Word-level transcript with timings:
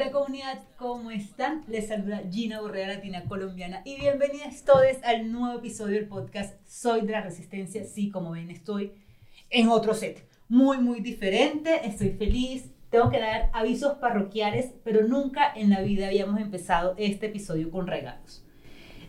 Hola 0.00 0.12
comunidad, 0.12 0.62
¿cómo 0.78 1.10
están? 1.10 1.62
Les 1.68 1.88
saluda 1.88 2.22
Gina 2.32 2.62
Borrea 2.62 2.88
Latina 2.88 3.24
Colombiana 3.28 3.82
y 3.84 4.00
bienvenidas 4.00 4.64
todos 4.64 4.96
al 5.04 5.30
nuevo 5.30 5.58
episodio 5.58 5.96
del 5.96 6.08
podcast 6.08 6.54
Soy 6.66 7.02
de 7.02 7.12
la 7.12 7.20
Resistencia. 7.20 7.84
Sí, 7.84 8.10
como 8.10 8.30
ven, 8.30 8.50
estoy 8.50 8.94
en 9.50 9.68
otro 9.68 9.92
set, 9.92 10.26
muy, 10.48 10.78
muy 10.78 11.00
diferente, 11.00 11.86
estoy 11.86 12.12
feliz. 12.12 12.70
Tengo 12.88 13.10
que 13.10 13.20
dar 13.20 13.50
avisos 13.52 13.98
parroquiales, 13.98 14.72
pero 14.84 15.06
nunca 15.06 15.52
en 15.54 15.68
la 15.68 15.82
vida 15.82 16.06
habíamos 16.06 16.40
empezado 16.40 16.94
este 16.96 17.26
episodio 17.26 17.70
con 17.70 17.86
regalos. 17.86 18.42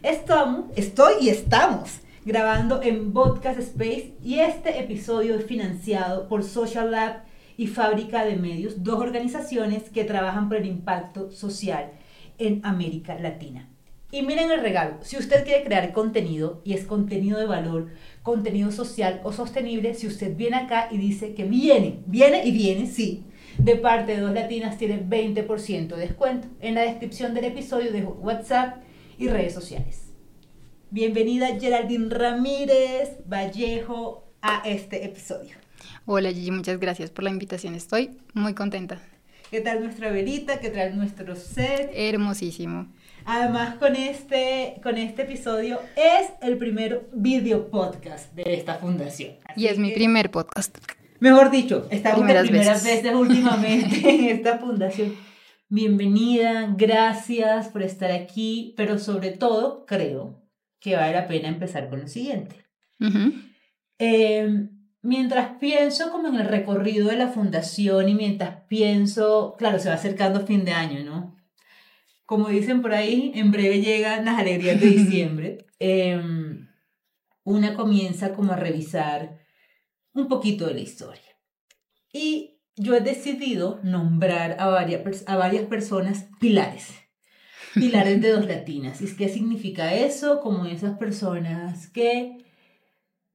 Estamos, 0.04 0.72
estoy 0.76 1.14
y 1.22 1.30
estamos 1.30 2.02
grabando 2.26 2.82
en 2.84 3.14
Podcast 3.14 3.60
Space 3.60 4.16
y 4.22 4.40
este 4.40 4.78
episodio 4.82 5.36
es 5.36 5.46
financiado 5.46 6.28
por 6.28 6.44
Social 6.44 6.92
Lab 6.92 7.31
y 7.62 7.68
Fábrica 7.68 8.26
de 8.26 8.38
Medios, 8.38 8.84
dos 8.84 9.00
organizaciones 9.00 9.92
que 9.92 10.04
trabajan 10.04 10.50
por 10.50 10.58
el 10.58 10.66
impacto 10.66 11.30
social 11.30 11.92
en 12.40 12.60
América 12.66 13.20
Latina. 13.20 13.70
Y 14.12 14.24
miren 14.24 14.50
el 14.50 14.62
regalo, 14.62 14.96
si 15.04 15.16
usted 15.16 15.44
quiere 15.44 15.64
crear 15.64 15.94
contenido 15.94 16.64
y 16.66 16.74
es 16.74 16.86
contenido 16.86 17.38
de 17.38 17.46
valor, 17.46 17.90
contenido 18.24 18.72
social 18.72 19.22
o 19.24 19.32
sostenible, 19.32 19.94
si 19.94 20.08
usted 20.08 20.36
viene 20.36 20.56
acá 20.56 20.88
y 20.90 20.98
dice 20.98 21.36
que 21.36 21.44
viene, 21.44 22.00
viene 22.08 22.44
y 22.44 22.52
viene, 22.52 22.88
sí, 22.88 23.26
de 23.60 23.76
parte 23.76 24.14
de 24.14 24.22
Dos 24.22 24.34
Latinas 24.34 24.80
tiene 24.80 25.00
20% 25.00 25.88
de 25.90 26.02
descuento. 26.02 26.48
En 26.62 26.74
la 26.74 26.82
descripción 26.82 27.36
del 27.36 27.46
episodio 27.46 27.92
dejo 27.92 28.18
WhatsApp 28.24 28.82
y 29.20 29.28
redes 29.28 29.54
sociales. 29.54 30.12
Bienvenida 30.90 31.60
Geraldine 31.60 32.10
Ramírez 32.10 33.20
Vallejo 33.28 34.34
a 34.42 34.64
este 34.66 35.06
episodio. 35.06 35.61
Hola 36.06 36.32
Gigi, 36.32 36.52
muchas 36.52 36.80
gracias 36.80 37.10
por 37.12 37.24
la 37.24 37.30
invitación. 37.30 37.76
Estoy 37.76 38.12
muy 38.34 38.54
contenta. 38.54 39.00
¿Qué 39.50 39.62
tal 39.62 39.84
nuestra 39.84 40.12
velita? 40.12 40.60
¿Qué 40.60 40.70
tal 40.70 40.98
nuestro 40.98 41.36
set? 41.36 41.92
Hermosísimo. 41.94 42.88
Además, 43.26 43.76
con 43.76 43.96
este, 43.96 44.80
con 44.82 44.98
este 44.98 45.24
episodio 45.24 45.80
es 45.96 46.30
el 46.42 46.58
primer 46.58 47.08
video 47.14 47.70
podcast 47.70 48.34
de 48.34 48.44
esta 48.54 48.76
fundación. 48.76 49.36
y 49.56 49.68
es 49.68 49.78
mi 49.78 49.92
primer 49.92 50.32
podcast. 50.32 50.76
Mejor 51.20 51.52
dicho, 51.52 51.88
estamos 51.92 52.20
primeras, 52.20 52.48
primeras 52.48 52.84
veces. 52.84 53.04
veces 53.04 53.16
últimamente 53.16 54.10
en 54.16 54.26
esta 54.26 54.58
fundación. 54.58 55.16
Bienvenida, 55.70 56.74
gracias 56.76 57.68
por 57.68 57.84
estar 57.84 58.12
aquí, 58.12 58.74
pero 58.76 58.98
sobre 58.98 59.32
todo 59.32 59.86
creo 59.86 60.42
que 60.80 60.96
vale 60.96 61.14
la 61.14 61.28
pena 61.28 61.48
empezar 61.48 61.90
con 61.90 62.00
lo 62.02 62.08
siguiente. 62.08 62.56
eh, 64.00 64.68
mientras 65.02 65.58
pienso 65.60 66.12
como 66.12 66.28
en 66.28 66.36
el 66.36 66.48
recorrido 66.48 67.10
de 67.10 67.18
la 67.18 67.30
fundación 67.30 68.10
y 68.10 68.16
mientras 68.16 68.64
pienso, 68.68 69.56
claro, 69.58 69.80
se 69.80 69.90
va 69.90 69.96
acercando 69.96 70.46
fin 70.46 70.66
de 70.66 70.74
año, 70.74 71.04
¿no? 71.04 71.36
Como 72.26 72.50
dicen 72.50 72.82
por 72.82 72.94
ahí, 72.94 73.32
en 73.36 73.52
breve 73.52 73.82
llegan 73.82 74.26
las 74.26 74.40
alegrías 74.40 74.80
de 74.80 74.88
diciembre. 74.88 75.66
Em, 75.84 76.68
una 77.44 77.74
comienza 77.74 78.34
como 78.34 78.54
a 78.54 78.56
revisar 78.56 79.40
un 80.14 80.28
poquito 80.28 80.68
de 80.68 80.76
la 80.76 80.82
historia. 80.82 81.36
Y 82.14 82.62
yo 82.76 82.96
he 82.96 83.02
decidido 83.02 83.80
nombrar 83.82 84.58
a 84.60 84.68
varias, 84.68 85.24
a 85.26 85.38
varias 85.38 85.66
personas 85.66 86.28
pilares. 86.40 86.94
Pilares 87.74 88.22
de 88.22 88.30
dos 88.30 88.46
latinas. 88.46 89.02
¿Y 89.02 89.16
qué 89.16 89.28
significa 89.28 89.96
eso? 89.96 90.40
Como 90.42 90.66
esas 90.66 91.00
personas 91.00 91.88
que 91.88 92.38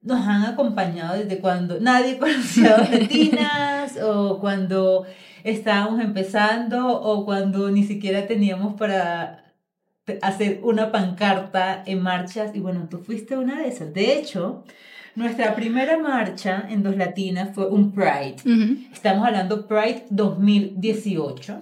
nos 0.01 0.27
han 0.27 0.45
acompañado 0.45 1.17
desde 1.17 1.39
cuando 1.39 1.79
nadie 1.79 2.17
conocía 2.19 2.75
a 2.75 2.89
Latinas 2.89 3.97
o 4.01 4.39
cuando 4.39 5.05
estábamos 5.43 6.01
empezando 6.01 6.87
o 6.87 7.25
cuando 7.25 7.71
ni 7.71 7.83
siquiera 7.83 8.27
teníamos 8.27 8.75
para 8.75 9.43
hacer 10.21 10.61
una 10.63 10.91
pancarta 10.91 11.83
en 11.85 12.01
marchas 12.01 12.51
y 12.53 12.59
bueno, 12.59 12.87
tú 12.89 12.99
fuiste 12.99 13.37
una 13.37 13.61
de 13.61 13.67
esas. 13.67 13.93
De 13.93 14.17
hecho, 14.17 14.63
nuestra 15.15 15.55
primera 15.55 15.97
marcha 15.97 16.65
en 16.69 16.83
Dos 16.83 16.95
Latinas 16.95 17.49
fue 17.53 17.67
un 17.67 17.91
Pride. 17.91 18.37
Estamos 18.93 19.25
hablando 19.25 19.67
Pride 19.67 20.05
2018. 20.09 21.59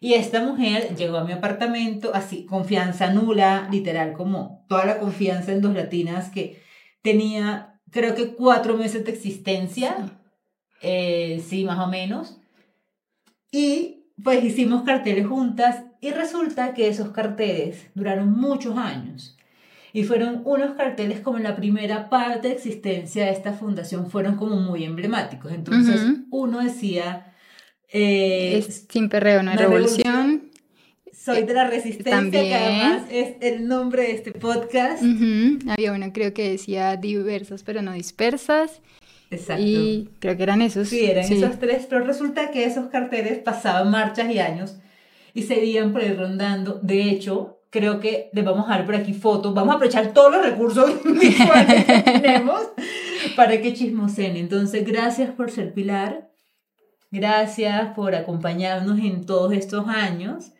Y 0.00 0.14
esta 0.14 0.42
mujer 0.42 0.96
llegó 0.96 1.18
a 1.18 1.24
mi 1.24 1.32
apartamento 1.32 2.12
así, 2.14 2.46
confianza 2.46 3.12
nula, 3.12 3.68
literal, 3.70 4.14
como 4.14 4.64
toda 4.66 4.86
la 4.86 4.98
confianza 4.98 5.52
en 5.52 5.60
Dos 5.60 5.74
Latinas 5.74 6.30
que 6.30 6.62
tenía 7.02 7.70
creo 7.90 8.14
que 8.14 8.34
cuatro 8.34 8.76
meses 8.76 9.04
de 9.04 9.12
existencia, 9.12 10.10
eh, 10.82 11.42
sí, 11.46 11.64
más 11.64 11.78
o 11.78 11.88
menos. 11.88 12.38
Y 13.50 14.06
pues 14.22 14.44
hicimos 14.44 14.82
carteles 14.82 15.26
juntas 15.26 15.84
y 16.00 16.10
resulta 16.10 16.74
que 16.74 16.88
esos 16.88 17.10
carteles 17.10 17.86
duraron 17.94 18.32
muchos 18.32 18.76
años. 18.76 19.36
Y 19.92 20.04
fueron 20.04 20.42
unos 20.44 20.76
carteles 20.76 21.20
como 21.20 21.38
en 21.38 21.42
la 21.42 21.56
primera 21.56 22.08
parte 22.08 22.48
de 22.48 22.54
existencia 22.54 23.24
de 23.24 23.32
esta 23.32 23.52
fundación, 23.52 24.08
fueron 24.08 24.36
como 24.36 24.56
muy 24.56 24.84
emblemáticos. 24.84 25.50
Entonces, 25.52 26.00
uno 26.30 26.60
decía... 26.60 27.34
Eh, 27.92 28.64
sin 28.88 29.08
perreo, 29.08 29.42
no 29.42 29.50
hay 29.50 29.56
revolución 29.56 30.49
soy 31.22 31.42
de 31.42 31.52
la 31.52 31.68
resistencia, 31.68 32.30
que 32.30 32.54
además 32.54 33.02
es 33.10 33.34
el 33.40 33.68
nombre 33.68 34.04
de 34.04 34.12
este 34.12 34.32
podcast. 34.32 35.02
Había 35.68 35.92
uno 35.92 36.12
creo 36.12 36.32
que 36.32 36.50
decía 36.50 36.96
diversas 36.96 37.62
pero 37.62 37.82
no 37.82 37.92
dispersas. 37.92 38.80
Exacto. 39.30 39.62
Y 39.62 40.08
creo 40.18 40.36
que 40.36 40.42
eran 40.42 40.62
esos. 40.62 40.88
Sí, 40.88 41.04
eran 41.04 41.30
esos 41.30 41.58
tres, 41.58 41.86
pero 41.88 42.04
resulta 42.04 42.50
que 42.50 42.64
esos 42.64 42.88
carteles 42.88 43.38
pasaban 43.38 43.90
marchas 43.90 44.30
y 44.30 44.38
años 44.38 44.78
y 45.34 45.42
seguían 45.42 45.92
por 45.92 46.02
ahí 46.02 46.14
rondando. 46.14 46.80
De 46.82 47.02
hecho, 47.02 47.60
creo 47.68 48.00
que 48.00 48.30
les 48.32 48.44
vamos 48.44 48.66
a 48.66 48.70
dar 48.70 48.86
por 48.86 48.96
aquí 48.96 49.12
fotos, 49.12 49.54
vamos 49.54 49.74
a 49.74 49.76
aprovechar 49.76 50.12
todos 50.12 50.32
los 50.32 50.44
recursos 50.44 50.90
visuales 51.04 51.84
que 51.84 52.00
tenemos 52.20 52.62
para 53.36 53.60
que 53.60 53.74
chismosen. 53.74 54.36
Entonces, 54.36 54.84
gracias 54.84 55.30
por 55.30 55.50
ser 55.50 55.74
Pilar, 55.74 56.30
gracias 57.10 57.94
por 57.94 58.14
acompañarnos 58.14 58.98
en 58.98 59.26
todos 59.26 59.52
estos 59.52 59.86
años 59.86 60.52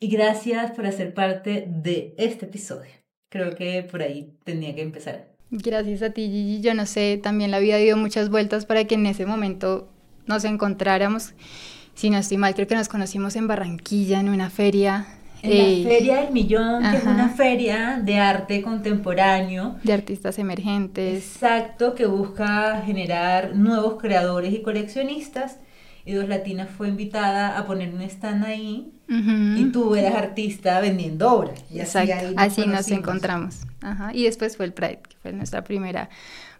y 0.00 0.08
gracias 0.08 0.72
por 0.72 0.86
hacer 0.86 1.14
parte 1.14 1.64
de 1.68 2.14
este 2.18 2.46
episodio. 2.46 2.92
Creo 3.30 3.54
que 3.54 3.82
por 3.82 4.02
ahí 4.02 4.32
tenía 4.44 4.74
que 4.74 4.82
empezar. 4.82 5.28
Gracias 5.50 6.02
a 6.02 6.10
ti, 6.10 6.28
Gigi. 6.28 6.60
Yo 6.60 6.74
no 6.74 6.86
sé, 6.86 7.18
también 7.22 7.50
la 7.50 7.58
vida 7.58 7.76
dio 7.76 7.96
muchas 7.96 8.30
vueltas 8.30 8.66
para 8.66 8.84
que 8.84 8.94
en 8.94 9.06
ese 9.06 9.26
momento 9.26 9.88
nos 10.26 10.44
encontráramos. 10.44 11.34
Si 11.94 12.10
no 12.10 12.18
estoy 12.18 12.36
mal, 12.36 12.54
creo 12.54 12.66
que 12.66 12.74
nos 12.74 12.88
conocimos 12.88 13.34
en 13.36 13.48
Barranquilla, 13.48 14.20
en 14.20 14.28
una 14.28 14.50
feria. 14.50 15.06
En 15.42 15.58
la 15.58 15.64
eh, 15.64 15.84
Feria 15.84 16.22
del 16.22 16.32
Millón, 16.32 16.82
que 16.90 16.96
es 16.96 17.04
una 17.04 17.28
feria 17.28 18.00
de 18.02 18.18
arte 18.18 18.60
contemporáneo. 18.62 19.76
De 19.82 19.92
artistas 19.92 20.38
emergentes. 20.38 21.34
Exacto, 21.34 21.94
que 21.94 22.06
busca 22.06 22.82
generar 22.84 23.54
nuevos 23.54 24.00
creadores 24.00 24.52
y 24.52 24.62
coleccionistas 24.62 25.58
y 26.04 26.12
Dos 26.12 26.28
Latinas 26.28 26.70
fue 26.70 26.88
invitada 26.88 27.58
a 27.58 27.66
poner 27.66 27.94
un 27.94 28.02
stand 28.02 28.44
ahí 28.44 28.97
y 29.08 29.64
tú 29.72 29.94
eras 29.94 30.14
artista 30.14 30.80
vendiendo 30.80 31.32
obras. 31.32 31.64
Y 31.70 31.80
Exacto, 31.80 32.34
así, 32.36 32.66
nos, 32.66 32.90
encontramos. 32.90 33.60
Ajá. 33.80 34.10
Y 34.12 34.24
después 34.24 34.56
fue 34.56 34.66
el 34.66 34.72
Pride, 34.72 35.00
que 35.08 35.16
fue 35.22 35.32
nuestra 35.32 35.64
primera 35.64 36.10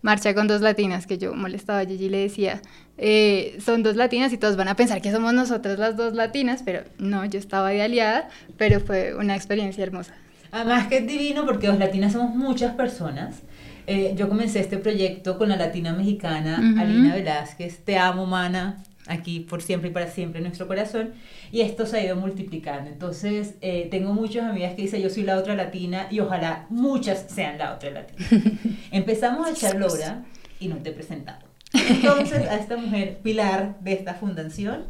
marcha 0.03 0.35
con 0.35 0.47
dos 0.47 0.61
latinas, 0.61 1.07
que 1.07 1.19
yo 1.19 1.35
molestaba 1.35 1.81
a 1.81 1.87
Gigi 1.87 2.07
y 2.07 2.09
le 2.09 2.19
decía, 2.19 2.63
eh, 2.97 3.59
son 3.61 3.83
dos 3.83 3.97
latinas 3.97 4.33
y 4.33 4.39
todos 4.39 4.57
van 4.57 4.69
a 4.69 4.77
pensar 4.77 5.03
que 5.03 5.13
somos 5.13 5.35
nosotras 5.35 5.79
las 5.79 5.97
dos 5.97 6.15
latinas, 6.15 6.63
pero 6.65 6.83
no, 6.99 7.25
yo 7.25 7.39
estaba 7.39 7.71
de 7.71 7.83
aliada, 7.83 8.29
pero 8.57 8.81
fue 8.81 9.15
una 9.15 9.37
experiencia 9.37 9.83
hermosa. 9.83 10.15
Además 10.51 10.87
que 10.87 10.99
es 10.99 11.07
divino 11.07 11.45
porque 11.45 11.67
dos 11.67 11.79
latinas 11.79 12.13
somos 12.13 12.35
muchas 12.35 12.75
personas. 12.75 13.43
Eh, 13.87 14.15
yo 14.17 14.29
comencé 14.29 14.61
este 14.61 14.77
proyecto 14.79 15.39
con 15.39 15.49
la 15.49 15.57
latina 15.57 15.95
mexicana 15.95 16.57
Alina 16.79 17.15
Velázquez, 17.15 17.79
te 17.85 17.97
amo, 17.97 18.27
mana, 18.27 18.85
aquí 19.09 19.41
por 19.41 19.63
siempre 19.63 19.91
y 19.91 19.93
para 19.93 20.09
siempre 20.09 20.39
en 20.39 20.45
nuestro 20.45 20.67
corazón, 20.67 21.13
y 21.51 21.63
esto 21.63 21.87
se 21.87 21.99
ha 21.99 22.05
ido 22.05 22.17
multiplicando. 22.17 22.91
Entonces, 22.91 23.55
eh, 23.61 23.89
tengo 23.91 24.13
muchas 24.13 24.45
amigas 24.45 24.75
que 24.75 24.83
dicen 24.83 25.03
yo 25.03 25.11
soy 25.11 25.25
la 25.25 25.39
otra 25.39 25.55
latina 25.55 26.07
y 26.11 26.21
ojalá 26.21 26.67
muchas 26.71 27.27
sean 27.29 27.59
la 27.59 27.75
otra 27.75 27.91
latina. 27.91 28.27
Empezamos 28.91 29.47
a 29.47 29.51
echar 29.51 29.77
lora 29.77 30.25
y 30.61 30.69
no 30.69 30.77
te 30.77 30.91
he 30.91 30.93
presentado. 30.93 31.47
Entonces, 31.73 32.47
a 32.47 32.57
esta 32.57 32.77
mujer 32.77 33.19
pilar 33.23 33.79
de 33.81 33.93
esta 33.93 34.15
fundación, 34.15 34.85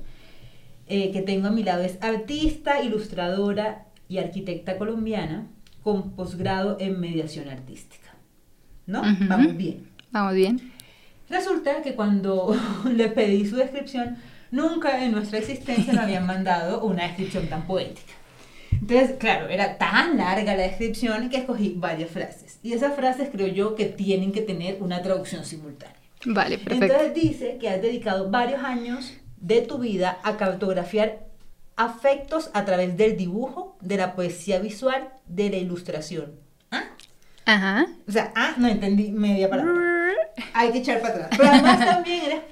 eh, 0.87 1.11
que 1.13 1.23
tengo 1.23 1.49
a 1.49 1.51
mi 1.51 1.63
lado, 1.63 1.83
es 1.83 1.99
artista, 2.03 2.83
ilustradora 2.83 3.87
y 4.09 4.19
arquitecta 4.19 4.79
colombiana 4.79 5.47
con 5.83 6.13
posgrado 6.13 6.77
en 6.81 6.99
mediación 7.01 7.49
artística. 7.49 8.15
¿No? 8.87 9.03
Vamos 9.29 9.57
bien. 9.57 9.87
Vamos 10.11 10.35
bien. 10.35 10.73
Resulta 11.31 11.83
que 11.83 11.95
cuando 11.95 12.57
le 12.85 13.09
pedí 13.09 13.47
su 13.47 13.57
descripción, 13.57 14.17
nunca 14.51 15.05
en 15.05 15.13
nuestra 15.13 15.39
existencia 15.39 15.93
nos 15.93 16.05
habían 16.05 16.27
mandado 16.27 16.83
una 16.85 17.05
descripción 17.05 17.49
tan 17.49 17.67
poética. 17.67 18.15
Entonces, 18.73 19.17
claro, 19.19 19.49
era 19.49 19.77
tan 19.77 20.17
larga 20.17 20.55
la 20.55 20.63
descripción 20.63 21.29
que 21.31 21.39
escogí 21.39 21.75
varias 21.77 22.11
frases. 22.11 22.59
Y 22.63 22.73
esas 22.73 22.95
frases 22.95 23.29
creo 23.31 23.49
yo 23.49 23.75
que 23.75 23.87
tienen 23.87 24.33
que 24.33 24.41
tener 24.41 24.79
una 24.81 25.03
traducción 25.03 25.45
simultánea. 25.45 25.97
Vale, 26.25 26.59
perfecto. 26.59 26.85
Entonces 26.85 27.15
dice 27.15 27.59
que 27.59 27.69
has 27.69 27.83
dedicado 27.83 28.31
varios 28.31 28.63
años 28.63 29.15
de 29.41 29.63
tu 29.63 29.79
vida 29.79 30.19
a 30.23 30.37
cartografiar 30.37 31.27
afectos 31.77 32.51
a 32.55 32.65
través 32.65 32.97
del 32.97 33.17
dibujo, 33.17 33.77
de 33.81 33.97
la 33.97 34.15
poesía 34.15 34.59
visual, 34.59 35.11
de 35.27 35.51
la 35.51 35.57
ilustración. 35.57 36.33
¿Ah? 36.71 36.85
Ajá. 37.47 37.87
O 38.07 38.13
sea, 38.13 38.33
ah, 38.35 38.55
no 38.59 38.69
entendí 38.69 39.11
media 39.13 39.49
palabra. 39.49 39.88
Hay 40.53 40.73
que 40.73 40.79
echar 40.79 41.01
para 41.01 41.15
atrás. 41.15 41.31
Pero 41.37 41.49
además 41.49 41.79
también 41.79 42.25
eres 42.25 42.43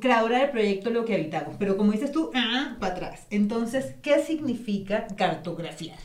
creadora 0.00 0.38
del 0.38 0.50
proyecto 0.50 0.90
Lo 0.90 1.04
que 1.04 1.14
habitamos. 1.14 1.56
Pero 1.58 1.76
como 1.76 1.92
dices 1.92 2.12
tú, 2.12 2.30
ah, 2.34 2.76
para 2.80 2.94
atrás. 2.94 3.26
Entonces, 3.30 3.94
¿qué 4.02 4.22
significa 4.22 5.06
cartografiar? 5.16 5.98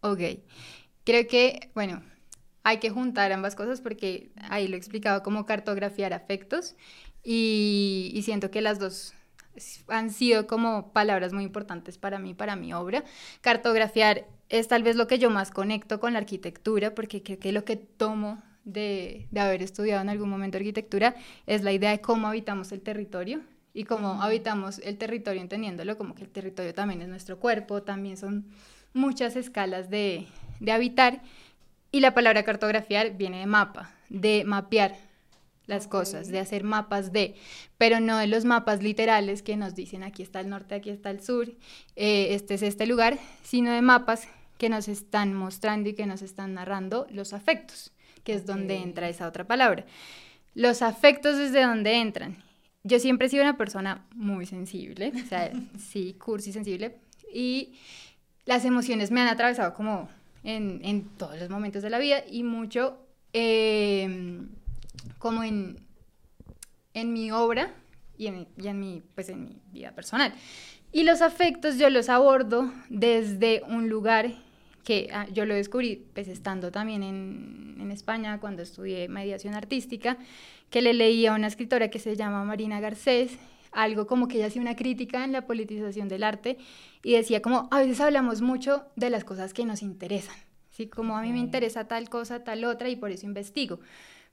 Ok. 0.00 0.20
Creo 1.04 1.26
que, 1.26 1.70
bueno, 1.74 2.02
hay 2.62 2.78
que 2.78 2.90
juntar 2.90 3.32
ambas 3.32 3.54
cosas 3.54 3.80
porque 3.80 4.30
ahí 4.48 4.68
lo 4.68 4.76
he 4.76 4.78
explicado 4.78 5.22
como 5.22 5.46
cartografiar 5.46 6.12
afectos 6.12 6.76
y, 7.24 8.12
y 8.14 8.22
siento 8.22 8.50
que 8.50 8.60
las 8.60 8.78
dos 8.78 9.14
han 9.88 10.10
sido 10.10 10.46
como 10.46 10.92
palabras 10.92 11.32
muy 11.32 11.44
importantes 11.44 11.98
para 11.98 12.18
mí, 12.18 12.34
para 12.34 12.56
mi 12.56 12.72
obra. 12.72 13.04
Cartografiar 13.40 14.26
es 14.48 14.68
tal 14.68 14.82
vez 14.82 14.96
lo 14.96 15.06
que 15.06 15.18
yo 15.18 15.30
más 15.30 15.50
conecto 15.50 16.00
con 16.00 16.12
la 16.12 16.20
arquitectura, 16.20 16.94
porque 16.94 17.22
creo 17.22 17.38
que 17.38 17.52
lo 17.52 17.64
que 17.64 17.76
tomo 17.76 18.42
de, 18.64 19.26
de, 19.30 19.40
haber 19.40 19.62
estudiado 19.62 20.02
en 20.02 20.08
algún 20.08 20.28
momento 20.28 20.58
arquitectura 20.58 21.14
es 21.46 21.62
la 21.62 21.72
idea 21.72 21.90
de 21.90 22.00
cómo 22.00 22.28
habitamos 22.28 22.72
el 22.72 22.80
territorio 22.80 23.40
y 23.74 23.84
cómo 23.84 24.22
habitamos 24.22 24.78
el 24.80 24.98
territorio 24.98 25.40
entendiéndolo 25.40 25.96
como 25.96 26.14
que 26.14 26.22
el 26.22 26.30
territorio 26.30 26.74
también 26.74 27.02
es 27.02 27.08
nuestro 27.08 27.38
cuerpo, 27.38 27.82
también 27.82 28.16
son 28.16 28.46
muchas 28.92 29.36
escalas 29.36 29.90
de, 29.90 30.26
de 30.60 30.72
habitar. 30.72 31.22
Y 31.90 32.00
la 32.00 32.14
palabra 32.14 32.42
cartografiar 32.42 33.16
viene 33.16 33.40
de 33.40 33.46
mapa, 33.46 33.90
de 34.08 34.44
mapear, 34.44 34.96
las 35.66 35.86
cosas, 35.86 36.28
de 36.28 36.38
hacer 36.38 36.64
mapas 36.64 37.12
de, 37.12 37.34
pero 37.78 38.00
no 38.00 38.18
de 38.18 38.26
los 38.26 38.44
mapas 38.44 38.82
literales 38.82 39.42
que 39.42 39.56
nos 39.56 39.74
dicen 39.74 40.02
aquí 40.02 40.22
está 40.22 40.40
el 40.40 40.48
norte, 40.48 40.74
aquí 40.74 40.90
está 40.90 41.10
el 41.10 41.22
sur, 41.22 41.48
eh, 41.96 42.28
este 42.30 42.54
es 42.54 42.62
este 42.62 42.86
lugar, 42.86 43.18
sino 43.42 43.70
de 43.72 43.80
mapas 43.80 44.26
que 44.58 44.68
nos 44.68 44.88
están 44.88 45.34
mostrando 45.34 45.88
y 45.88 45.94
que 45.94 46.06
nos 46.06 46.22
están 46.22 46.54
narrando 46.54 47.06
los 47.10 47.32
afectos, 47.32 47.92
que 48.24 48.34
es 48.34 48.46
donde 48.46 48.76
entra 48.76 49.08
esa 49.08 49.26
otra 49.26 49.46
palabra. 49.46 49.84
Los 50.54 50.82
afectos 50.82 51.38
desde 51.38 51.62
donde 51.62 52.00
entran. 52.00 52.42
Yo 52.84 52.98
siempre 52.98 53.26
he 53.26 53.30
sido 53.30 53.42
una 53.42 53.56
persona 53.56 54.04
muy 54.14 54.46
sensible, 54.46 55.12
o 55.14 55.28
sea, 55.28 55.52
sí, 55.78 56.14
cursi 56.14 56.52
sensible, 56.52 56.96
y 57.32 57.74
las 58.44 58.64
emociones 58.64 59.10
me 59.10 59.20
han 59.20 59.28
atravesado 59.28 59.72
como 59.72 60.08
en, 60.42 60.80
en 60.84 61.04
todos 61.16 61.38
los 61.38 61.48
momentos 61.48 61.82
de 61.82 61.90
la 61.90 61.98
vida 61.98 62.22
y 62.28 62.42
mucho... 62.42 62.98
Eh, 63.32 64.40
como 65.18 65.42
en, 65.44 65.76
en 66.94 67.12
mi 67.12 67.30
obra 67.30 67.72
y 68.16 68.26
en, 68.26 68.48
en, 68.58 68.80
mi, 68.80 69.02
pues 69.14 69.28
en 69.28 69.44
mi 69.44 69.60
vida 69.72 69.92
personal. 69.92 70.34
Y 70.92 71.04
los 71.04 71.22
afectos 71.22 71.78
yo 71.78 71.88
los 71.90 72.08
abordo 72.08 72.72
desde 72.88 73.62
un 73.68 73.88
lugar 73.88 74.32
que 74.84 75.08
ah, 75.12 75.26
yo 75.32 75.46
lo 75.46 75.54
descubrí 75.54 76.04
pues 76.14 76.28
estando 76.28 76.70
también 76.70 77.02
en, 77.02 77.76
en, 77.80 77.90
España 77.90 78.38
cuando 78.40 78.62
estudié 78.62 79.08
mediación 79.08 79.54
artística, 79.54 80.18
que 80.70 80.82
le 80.82 80.92
leí 80.94 81.26
a 81.26 81.34
una 81.34 81.46
escritora 81.46 81.88
que 81.88 81.98
se 81.98 82.16
llama 82.16 82.44
Marina 82.44 82.80
Garcés, 82.80 83.38
algo 83.70 84.06
como 84.06 84.28
que 84.28 84.36
ella 84.36 84.46
hacía 84.46 84.62
una 84.62 84.76
crítica 84.76 85.24
en 85.24 85.32
la 85.32 85.46
politización 85.46 86.08
del 86.08 86.24
arte 86.24 86.58
y 87.02 87.12
decía 87.12 87.40
como 87.40 87.68
a 87.70 87.78
veces 87.80 88.00
hablamos 88.00 88.42
mucho 88.42 88.84
de 88.96 89.10
las 89.10 89.24
cosas 89.24 89.54
que 89.54 89.64
nos 89.64 89.82
interesan, 89.82 90.36
¿sí? 90.70 90.88
como 90.88 91.16
a 91.16 91.22
mí 91.22 91.32
me 91.32 91.38
interesa 91.38 91.88
tal 91.88 92.08
cosa, 92.08 92.44
tal 92.44 92.64
otra 92.64 92.88
y 92.88 92.96
por 92.96 93.10
eso 93.10 93.26
investigo 93.26 93.80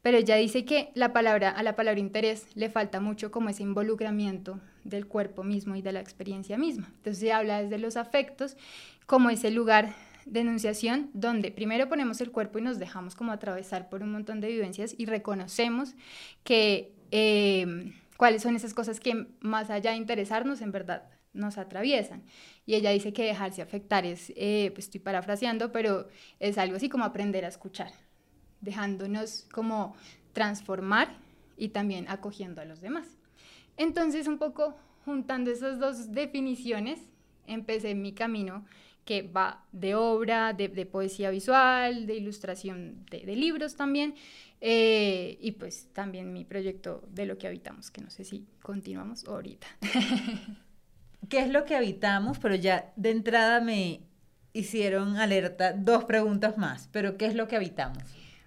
pero 0.02 0.18
ella 0.18 0.36
dice 0.36 0.66
que 0.66 0.92
la 0.96 1.12
palabra, 1.12 1.50
a 1.50 1.64
la 1.64 1.76
palabra 1.76 2.00
interés 2.00 2.48
le 2.56 2.70
falta 2.70 3.00
mucho 3.00 3.32
como 3.32 3.50
ese 3.50 3.64
involucramiento 3.64 4.60
del 4.84 5.08
cuerpo 5.08 5.44
mismo 5.44 5.76
y 5.76 5.82
de 5.82 5.92
la 5.92 6.00
experiencia 6.00 6.58
misma. 6.58 6.88
Entonces 6.88 7.20
se 7.20 7.34
habla 7.34 7.62
desde 7.62 7.78
los 7.80 7.98
afectos 7.98 8.56
como 9.06 9.30
ese 9.30 9.52
lugar 9.52 9.94
de 10.26 10.42
enunciación 10.42 11.10
donde 11.14 11.52
primero 11.52 11.90
ponemos 11.90 12.22
el 12.22 12.32
cuerpo 12.32 12.60
y 12.60 12.62
nos 12.62 12.80
dejamos 12.80 13.16
como 13.16 13.32
atravesar 13.32 13.90
por 13.90 14.04
un 14.04 14.12
montón 14.12 14.42
de 14.42 14.48
vivencias 14.48 14.96
y 14.98 15.06
reconocemos 15.06 15.96
que 16.44 16.94
em, 17.12 17.94
cuáles 18.18 18.42
son 18.42 18.56
esas 18.56 18.74
cosas 18.74 19.00
que 19.00 19.28
más 19.40 19.70
allá 19.70 19.92
de 19.92 19.98
interesarnos 19.98 20.62
en 20.62 20.72
verdad 20.72 21.04
nos 21.34 21.58
atraviesan. 21.58 22.24
Y 22.66 22.76
ella 22.76 22.92
dice 22.92 23.14
que 23.14 23.24
dejarse 23.24 23.62
afectar 23.62 24.06
es, 24.06 24.32
eh, 24.36 24.72
pues 24.74 24.86
estoy 24.86 25.00
parafraseando, 25.00 25.72
pero 25.72 26.08
es 26.40 26.58
algo 26.58 26.76
así 26.76 26.90
como 26.90 27.06
aprender 27.06 27.46
a 27.46 27.48
escuchar 27.48 27.92
dejándonos 28.62 29.48
como 29.52 29.96
transformar 30.34 31.10
y 31.58 31.70
también 31.70 32.08
acogiendo 32.08 32.62
a 32.62 32.66
los 32.66 32.82
demás. 32.82 33.08
Entonces, 33.78 34.28
un 34.28 34.38
poco 34.38 34.76
juntando 35.06 35.52
esas 35.52 35.80
dos 35.80 36.12
definiciones, 36.12 37.00
empecé 37.48 37.96
mi 37.96 38.14
camino 38.14 38.66
que 39.06 39.24
va 39.24 39.66
de 39.72 39.96
obra, 39.96 40.54
de, 40.54 40.70
poesía 40.86 41.30
visual, 41.30 42.06
de 42.06 42.16
ilustración 42.16 43.06
de, 43.10 43.36
libros 43.36 43.76
también, 43.76 44.16
eh, 44.62 45.38
y 45.42 45.54
pues 45.54 45.88
también 45.94 46.34
mi 46.34 46.46
proyecto 46.46 47.04
de 47.10 47.26
lo 47.26 47.38
que 47.38 47.48
habitamos, 47.48 47.92
que 47.92 48.02
no 48.02 48.10
sé 48.10 48.24
si 48.24 48.46
continuamos 48.62 49.26
ahorita. 49.26 49.68
¿Qué 51.30 51.40
es 51.40 51.50
lo 51.50 51.66
que 51.66 51.76
habitamos? 51.76 52.40
Pero 52.40 52.56
ya 52.56 52.94
de 52.96 53.12
entrada 53.12 53.62
me 53.62 54.02
hicieron 54.54 55.18
alerta 55.18 55.74
dos 55.74 56.06
preguntas 56.06 56.58
más, 56.58 56.90
pero 56.92 57.18
¿qué 57.18 57.26
es 57.26 57.36
lo 57.36 57.48
que 57.48 57.56
habitamos? 57.56 58.04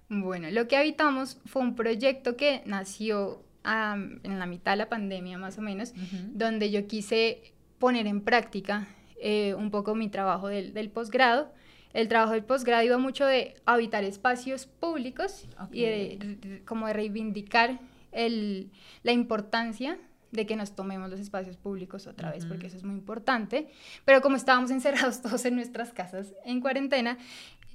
Bueno, 0.08 0.50
lo 0.50 0.68
que 0.68 0.76
habitamos 0.76 1.38
fue 1.46 1.62
un 1.62 1.74
proyecto 1.74 2.36
que 2.36 2.62
nació 2.66 3.42
en 3.64 4.38
la 4.38 4.46
mitad 4.46 4.72
de 4.72 4.76
la 4.76 4.88
pandemia 4.88 5.38
más 5.38 5.58
o 5.58 5.62
menos, 5.62 5.92
donde 6.32 6.70
yo 6.70 6.86
quise 6.86 7.52
poner 7.78 8.06
en 8.06 8.20
práctica 8.20 8.88
eh, 9.24 9.54
un 9.54 9.70
poco 9.70 9.94
mi 9.94 10.08
trabajo 10.08 10.48
del, 10.48 10.90
posgrado. 10.90 11.52
El 11.92 12.08
trabajo 12.08 12.32
del 12.32 12.42
posgrado 12.42 12.82
iba 12.82 12.98
mucho 12.98 13.24
de 13.24 13.54
habitar 13.66 14.02
espacios 14.02 14.66
públicos 14.66 15.46
y 15.70 15.82
de, 15.82 16.62
como 16.66 16.88
de 16.88 16.92
reivindicar 16.92 17.78
el, 18.10 18.70
la 19.04 19.12
importancia 19.12 19.98
de 20.32 20.46
que 20.46 20.56
nos 20.56 20.74
tomemos 20.74 21.08
los 21.08 21.20
espacios 21.20 21.56
públicos 21.56 22.06
otra 22.06 22.32
vez, 22.32 22.46
porque 22.46 22.66
eso 22.66 22.76
es 22.76 22.82
muy 22.82 22.96
importante. 22.96 23.68
Pero 24.04 24.22
como 24.22 24.36
estábamos 24.36 24.70
encerrados 24.72 25.22
todos 25.22 25.44
en 25.44 25.54
nuestras 25.54 25.92
casas 25.92 26.34
en 26.44 26.60
cuarentena, 26.60 27.16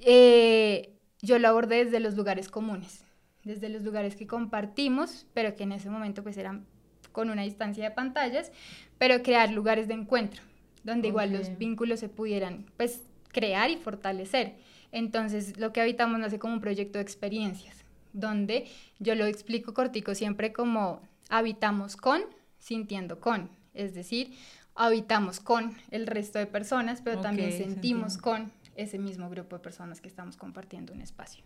eh, 0.02 0.94
yo 1.22 1.40
lo 1.40 1.48
abordé 1.48 1.86
desde 1.86 2.00
los 2.02 2.16
lugares 2.16 2.50
comunes, 2.50 3.06
desde 3.46 3.70
los 3.70 3.84
lugares 3.84 4.16
que 4.16 4.28
compartimos, 4.28 5.28
pero 5.34 5.56
que 5.56 5.64
en 5.64 5.72
ese 5.72 5.90
momento 5.90 6.24
pues 6.24 6.36
eran 6.38 6.66
con 7.12 7.30
una 7.30 7.44
distancia 7.44 7.84
de 7.86 7.92
pantallas, 7.92 8.52
pero 8.98 9.24
crear 9.24 9.52
lugares 9.52 9.88
de 9.88 9.94
encuentro, 9.94 10.42
donde 10.88 11.10
igual 11.10 11.34
los 11.34 11.58
vínculos 11.58 12.00
se 12.00 12.08
pudieran 12.08 12.66
pues 12.78 13.04
crear 13.34 13.70
y 13.70 13.76
fortalecer. 13.76 14.56
Entonces 14.94 15.60
lo 15.60 15.74
que 15.74 15.82
habitamos 15.82 16.18
nace 16.18 16.40
como 16.40 16.54
un 16.54 16.62
proyecto 16.62 16.98
de 16.98 17.04
experiencias, 17.04 17.84
donde 18.14 18.68
yo 18.98 19.14
lo 19.14 19.26
explico 19.26 19.74
cortico 19.74 20.16
siempre 20.16 20.54
como 20.54 21.02
habitamos 21.30 21.98
con, 21.98 22.22
sintiendo 22.58 23.20
con, 23.20 23.50
es 23.74 23.94
decir, 23.94 24.32
habitamos 24.76 25.42
con 25.42 25.76
el 25.92 26.08
resto 26.08 26.40
de 26.40 26.48
personas, 26.48 27.02
pero 27.02 27.20
también 27.20 27.52
sentimos 27.52 28.18
con 28.18 28.54
ese 28.78 28.98
mismo 28.98 29.30
grupo 29.30 29.58
de 29.58 29.64
personas 29.64 30.00
que 30.00 30.08
estamos 30.08 30.38
compartiendo 30.38 30.94
un 30.94 31.02
espacio. 31.02 31.44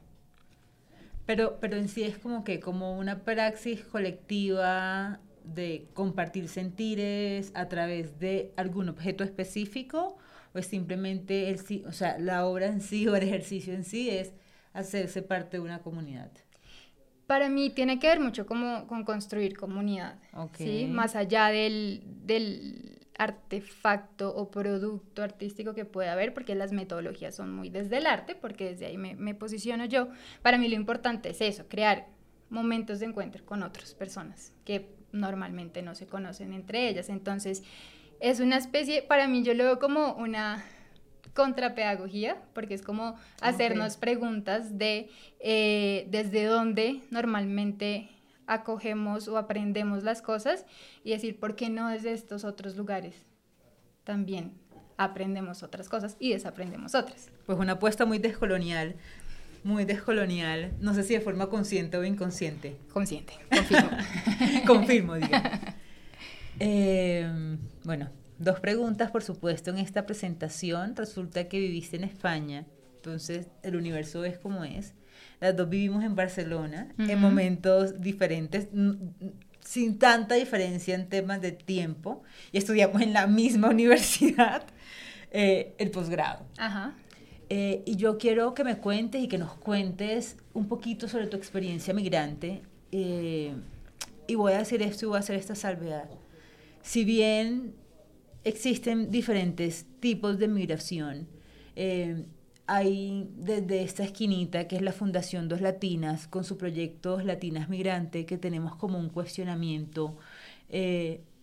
Pero, 1.26 1.58
pero 1.60 1.78
en 1.78 1.90
sí 1.90 2.04
es 2.04 2.20
como 2.20 2.44
que 2.44 2.60
como 2.60 2.96
una 2.96 3.24
praxis 3.24 3.82
colectiva 3.86 5.20
de 5.44 5.88
compartir 5.94 6.48
sentires 6.48 7.52
a 7.54 7.68
través 7.68 8.20
de 8.20 8.54
algún 8.58 8.90
objeto 8.90 9.24
específico 9.24 10.18
o 10.54 10.60
es 10.60 10.68
simplemente 10.68 11.50
el 11.50 11.86
o 11.88 11.92
sea, 11.92 12.18
la 12.20 12.46
obra 12.46 12.68
en 12.68 12.82
sí 12.82 13.08
o 13.08 13.16
el 13.16 13.24
ejercicio 13.24 13.74
en 13.74 13.84
sí 13.84 14.10
es 14.10 14.34
hacerse 14.74 15.22
parte 15.22 15.58
de 15.58 15.64
una 15.64 15.80
comunidad. 15.80 16.32
Para 17.28 17.50
mí 17.50 17.70
tiene 17.70 17.98
que 18.00 18.08
ver 18.08 18.20
mucho 18.20 18.46
como, 18.46 18.88
con 18.88 19.06
construir 19.06 19.56
comunidad, 19.56 20.20
¿sí? 20.58 20.88
más 20.90 21.16
allá 21.16 21.48
del, 21.48 22.04
del 22.26 23.00
artefacto 23.18 24.36
o 24.36 24.50
producto 24.50 25.22
artístico 25.22 25.74
que 25.74 25.86
puede 25.86 26.10
haber, 26.10 26.34
porque 26.34 26.56
las 26.56 26.72
metodologías 26.72 27.36
son 27.36 27.54
muy 27.54 27.70
desde 27.70 27.98
el 27.98 28.08
arte, 28.08 28.36
porque 28.36 28.72
desde 28.72 28.88
ahí 28.88 28.98
me, 28.98 29.36
posiciono 29.36 29.86
yo. 29.86 30.10
Para 30.42 30.58
mí 30.58 30.68
lo 30.68 30.76
importante 30.76 31.30
es 31.30 31.40
eso, 31.42 31.68
crear 31.68 32.08
momentos 32.50 33.00
de 33.00 33.06
encuentro 33.06 33.46
con 33.46 33.64
otras 33.64 33.94
personas 33.94 34.54
que 34.66 34.90
normalmente 35.12 35.82
no 35.82 35.96
se 35.96 36.08
conocen 36.08 36.54
entre 36.54 36.88
ellas. 36.90 37.10
Entonces, 37.10 37.64
es 38.20 38.40
una 38.40 38.58
especie, 38.58 39.02
para 39.02 39.28
mí 39.28 39.44
yo 39.44 39.54
lo 39.54 39.64
veo 39.64 39.80
como 39.80 40.14
una 40.14 40.64
contrapedagogía, 41.34 42.42
porque 42.54 42.74
es 42.74 42.82
como 42.82 43.16
hacernos 43.42 43.98
preguntas 43.98 44.78
de 44.78 45.10
eh, 45.40 46.08
desde 46.10 46.46
dónde 46.46 47.02
normalmente 47.10 48.10
acogemos 48.48 49.28
o 49.28 49.38
aprendemos 49.38 50.04
las 50.04 50.22
cosas 50.22 50.66
y 51.04 51.12
decir, 51.12 51.40
¿por 51.40 51.56
qué 51.56 51.70
no 51.70 51.90
desde 51.90 52.12
estos 52.12 52.44
otros 52.44 52.76
lugares 52.76 53.26
también 54.04 54.54
aprendemos 54.98 55.64
otras 55.64 55.90
cosas 55.90 56.18
y 56.20 56.32
desaprendemos 56.34 56.96
otras? 56.96 57.32
Pues 57.46 57.58
una 57.58 57.74
apuesta 57.74 58.06
muy 58.06 58.20
descolonial, 58.20 58.96
muy 59.64 59.86
descolonial, 59.86 60.74
no 60.80 60.94
sé 60.94 61.04
si 61.04 61.14
de 61.14 61.22
forma 61.22 61.50
consciente 61.50 61.98
o 61.98 62.04
inconsciente. 62.04 62.78
Consciente, 62.92 63.34
confirmo. 63.50 63.90
confirmo, 64.68 65.16
diga. 65.16 65.76
Em, 66.60 67.58
bueno, 67.84 68.10
dos 68.38 68.60
preguntas, 68.60 69.12
por 69.12 69.24
supuesto, 69.24 69.70
en 69.70 69.78
esta 69.78 70.06
presentación. 70.06 70.96
Resulta 70.96 71.48
que 71.48 71.60
viviste 71.60 71.96
en 71.96 72.04
España, 72.04 72.66
entonces 72.96 73.48
el 73.64 73.76
universo 73.76 74.26
es 74.26 74.38
como 74.38 74.64
es. 74.64 74.94
Las 75.40 75.56
dos 75.56 75.70
vivimos 75.70 76.04
en 76.04 76.16
Barcelona, 76.16 76.94
en 76.98 77.20
momentos 77.20 78.00
diferentes, 78.00 78.68
sin 79.60 79.98
tanta 79.98 80.36
diferencia 80.36 80.96
en 80.96 81.10
temas 81.10 81.42
de 81.42 81.52
tiempo, 81.52 82.24
y 82.52 82.58
estudiamos 82.58 83.02
en 83.02 83.14
la 83.14 83.28
misma 83.28 83.70
universidad 83.72 84.64
eh, 85.32 85.74
el 85.78 85.90
posgrado. 85.92 86.46
Ajá. 86.58 86.96
Eh, 87.54 87.84
y 87.86 87.98
yo 87.98 88.18
quiero 88.18 88.54
que 88.54 88.64
me 88.64 88.78
cuentes 88.78 89.22
y 89.22 89.28
que 89.28 89.38
nos 89.38 89.54
cuentes 89.56 90.38
un 90.54 90.70
poquito 90.70 91.10
sobre 91.10 91.28
tu 91.28 91.36
experiencia 91.36 91.94
migrante. 91.94 92.62
Eh, 92.94 93.54
y 94.26 94.36
voy 94.36 94.54
a 94.54 94.60
decir 94.60 94.82
esto 94.82 95.04
y 95.04 95.10
voy 95.10 95.18
a 95.18 95.20
hacer 95.20 95.36
esta 95.36 95.54
salvedad. 95.54 96.10
Si 96.82 97.04
bien 97.04 97.74
existen 98.46 99.12
diferentes 99.12 99.86
tipos 100.00 100.40
de 100.40 100.48
migración, 100.48 101.28
eh, 101.76 102.24
hay 102.68 103.28
desde 103.36 103.84
esta 103.84 104.06
esquinita 104.06 104.70
que 104.70 104.78
es 104.78 104.82
la 104.82 104.94
Fundación 104.94 105.50
Dos 105.50 105.60
Latinas 105.60 106.30
con 106.30 106.46
su 106.46 106.58
proyecto 106.58 107.20
Latinas 107.20 107.68
Migrante 107.68 108.26
que 108.26 108.38
tenemos 108.38 108.76
como 108.76 108.98
un 108.98 109.10
cuestionamiento 109.10 110.16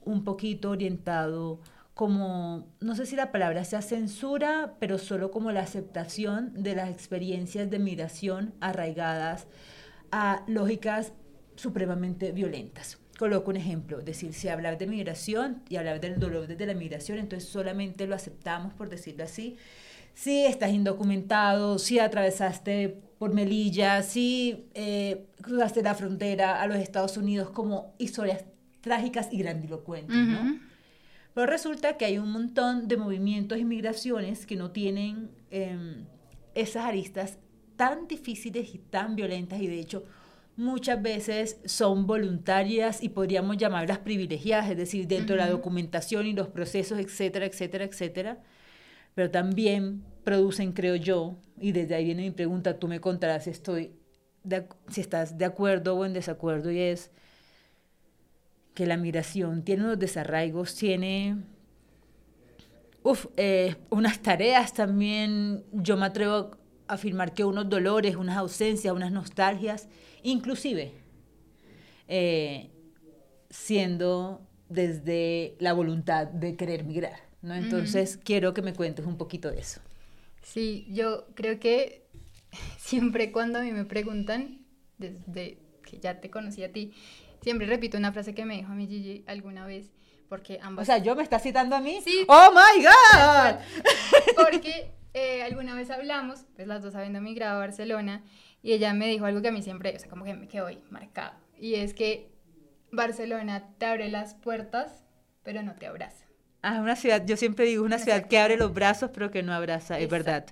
un 0.06 0.24
poquito 0.24 0.70
orientado 0.70 1.60
como, 1.98 2.68
no 2.78 2.94
sé 2.94 3.06
si 3.06 3.16
la 3.16 3.32
palabra 3.32 3.64
sea 3.64 3.82
censura, 3.82 4.76
pero 4.78 4.98
solo 4.98 5.32
como 5.32 5.50
la 5.50 5.62
aceptación 5.62 6.52
de 6.54 6.76
las 6.76 6.90
experiencias 6.90 7.68
de 7.70 7.80
migración 7.80 8.54
arraigadas 8.60 9.48
a 10.12 10.44
lógicas 10.46 11.12
supremamente 11.56 12.30
violentas. 12.30 12.98
Coloco 13.18 13.50
un 13.50 13.56
ejemplo, 13.56 14.00
decir, 14.00 14.32
si 14.32 14.48
hablar 14.48 14.78
de 14.78 14.86
migración 14.86 15.64
y 15.68 15.74
hablar 15.74 16.00
del 16.00 16.20
dolor 16.20 16.46
desde 16.46 16.66
la 16.66 16.74
migración, 16.74 17.18
entonces 17.18 17.48
solamente 17.48 18.06
lo 18.06 18.14
aceptamos, 18.14 18.74
por 18.74 18.88
decirlo 18.88 19.24
así, 19.24 19.56
si 20.14 20.44
estás 20.44 20.70
indocumentado, 20.70 21.80
si 21.80 21.98
atravesaste 21.98 22.96
por 23.18 23.34
Melilla, 23.34 24.04
si 24.04 24.68
eh, 24.74 25.26
cruzaste 25.42 25.82
la 25.82 25.96
frontera 25.96 26.62
a 26.62 26.68
los 26.68 26.76
Estados 26.76 27.16
Unidos 27.16 27.50
como 27.50 27.96
historias 27.98 28.44
trágicas 28.82 29.30
y 29.32 29.38
grandilocuentes, 29.38 30.16
¿no? 30.16 30.67
Pero 31.38 31.52
resulta 31.52 31.96
que 31.96 32.04
hay 32.04 32.18
un 32.18 32.32
montón 32.32 32.88
de 32.88 32.96
movimientos 32.96 33.58
y 33.58 33.64
migraciones 33.64 34.44
que 34.44 34.56
no 34.56 34.72
tienen 34.72 35.30
em, 35.52 36.04
esas 36.56 36.84
aristas 36.84 37.38
tan 37.76 38.08
difíciles 38.08 38.74
y 38.74 38.78
tan 38.78 39.14
violentas 39.14 39.60
y 39.60 39.68
de 39.68 39.78
hecho 39.78 40.02
muchas 40.56 41.00
veces 41.00 41.60
son 41.64 42.08
voluntarias 42.08 43.04
y 43.04 43.10
podríamos 43.10 43.56
llamarlas 43.56 43.98
privilegiadas, 43.98 44.68
es 44.68 44.76
decir, 44.76 45.06
dentro 45.06 45.36
de 45.36 45.42
la 45.42 45.48
documentación 45.48 46.26
y 46.26 46.32
los 46.32 46.48
procesos, 46.48 46.98
etcétera, 46.98 47.46
etcétera, 47.46 47.84
etcétera. 47.84 48.42
Pero 49.14 49.30
también 49.30 50.02
producen, 50.24 50.72
creo 50.72 50.96
yo, 50.96 51.36
y 51.60 51.70
desde 51.70 51.94
ahí 51.94 52.04
viene 52.06 52.24
mi 52.24 52.32
pregunta, 52.32 52.80
tú 52.80 52.88
me 52.88 53.00
contarás 53.00 53.44
si, 53.44 53.50
estoy 53.50 53.92
si 54.88 55.00
estás 55.00 55.38
de 55.38 55.44
acuerdo 55.44 55.94
o 55.94 56.04
en 56.04 56.14
desacuerdo, 56.14 56.72
y 56.72 56.80
es 56.80 57.12
que 58.78 58.86
la 58.86 58.96
migración 58.96 59.64
tiene 59.64 59.82
unos 59.82 59.98
desarraigos, 59.98 60.76
tiene 60.76 61.36
eh, 63.36 63.74
unas 63.90 64.22
tareas 64.22 64.72
también, 64.72 65.64
yo 65.72 65.96
me 65.96 66.06
atrevo 66.06 66.52
a 66.86 66.94
afirmar 66.94 67.34
que 67.34 67.42
unos 67.42 67.68
dolores, 67.68 68.14
unas 68.14 68.36
ausencias, 68.36 68.94
unas 68.94 69.10
nostalgias, 69.10 69.88
inclusive 70.22 70.92
eh, 72.06 72.70
siendo 73.50 74.46
desde 74.68 75.56
la 75.58 75.72
voluntad 75.72 76.28
de 76.28 76.54
querer 76.54 76.84
migrar. 76.84 77.18
¿no? 77.42 77.56
Entonces 77.56 78.16
quiero 78.16 78.54
que 78.54 78.62
me 78.62 78.74
cuentes 78.74 79.06
un 79.06 79.18
poquito 79.18 79.50
de 79.50 79.58
eso. 79.58 79.80
Sí, 80.44 80.86
yo 80.88 81.26
creo 81.34 81.58
que 81.58 82.06
siempre 82.78 83.32
cuando 83.32 83.58
a 83.58 83.62
mí 83.62 83.72
me 83.72 83.84
preguntan, 83.84 84.60
desde 84.98 85.58
que 85.82 85.98
ya 85.98 86.20
te 86.20 86.30
conocí 86.30 86.62
a 86.62 86.72
ti, 86.72 86.92
Siempre 87.40 87.66
repito 87.66 87.96
una 87.98 88.12
frase 88.12 88.34
que 88.34 88.44
me 88.44 88.56
dijo 88.56 88.72
a 88.72 88.74
mi 88.74 88.86
Gigi 88.86 89.24
alguna 89.26 89.66
vez, 89.66 89.92
porque 90.28 90.58
ambas... 90.62 90.82
O 90.82 90.86
sea, 90.86 90.98
¿yo 90.98 91.14
me 91.16 91.22
está 91.22 91.38
citando 91.38 91.76
a 91.76 91.80
mí? 91.80 92.00
Sí. 92.04 92.24
¡Oh, 92.28 92.50
my 92.52 92.82
God! 92.84 93.60
Porque 94.36 94.92
eh, 95.14 95.42
alguna 95.42 95.74
vez 95.74 95.90
hablamos, 95.90 96.46
pues 96.54 96.68
las 96.68 96.82
dos 96.82 96.94
habiendo 96.94 97.20
migrado 97.20 97.56
a 97.56 97.60
Barcelona, 97.60 98.22
y 98.62 98.72
ella 98.72 98.92
me 98.92 99.06
dijo 99.08 99.24
algo 99.24 99.40
que 99.40 99.48
a 99.48 99.52
mí 99.52 99.62
siempre, 99.62 99.94
o 99.94 99.98
sea, 99.98 100.08
como 100.08 100.24
que 100.24 100.34
me 100.34 100.48
quedó 100.48 100.66
ahí 100.66 100.82
marcado, 100.90 101.34
y 101.58 101.74
es 101.74 101.94
que 101.94 102.30
Barcelona 102.90 103.68
te 103.78 103.86
abre 103.86 104.08
las 104.08 104.34
puertas, 104.34 105.04
pero 105.42 105.62
no 105.62 105.74
te 105.74 105.86
abraza. 105.86 106.26
Ah, 106.60 106.80
una 106.80 106.96
ciudad, 106.96 107.24
yo 107.24 107.36
siempre 107.36 107.64
digo, 107.66 107.84
una, 107.84 107.98
ciudad 107.98 108.26
que 108.26 108.38
abre 108.38 108.56
los 108.56 108.74
brazos, 108.74 109.10
pero 109.14 109.30
que 109.30 109.42
no 109.42 109.54
abraza, 109.54 109.98
es 110.00 110.10
verdad. 110.10 110.44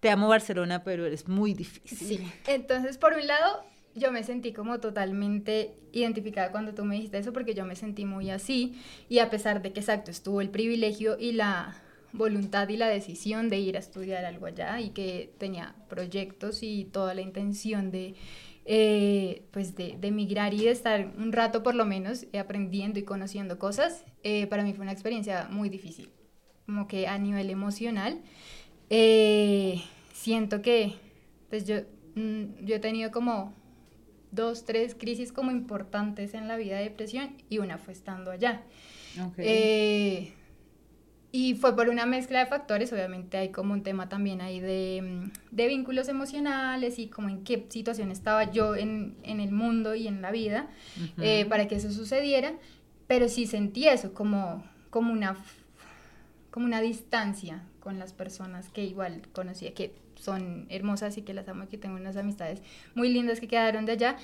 Te 0.00 0.10
amo 0.10 0.28
Barcelona, 0.28 0.82
pero 0.82 1.06
eres 1.06 1.28
muy 1.28 1.54
difícil. 1.54 2.18
Sí, 2.18 2.32
entonces 2.46 2.98
por 2.98 3.14
un 3.14 3.26
lado 3.26 3.64
yo 3.94 4.10
me 4.12 4.24
sentí 4.24 4.52
como 4.52 4.80
totalmente 4.80 5.74
identificada 5.92 6.50
cuando 6.50 6.74
tú 6.74 6.84
me 6.84 6.96
dijiste 6.96 7.18
eso 7.18 7.32
porque 7.32 7.54
yo 7.54 7.64
me 7.64 7.76
sentí 7.76 8.04
muy 8.04 8.30
así 8.30 8.74
y 9.08 9.18
a 9.18 9.30
pesar 9.30 9.62
de 9.62 9.72
que 9.72 9.80
exacto 9.80 10.10
estuvo 10.10 10.40
el 10.40 10.50
privilegio 10.50 11.16
y 11.18 11.32
la 11.32 11.80
voluntad 12.12 12.68
y 12.68 12.76
la 12.76 12.88
decisión 12.88 13.48
de 13.48 13.58
ir 13.58 13.76
a 13.76 13.80
estudiar 13.80 14.24
algo 14.24 14.46
allá 14.46 14.80
y 14.80 14.90
que 14.90 15.32
tenía 15.38 15.74
proyectos 15.88 16.62
y 16.62 16.84
toda 16.84 17.14
la 17.14 17.20
intención 17.20 17.90
de 17.90 18.14
eh, 18.66 19.42
pues 19.50 19.76
de, 19.76 19.96
de, 20.00 20.08
emigrar 20.08 20.54
y 20.54 20.64
de 20.64 20.70
estar 20.70 21.12
un 21.18 21.32
rato 21.32 21.62
por 21.62 21.74
lo 21.74 21.84
menos 21.84 22.26
aprendiendo 22.38 22.98
y 22.98 23.02
conociendo 23.02 23.58
cosas, 23.58 24.04
eh, 24.22 24.46
para 24.46 24.62
mí 24.62 24.72
fue 24.72 24.84
una 24.84 24.92
experiencia 24.92 25.48
muy 25.50 25.68
difícil, 25.68 26.08
como 26.64 26.88
que 26.88 27.06
a 27.06 27.18
nivel 27.18 27.50
emocional 27.50 28.22
eh, 28.88 29.82
siento 30.14 30.62
que 30.62 30.94
pues 31.50 31.66
yo, 31.66 31.80
mm, 32.14 32.64
yo 32.64 32.76
he 32.76 32.78
tenido 32.78 33.10
como 33.10 33.54
dos, 34.34 34.64
tres 34.64 34.94
crisis 34.94 35.32
como 35.32 35.50
importantes 35.50 36.34
en 36.34 36.48
la 36.48 36.56
vida 36.56 36.76
de 36.76 36.84
depresión 36.84 37.36
y 37.48 37.58
una 37.58 37.78
fue 37.78 37.92
estando 37.92 38.30
allá. 38.30 38.62
Eh, 39.38 40.32
y 41.36 41.54
fue 41.54 41.74
por 41.74 41.88
una 41.88 42.06
mezcla 42.06 42.38
de 42.38 42.46
factores, 42.46 42.92
obviamente 42.92 43.36
hay 43.36 43.48
como 43.48 43.72
un 43.72 43.82
tema 43.82 44.08
también 44.08 44.40
ahí 44.40 44.60
de, 44.60 45.02
mm, 45.02 45.32
de 45.50 45.66
vínculos 45.66 46.08
emocionales 46.08 47.00
y 47.00 47.08
como 47.08 47.28
en 47.28 47.42
qué 47.42 47.66
situación 47.70 48.12
estaba 48.12 48.52
yo 48.52 48.76
en, 48.76 49.16
en 49.24 49.40
el 49.40 49.50
mundo 49.50 49.96
y 49.96 50.06
en 50.06 50.22
la 50.22 50.30
vida 50.30 50.68
eh, 51.20 51.44
para 51.46 51.66
que 51.66 51.74
eso 51.74 51.90
sucediera, 51.90 52.54
pero 53.08 53.28
sí 53.28 53.48
sentí 53.48 53.88
eso 53.88 54.14
como, 54.14 54.62
como, 54.90 55.12
una, 55.12 55.36
como 56.52 56.66
una 56.66 56.80
distancia 56.80 57.64
con 57.80 57.98
las 57.98 58.12
personas 58.12 58.68
que 58.68 58.84
igual 58.84 59.22
conocía, 59.32 59.74
que 59.74 59.92
son 60.24 60.66
hermosas 60.70 61.16
y 61.18 61.22
que 61.22 61.34
las 61.34 61.48
amo, 61.48 61.68
que 61.68 61.78
tengo 61.78 61.96
unas 61.96 62.16
amistades 62.16 62.62
muy 62.94 63.08
lindas 63.08 63.40
que 63.40 63.48
quedaron 63.48 63.86
de 63.86 63.92
allá, 63.92 64.16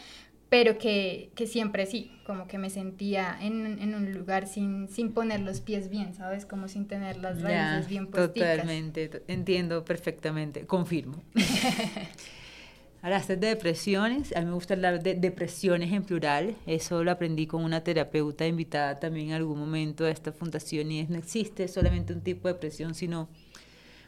pero 0.51 0.79
que, 0.79 1.31
que 1.37 1.47
siempre 1.47 1.87
sí, 1.87 2.11
como 2.27 2.49
que 2.49 2.59
me 2.59 2.71
sentía 2.71 3.39
en, 3.41 3.79
en, 3.81 3.95
un 3.95 4.13
lugar 4.13 4.49
sin, 4.49 4.89
sin 4.89 5.13
poner 5.13 5.41
los 5.41 5.61
pies 5.61 5.89
bien, 5.89 6.13
¿sabes? 6.13 6.45
Como 6.45 6.67
sin 6.67 6.89
tener 6.89 7.19
las 7.19 7.41
raíces 7.41 7.89
bien 7.89 8.09
puestas. 8.09 8.35
Totalmente, 8.35 9.23
entiendo 9.29 9.85
perfectamente, 9.85 10.67
confirmo. 10.67 11.23
Hablaste 13.03 13.37
de 13.37 13.47
depresiones, 13.47 14.37
a 14.37 14.41
mí 14.41 14.47
me 14.47 14.53
gusta 14.53 14.75
hablar 14.75 15.03
de 15.03 15.15
depresiones 15.15 15.91
en 15.93 16.03
plural, 16.03 16.57
eso 16.67 17.03
lo 17.03 17.13
aprendí 17.13 17.47
con 17.47 17.65
una 17.65 17.83
terapeuta 17.83 18.47
invitada 18.47 18.99
también 18.99 19.29
en 19.29 19.35
algún 19.35 19.59
momento 19.59 20.05
a 20.05 20.11
esta 20.11 20.33
fundación 20.33 20.91
y 20.91 21.01
es, 21.01 21.09
no 21.09 21.17
existe 21.17 21.67
solamente 21.69 22.13
un 22.13 22.21
tipo 22.21 22.49
de 22.49 22.55
depresión, 22.55 22.95
sino 22.95 23.31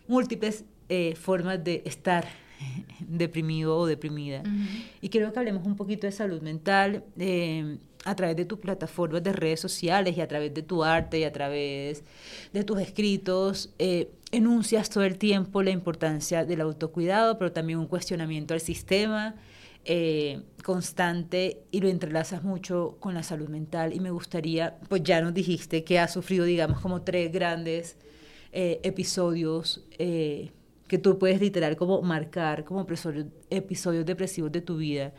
múltiples 0.09 0.65
eh, 0.95 1.17
formas 1.17 1.65
de 1.65 1.81
estar 1.87 2.29
deprimido 3.01 3.79
o 3.79 3.87
deprimida. 3.87 4.43
Y 5.01 5.09
quiero 5.09 5.33
que 5.33 5.39
hablemos 5.39 5.65
un 5.65 5.75
poquito 5.75 6.07
de 6.07 6.13
salud 6.13 6.43
mental 6.43 7.03
eh, 7.19 7.79
a 8.05 8.15
través 8.15 8.37
de 8.37 8.45
tus 8.45 8.59
plataformas 8.59 9.23
de 9.23 9.33
redes 9.33 9.59
sociales 9.59 10.15
y 10.19 10.21
a 10.21 10.29
través 10.29 10.53
de 10.53 10.61
tu 10.61 10.85
arte 10.85 11.21
y 11.21 11.25
a 11.25 11.33
través 11.33 12.05
de 12.53 12.63
tus 12.63 12.79
escritos. 12.79 13.71
Eh, 13.79 14.11
enuncias 14.33 14.91
todo 14.91 15.05
el 15.05 15.17
tiempo 15.17 15.63
la 15.63 15.71
importancia 15.71 16.45
del 16.45 16.61
autocuidado, 16.61 17.39
pero 17.39 17.53
también 17.53 17.79
un 17.79 17.87
cuestionamiento 17.87 18.53
al 18.53 18.61
sistema. 18.61 19.35
constante 20.63 21.63
y 21.71 21.81
lo 21.81 21.89
entrelazas 21.89 22.45
mucho 22.45 22.99
con 23.01 23.15
la 23.15 23.23
salud 23.23 23.49
mental 23.49 23.95
y 23.95 24.01
me 24.01 24.11
gustaría, 24.11 24.77
pues 24.91 25.03
ya 25.03 25.23
nos 25.23 25.33
dijiste 25.33 25.85
que 25.85 25.99
has 25.99 26.13
sufrido, 26.13 26.45
digamos, 26.45 26.81
como 26.81 27.01
tres 27.01 27.33
grandes 27.33 27.97
episodios 28.53 29.81
que 30.93 30.99
tú 30.99 31.19
puedes 31.19 31.41
literal 31.41 31.75
como 31.75 32.03
marcar 32.03 32.65
como 32.65 32.87
episodios, 33.49 34.05
depresivos 34.05 34.53
de 34.53 34.61
tu 34.61 34.77
vida. 34.77 35.15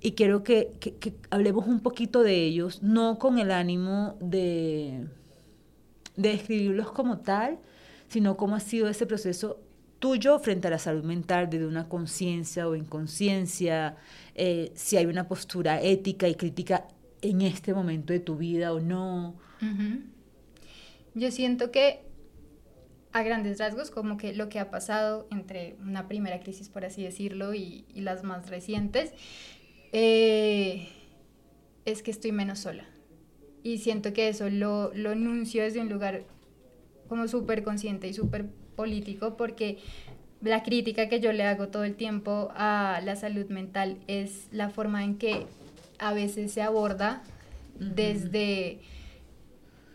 Y 0.00 0.12
quiero 0.12 0.44
que, 0.44 0.78
hablemos 1.28 1.66
un 1.66 1.80
poquito 1.80 2.22
de 2.22 2.44
ellos, 2.44 2.84
no 2.84 3.18
con 3.18 3.40
el 3.40 3.50
ánimo 3.50 4.16
de, 4.20 5.08
de 6.14 6.28
describirlos 6.28 6.92
como 6.92 7.18
tal, 7.18 7.58
sino 8.06 8.36
cómo 8.36 8.54
ha 8.54 8.60
sido 8.60 8.88
ese 8.88 9.04
proceso 9.04 9.58
tuyo 9.98 10.38
frente 10.38 10.68
a 10.68 10.70
la 10.70 10.78
salud 10.78 11.02
mental, 11.02 11.50
desde 11.50 11.66
una 11.66 11.88
conciencia 11.88 12.68
o 12.68 12.76
inconsciencia, 12.76 13.96
eh, 14.36 14.70
si 14.76 14.98
hay 14.98 15.06
una 15.06 15.26
postura 15.26 15.82
ética 15.82 16.28
y 16.28 16.36
crítica 16.36 16.86
en 17.22 17.42
este 17.42 17.74
momento 17.74 18.12
de 18.12 18.20
tu 18.20 18.36
vida 18.36 18.72
o 18.72 18.78
no. 18.78 19.34
Yo 21.16 21.32
siento 21.32 21.72
que 21.72 22.11
a 23.12 23.22
grandes 23.22 23.58
rasgos, 23.58 23.90
como 23.90 24.16
que 24.16 24.32
lo 24.32 24.48
que 24.48 24.58
ha 24.58 24.70
pasado 24.70 25.26
entre 25.30 25.76
una 25.82 26.08
primera 26.08 26.40
crisis, 26.40 26.68
por 26.68 26.84
así 26.84 27.02
decirlo, 27.02 27.54
y, 27.54 27.84
las 27.94 28.24
más 28.24 28.48
recientes, 28.48 29.12
eh, 29.92 30.88
es 31.84 32.02
que 32.02 32.10
estoy 32.10 32.32
menos 32.32 32.60
sola. 32.60 32.84
Y 33.62 33.78
siento 33.78 34.12
que 34.12 34.28
eso 34.28 34.48
lo, 34.50 34.92
lo 34.94 35.10
anuncio 35.10 35.62
desde 35.62 35.80
un 35.80 35.88
lugar 35.88 36.24
como 37.08 37.28
súper 37.28 37.62
consciente 37.62 38.08
y 38.08 38.14
súper 38.14 38.46
político, 38.74 39.36
porque 39.36 39.78
la 40.40 40.62
crítica 40.62 41.08
que 41.08 41.20
yo 41.20 41.32
le 41.32 41.44
hago 41.44 41.68
todo 41.68 41.84
el 41.84 41.94
tiempo 41.94 42.50
a 42.54 43.00
la 43.04 43.16
salud 43.16 43.46
mental 43.48 43.98
es 44.08 44.48
la 44.50 44.70
forma 44.70 45.04
en 45.04 45.16
que 45.18 45.46
a 45.98 46.12
veces 46.12 46.52
se 46.52 46.62
aborda 46.62 47.22
desde 47.78 48.80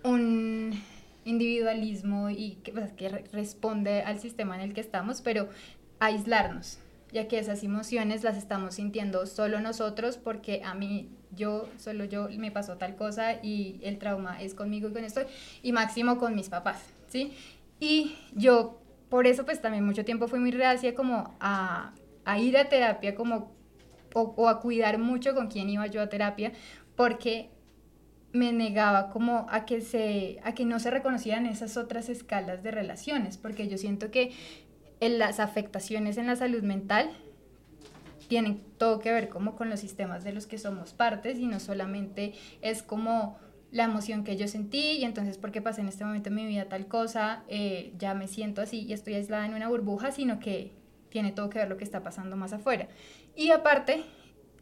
un 0.03 0.79
individualismo 1.27 2.29
y 2.29 2.57
que, 2.63 2.71
pues, 2.71 2.91
que 2.93 3.09
responde 3.09 4.01
al 4.01 4.19
sistema 4.19 4.55
en 4.55 4.61
el 4.61 4.73
que 4.73 4.81
estamos, 4.81 5.21
pero 5.21 5.49
aislarnos, 5.99 6.79
ya 7.11 7.27
que 7.27 7.39
esas 7.39 7.63
emociones 7.63 8.23
las 8.23 8.37
estamos 8.37 8.75
sintiendo 8.75 9.25
solo 9.25 9.59
nosotros 9.59 10.17
porque 10.17 10.61
a 10.63 10.73
mí, 10.73 11.09
yo, 11.35 11.67
solo 11.77 12.05
yo, 12.05 12.29
me 12.37 12.51
pasó 12.51 12.77
tal 12.77 12.95
cosa 12.95 13.33
y 13.43 13.79
el 13.83 13.97
trauma 13.97 14.41
es 14.41 14.53
conmigo 14.53 14.89
y 14.89 14.93
con 14.93 15.03
esto, 15.03 15.21
y 15.61 15.71
máximo 15.71 16.17
con 16.17 16.35
mis 16.35 16.49
papás, 16.49 16.81
¿sí? 17.07 17.33
Y 17.79 18.15
yo, 18.35 18.79
por 19.09 19.27
eso, 19.27 19.45
pues 19.45 19.61
también 19.61 19.85
mucho 19.85 20.05
tiempo 20.05 20.27
fui 20.27 20.39
muy 20.39 20.51
reacia 20.51 20.95
como 20.95 21.35
a, 21.39 21.93
a 22.25 22.39
ir 22.39 22.57
a 22.57 22.69
terapia, 22.69 23.15
como, 23.15 23.51
o, 24.13 24.33
o 24.35 24.49
a 24.49 24.59
cuidar 24.59 24.97
mucho 24.97 25.35
con 25.35 25.47
quién 25.47 25.69
iba 25.69 25.87
yo 25.87 26.01
a 26.01 26.09
terapia, 26.09 26.51
porque 26.95 27.49
me 28.37 28.53
negaba 28.53 29.09
como 29.09 29.47
a 29.49 29.65
que, 29.65 29.81
se, 29.81 30.39
a 30.43 30.53
que 30.53 30.65
no 30.65 30.79
se 30.79 30.91
reconocieran 30.91 31.45
esas 31.45 31.75
otras 31.77 32.09
escalas 32.09 32.63
de 32.63 32.71
relaciones, 32.71 33.37
porque 33.37 33.67
yo 33.67 33.77
siento 33.77 34.11
que 34.11 34.31
en 34.99 35.19
las 35.19 35.39
afectaciones 35.39 36.17
en 36.17 36.27
la 36.27 36.35
salud 36.35 36.63
mental 36.63 37.09
tienen 38.27 38.61
todo 38.77 38.99
que 38.99 39.11
ver 39.11 39.29
como 39.29 39.55
con 39.55 39.69
los 39.69 39.79
sistemas 39.79 40.23
de 40.23 40.33
los 40.33 40.47
que 40.47 40.57
somos 40.57 40.93
partes 40.93 41.39
y 41.39 41.47
no 41.47 41.59
solamente 41.59 42.33
es 42.61 42.83
como 42.83 43.37
la 43.71 43.83
emoción 43.83 44.23
que 44.23 44.37
yo 44.37 44.47
sentí 44.47 44.93
y 44.93 45.03
entonces 45.03 45.37
porque 45.37 45.61
pasé 45.61 45.81
en 45.81 45.87
este 45.87 46.05
momento 46.05 46.29
en 46.29 46.35
mi 46.35 46.45
vida 46.45 46.65
tal 46.65 46.87
cosa, 46.87 47.43
eh, 47.47 47.93
ya 47.97 48.13
me 48.13 48.27
siento 48.27 48.61
así 48.61 48.81
y 48.81 48.93
estoy 48.93 49.15
aislada 49.15 49.45
en 49.45 49.53
una 49.53 49.69
burbuja, 49.69 50.11
sino 50.11 50.39
que 50.39 50.71
tiene 51.09 51.31
todo 51.31 51.49
que 51.49 51.59
ver 51.59 51.69
lo 51.69 51.77
que 51.77 51.83
está 51.83 52.03
pasando 52.03 52.35
más 52.35 52.53
afuera. 52.53 52.87
Y 53.35 53.51
aparte, 53.51 54.03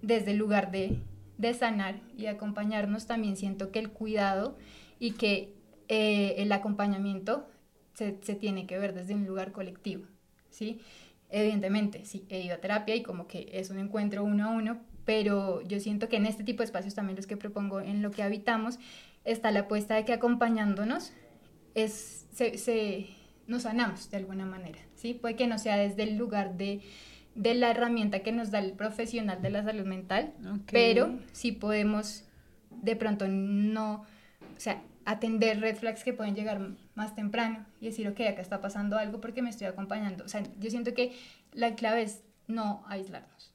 desde 0.01 0.32
el 0.32 0.38
lugar 0.38 0.72
de 0.72 1.00
de 1.37 1.53
sanar 1.53 2.01
y 2.17 2.27
acompañarnos, 2.27 3.07
también 3.07 3.37
siento 3.37 3.71
que 3.71 3.79
el 3.79 3.89
cuidado 3.89 4.57
y 4.99 5.11
que 5.11 5.53
eh, 5.87 6.35
el 6.37 6.51
acompañamiento 6.51 7.47
se, 7.93 8.11
tiene 8.11 8.65
que 8.65 8.77
ver 8.77 8.93
desde 8.93 9.15
un 9.15 9.25
lugar 9.25 9.51
colectivo, 9.51 10.05
¿sí? 10.49 10.81
Evidentemente, 11.29 12.05
sí, 12.05 12.25
he 12.29 12.41
ido 12.41 12.55
a 12.55 12.59
terapia 12.59 12.95
y 12.95 13.03
como 13.03 13.27
que 13.27 13.49
es 13.53 13.69
un 13.69 13.79
encuentro 13.79 14.23
uno 14.23 14.45
a 14.45 14.49
uno, 14.49 14.81
pero 15.05 15.61
yo 15.61 15.79
siento 15.79 16.09
que 16.09 16.17
en 16.17 16.25
este 16.25 16.43
tipo 16.43 16.59
de 16.59 16.65
espacios 16.65 16.95
también 16.95 17.15
los 17.15 17.27
que 17.27 17.37
propongo 17.37 17.79
en 17.79 18.01
lo 18.01 18.11
que 18.11 18.23
habitamos 18.23 18.79
está 19.23 19.51
la 19.51 19.61
apuesta 19.61 19.95
de 19.95 20.05
que 20.05 20.13
acompañándonos 20.13 21.13
es, 21.73 22.27
se, 22.31 23.07
nos 23.47 23.63
sanamos 23.63 24.09
de 24.09 24.17
alguna 24.17 24.45
manera, 24.45 24.79
¿sí? 24.95 25.13
Puede 25.13 25.35
que 25.35 25.47
no 25.47 25.57
sea 25.57 25.77
desde 25.77 26.03
el 26.03 26.17
lugar 26.17 26.57
de 26.57 26.81
de 27.35 27.53
la 27.53 27.71
herramienta 27.71 28.19
que 28.19 28.31
nos 28.31 28.49
da 28.49 28.59
el 28.59 28.71
profesional 28.71 29.41
de 29.41 29.49
la 29.49 29.63
salud 29.63 29.85
mental, 29.85 30.33
pero 30.71 31.19
sí 31.33 31.51
podemos 31.51 32.23
de 32.69 32.95
pronto 32.95 33.27
no, 33.27 34.05
o 34.55 34.59
sea, 34.59 34.81
atender 35.05 35.59
red 35.59 35.75
flags 35.75 36.03
que 36.03 36.13
pueden 36.13 36.35
llegar 36.35 36.59
más 36.95 37.15
temprano 37.15 37.65
y 37.79 37.85
decir, 37.87 38.07
ok, 38.07 38.21
acá 38.21 38.41
está 38.41 38.61
pasando 38.61 38.98
algo 38.98 39.21
porque 39.21 39.41
me 39.41 39.50
estoy 39.50 39.67
acompañando. 39.67 40.24
O 40.24 40.27
sea, 40.27 40.43
yo 40.59 40.69
siento 40.69 40.93
que 40.93 41.13
la 41.53 41.75
clave 41.75 42.03
es 42.03 42.24
no 42.48 42.83
aislarnos. 42.87 43.53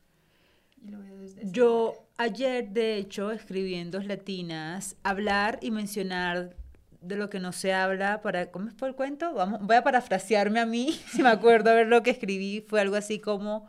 yo 1.43 2.07
ayer, 2.17 2.69
de 2.71 2.97
hecho, 2.97 3.33
escribí 3.33 3.75
en 3.75 3.91
Dos 3.91 4.07
Latinas, 4.07 4.97
hablar 5.03 5.59
y 5.61 5.71
mencionar 5.71 6.57
de 7.01 7.17
lo 7.17 7.31
que 7.31 7.41
no 7.41 7.53
se 7.53 7.73
habla 7.73 8.21
para 8.23 8.51
¿cómo 8.51 8.71
fue 8.77 8.89
el 8.89 8.95
cuento? 8.95 9.33
Vamos, 9.35 9.61
voy 9.63 9.77
a 9.77 9.83
parafrasearme 9.83 10.61
a 10.61 10.67
mí, 10.67 10.93
si 11.13 11.23
me 11.23 11.31
acuerdo 11.31 11.71
a 11.71 11.75
ver 11.75 11.87
lo 11.87 12.03
que 12.03 12.11
escribí, 12.11 12.65
fue 12.69 12.81
algo 12.81 12.97
así 12.97 13.19
como 13.19 13.69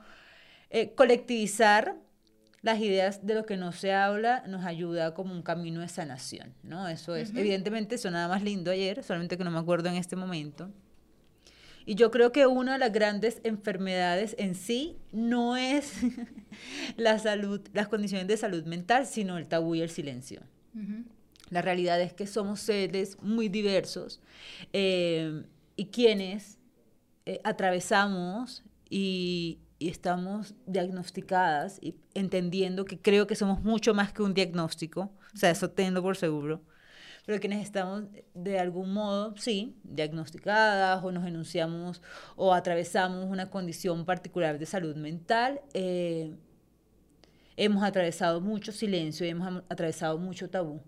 eh, 0.69 0.93
colectivizar 0.95 1.95
las 2.61 2.79
ideas 2.79 3.25
de 3.25 3.33
lo 3.33 3.45
que 3.45 3.57
no 3.57 3.71
se 3.71 3.93
habla 3.93 4.43
nos 4.47 4.65
ayuda 4.65 5.13
como 5.13 5.33
un 5.33 5.41
camino 5.41 5.81
de 5.81 5.87
sanación, 5.87 6.53
¿no? 6.61 6.87
Eso 6.87 7.15
es, 7.15 7.31
evidentemente 7.31 7.97
sonaba 7.97 8.35
más 8.35 8.43
lindo 8.43 8.69
ayer, 8.69 9.03
solamente 9.03 9.37
que 9.37 9.43
no 9.43 9.51
me 9.51 9.59
acuerdo 9.59 9.89
en 9.89 9.95
este 9.95 10.15
momento. 10.15 10.69
Y 11.85 11.95
yo 11.95 12.11
creo 12.11 12.31
que 12.31 12.45
una 12.45 12.73
de 12.73 12.77
las 12.77 12.91
grandes 12.91 13.41
enfermedades 13.43 14.35
en 14.37 14.53
sí 14.53 14.97
no 15.11 15.57
es 15.57 15.93
la 16.97 17.17
salud, 17.17 17.61
las 17.73 17.87
condiciones 17.87 18.27
de 18.27 18.37
salud 18.37 18.63
mental, 18.65 19.07
sino 19.07 19.39
el 19.39 19.47
tabú 19.47 19.73
y 19.73 19.81
el 19.81 19.89
silencio. 19.89 20.41
La 21.51 21.61
realidad 21.61 22.01
es 22.01 22.13
que 22.13 22.25
somos 22.25 22.61
seres 22.61 23.17
muy 23.21 23.49
diversos 23.49 24.21
eh, 24.71 25.43
y 25.75 25.87
quienes 25.87 26.57
eh, 27.25 27.39
atravesamos 27.43 28.63
y, 28.89 29.59
estamos 29.79 30.53
diagnosticadas 30.67 31.79
y 31.81 31.95
entendiendo 32.13 32.85
que 32.85 32.99
creo 32.99 33.25
que 33.25 33.35
somos 33.35 33.63
mucho 33.63 33.95
más 33.95 34.13
que 34.13 34.21
un 34.21 34.35
diagnóstico, 34.35 35.11
o 35.33 35.37
sea, 35.37 35.49
eso 35.49 35.71
tengo 35.71 36.03
por 36.03 36.15
seguro, 36.15 36.61
pero 37.25 37.39
quienes 37.39 37.63
estamos 37.63 38.03
de 38.35 38.59
algún 38.59 38.93
modo, 38.93 39.35
sí, 39.37 39.75
diagnosticadas 39.83 41.03
o 41.03 41.11
nos 41.11 41.25
enunciamos 41.25 42.03
o 42.35 42.53
atravesamos 42.53 43.25
una 43.25 43.49
condición 43.49 44.05
particular 44.05 44.59
de 44.59 44.67
salud 44.67 44.95
mental, 44.95 45.61
eh, 45.73 46.35
hemos 47.57 47.83
atravesado 47.83 48.39
mucho 48.39 48.71
silencio 48.71 49.25
y 49.25 49.29
hemos 49.29 49.63
atravesado 49.67 50.19
mucho 50.19 50.47
tabú 50.47 50.79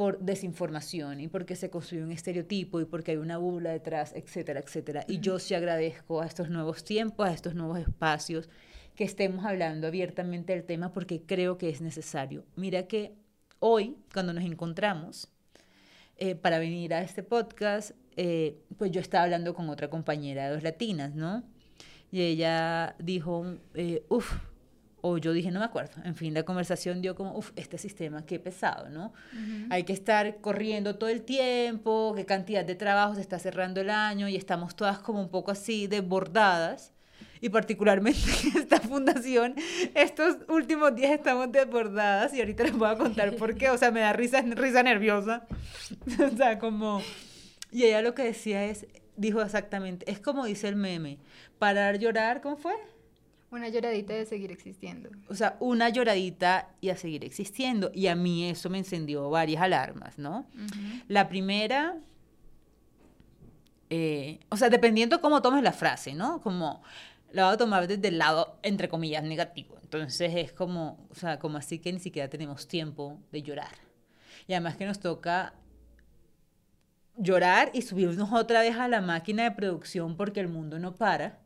por 0.00 0.18
desinformación 0.18 1.20
y 1.20 1.28
porque 1.28 1.54
se 1.54 1.68
construye 1.68 2.02
un 2.02 2.10
estereotipo 2.10 2.80
y 2.80 2.86
porque 2.86 3.10
hay 3.10 3.16
una 3.18 3.36
burla 3.36 3.70
detrás, 3.70 4.14
etcétera, 4.16 4.60
etcétera. 4.60 5.04
Y 5.06 5.20
yo 5.20 5.38
sí 5.38 5.52
agradezco 5.52 6.22
a 6.22 6.26
estos 6.26 6.48
nuevos 6.48 6.84
tiempos, 6.84 7.28
a 7.28 7.34
estos 7.34 7.54
nuevos 7.54 7.80
espacios, 7.80 8.48
que 8.94 9.04
estemos 9.04 9.44
hablando 9.44 9.86
abiertamente 9.86 10.54
del 10.54 10.64
tema 10.64 10.90
porque 10.94 11.20
creo 11.20 11.58
que 11.58 11.68
es 11.68 11.82
necesario. 11.82 12.46
Mira 12.56 12.86
que 12.86 13.12
hoy, 13.58 13.94
cuando 14.14 14.32
nos 14.32 14.42
encontramos 14.42 15.28
eh, 16.16 16.34
para 16.34 16.58
venir 16.58 16.94
a 16.94 17.02
este 17.02 17.22
podcast, 17.22 17.90
eh, 18.16 18.58
pues 18.78 18.90
yo 18.92 19.02
estaba 19.02 19.24
hablando 19.24 19.52
con 19.52 19.68
otra 19.68 19.90
compañera 19.90 20.46
de 20.46 20.54
dos 20.54 20.62
latinas, 20.62 21.14
¿no? 21.14 21.44
Y 22.10 22.22
ella 22.22 22.96
dijo, 22.98 23.44
eh, 23.74 24.02
uff, 24.08 24.32
o 25.02 25.18
yo 25.18 25.32
dije, 25.32 25.50
no 25.50 25.60
me 25.60 25.66
acuerdo. 25.66 26.02
En 26.04 26.14
fin, 26.14 26.34
la 26.34 26.42
conversación 26.42 27.00
dio 27.02 27.14
como, 27.14 27.36
uff, 27.36 27.52
este 27.56 27.78
sistema, 27.78 28.24
qué 28.24 28.38
pesado, 28.38 28.88
¿no? 28.88 29.12
Hay 29.70 29.84
que 29.84 29.92
estar 29.92 30.40
corriendo 30.40 30.96
todo 30.96 31.08
el 31.08 31.22
tiempo, 31.22 32.12
qué 32.16 32.26
cantidad 32.26 32.64
de 32.64 32.74
trabajo 32.74 33.14
se 33.14 33.20
está 33.20 33.38
cerrando 33.38 33.80
el 33.80 33.90
año 33.90 34.28
y 34.28 34.36
estamos 34.36 34.76
todas 34.76 34.98
como 34.98 35.20
un 35.20 35.28
poco 35.28 35.50
así 35.50 35.86
desbordadas. 35.86 36.92
Y 37.42 37.48
particularmente 37.48 38.20
esta 38.58 38.80
fundación, 38.80 39.54
estos 39.94 40.36
últimos 40.48 40.94
días 40.94 41.12
estamos 41.12 41.50
desbordadas 41.50 42.34
y 42.34 42.40
ahorita 42.40 42.64
les 42.64 42.76
voy 42.76 42.90
a 42.90 42.96
contar 42.96 43.34
por 43.36 43.54
qué. 43.54 43.70
O 43.70 43.78
sea, 43.78 43.90
me 43.90 44.00
da 44.00 44.12
risa, 44.12 44.42
risa 44.42 44.82
nerviosa. 44.82 45.46
o 46.32 46.36
sea, 46.36 46.58
como... 46.58 47.02
Y 47.72 47.84
ella 47.84 48.02
lo 48.02 48.14
que 48.14 48.24
decía 48.24 48.64
es, 48.64 48.86
dijo 49.16 49.40
exactamente, 49.42 50.10
es 50.10 50.18
como 50.18 50.44
dice 50.44 50.66
el 50.66 50.76
meme, 50.76 51.18
parar 51.58 51.98
llorar, 51.98 52.40
¿cómo 52.40 52.56
fue? 52.56 52.74
Una 53.50 53.68
lloradita 53.68 54.14
de 54.14 54.26
seguir 54.26 54.52
existiendo. 54.52 55.10
O 55.28 55.34
sea, 55.34 55.56
una 55.58 55.88
lloradita 55.88 56.68
y 56.80 56.90
a 56.90 56.96
seguir 56.96 57.24
existiendo. 57.24 57.90
Y 57.92 58.06
a 58.06 58.14
mí 58.14 58.48
eso 58.48 58.70
me 58.70 58.78
encendió 58.78 59.28
varias 59.28 59.62
alarmas, 59.62 60.18
¿no? 60.18 60.46
La 61.08 61.28
primera, 61.28 61.96
eh, 63.88 64.38
o 64.50 64.56
sea, 64.56 64.68
dependiendo 64.70 65.20
cómo 65.20 65.42
tomes 65.42 65.64
la 65.64 65.72
frase, 65.72 66.14
¿no? 66.14 66.40
Como 66.40 66.82
la 67.32 67.46
voy 67.46 67.54
a 67.54 67.56
tomar 67.56 67.88
desde 67.88 68.06
el 68.08 68.18
lado, 68.18 68.58
entre 68.62 68.88
comillas, 68.88 69.24
negativo. 69.24 69.76
Entonces 69.82 70.32
es 70.36 70.52
como, 70.52 71.04
o 71.10 71.14
sea, 71.16 71.40
como 71.40 71.58
así 71.58 71.80
que 71.80 71.92
ni 71.92 71.98
siquiera 71.98 72.30
tenemos 72.30 72.68
tiempo 72.68 73.18
de 73.32 73.42
llorar. 73.42 73.74
Y 74.46 74.52
además 74.52 74.76
que 74.76 74.86
nos 74.86 75.00
toca 75.00 75.54
llorar 77.16 77.70
y 77.74 77.82
subirnos 77.82 78.32
otra 78.32 78.60
vez 78.60 78.76
a 78.76 78.86
la 78.86 79.00
máquina 79.00 79.42
de 79.42 79.50
producción 79.50 80.16
porque 80.16 80.38
el 80.38 80.48
mundo 80.48 80.78
no 80.78 80.94
para 80.94 81.40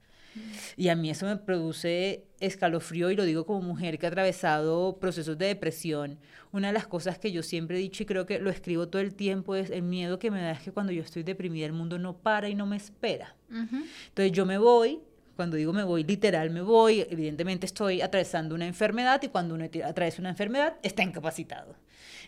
y 0.76 0.88
a 0.88 0.96
mí 0.96 1.10
eso 1.10 1.26
me 1.26 1.36
produce 1.36 2.24
escalofrío 2.40 3.10
y 3.10 3.16
lo 3.16 3.24
digo 3.24 3.46
como 3.46 3.62
mujer 3.62 3.98
que 3.98 4.06
ha 4.06 4.08
atravesado 4.08 4.98
procesos 4.98 5.38
de 5.38 5.46
depresión. 5.46 6.18
Una 6.52 6.68
de 6.68 6.72
las 6.74 6.86
cosas 6.86 7.18
que 7.18 7.32
yo 7.32 7.42
siempre 7.42 7.76
he 7.76 7.80
dicho 7.80 8.02
y 8.02 8.06
creo 8.06 8.26
que 8.26 8.38
lo 8.38 8.50
escribo 8.50 8.88
todo 8.88 9.02
el 9.02 9.14
tiempo 9.14 9.54
es 9.54 9.70
el 9.70 9.82
miedo 9.82 10.18
que 10.18 10.30
me 10.30 10.40
da 10.40 10.52
es 10.52 10.60
que 10.60 10.72
cuando 10.72 10.92
yo 10.92 11.02
estoy 11.02 11.22
deprimida 11.22 11.66
el 11.66 11.72
mundo 11.72 11.98
no 11.98 12.16
para 12.16 12.48
y 12.48 12.54
no 12.54 12.66
me 12.66 12.76
espera. 12.76 13.36
Entonces 13.50 14.32
yo 14.32 14.46
me 14.46 14.58
voy 14.58 15.00
Cuando 15.36 15.56
digo 15.56 15.72
me 15.72 15.82
voy, 15.82 16.04
literal 16.04 16.50
me 16.50 16.62
voy. 16.62 17.06
Evidentemente 17.10 17.66
estoy 17.66 18.02
atravesando 18.02 18.54
una 18.54 18.66
enfermedad 18.66 19.20
y 19.22 19.28
cuando 19.28 19.54
uno 19.54 19.64
atraviesa 19.64 20.22
una 20.22 20.30
enfermedad 20.30 20.76
está 20.82 21.02
incapacitado. 21.02 21.74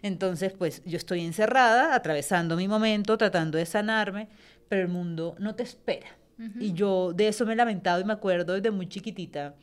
Entonces, 0.02 0.52
pues 0.52 0.82
yo 0.84 0.96
estoy 0.96 1.24
encerrada, 1.24 1.94
atravesando 1.94 2.56
mi 2.56 2.68
momento, 2.68 3.16
tratando 3.16 3.58
de 3.58 3.66
sanarme, 3.66 4.28
pero 4.68 4.82
el 4.82 4.88
mundo 4.88 5.36
no 5.38 5.54
te 5.54 5.62
espera. 5.62 6.08
Y 6.38 6.74
yo 6.74 7.12
de 7.14 7.28
eso 7.28 7.46
me 7.46 7.54
he 7.54 7.56
lamentado 7.56 8.00
y 8.00 8.04
me 8.04 8.12
acuerdo 8.12 8.54
desde 8.54 8.70
muy 8.70 8.88
chiquitita 8.88 9.54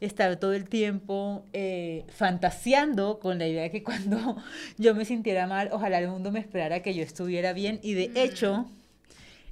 estar 0.00 0.36
todo 0.36 0.54
el 0.54 0.68
tiempo 0.68 1.44
eh, 1.52 2.04
fantaseando 2.08 3.18
con 3.18 3.38
la 3.38 3.46
idea 3.46 3.62
de 3.62 3.70
que 3.70 3.82
cuando 3.82 4.36
yo 4.78 4.94
me 4.94 5.04
sintiera 5.04 5.46
mal, 5.46 5.68
ojalá 5.72 5.98
el 5.98 6.08
mundo 6.08 6.32
me 6.32 6.40
esperara 6.40 6.80
que 6.80 6.94
yo 6.94 7.02
estuviera 7.02 7.52
bien. 7.52 7.80
Y 7.82 7.94
de 7.94 8.10
hecho, 8.14 8.70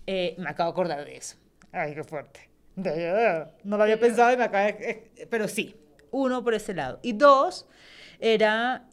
eh, 0.07 0.35
me 0.39 0.49
acabo 0.49 0.71
de 0.71 0.73
acordar 0.73 1.05
de 1.05 1.17
eso. 1.17 1.37
Ay, 1.71 1.95
qué 1.95 2.03
fuerte. 2.03 2.49
No 3.65 3.77
lo 3.77 3.83
había 3.83 4.01
pensado 4.01 4.33
y 4.33 4.37
me 4.37 4.45
acabo 4.45 4.67
de... 4.67 4.91
Eh, 4.91 5.27
pero 5.29 5.49
sí, 5.49 5.77
uno 6.11 6.43
por 6.43 6.55
ese 6.55 6.73
lado. 6.75 6.99
Y 7.03 7.13
dos, 7.13 7.67
era 8.21 8.89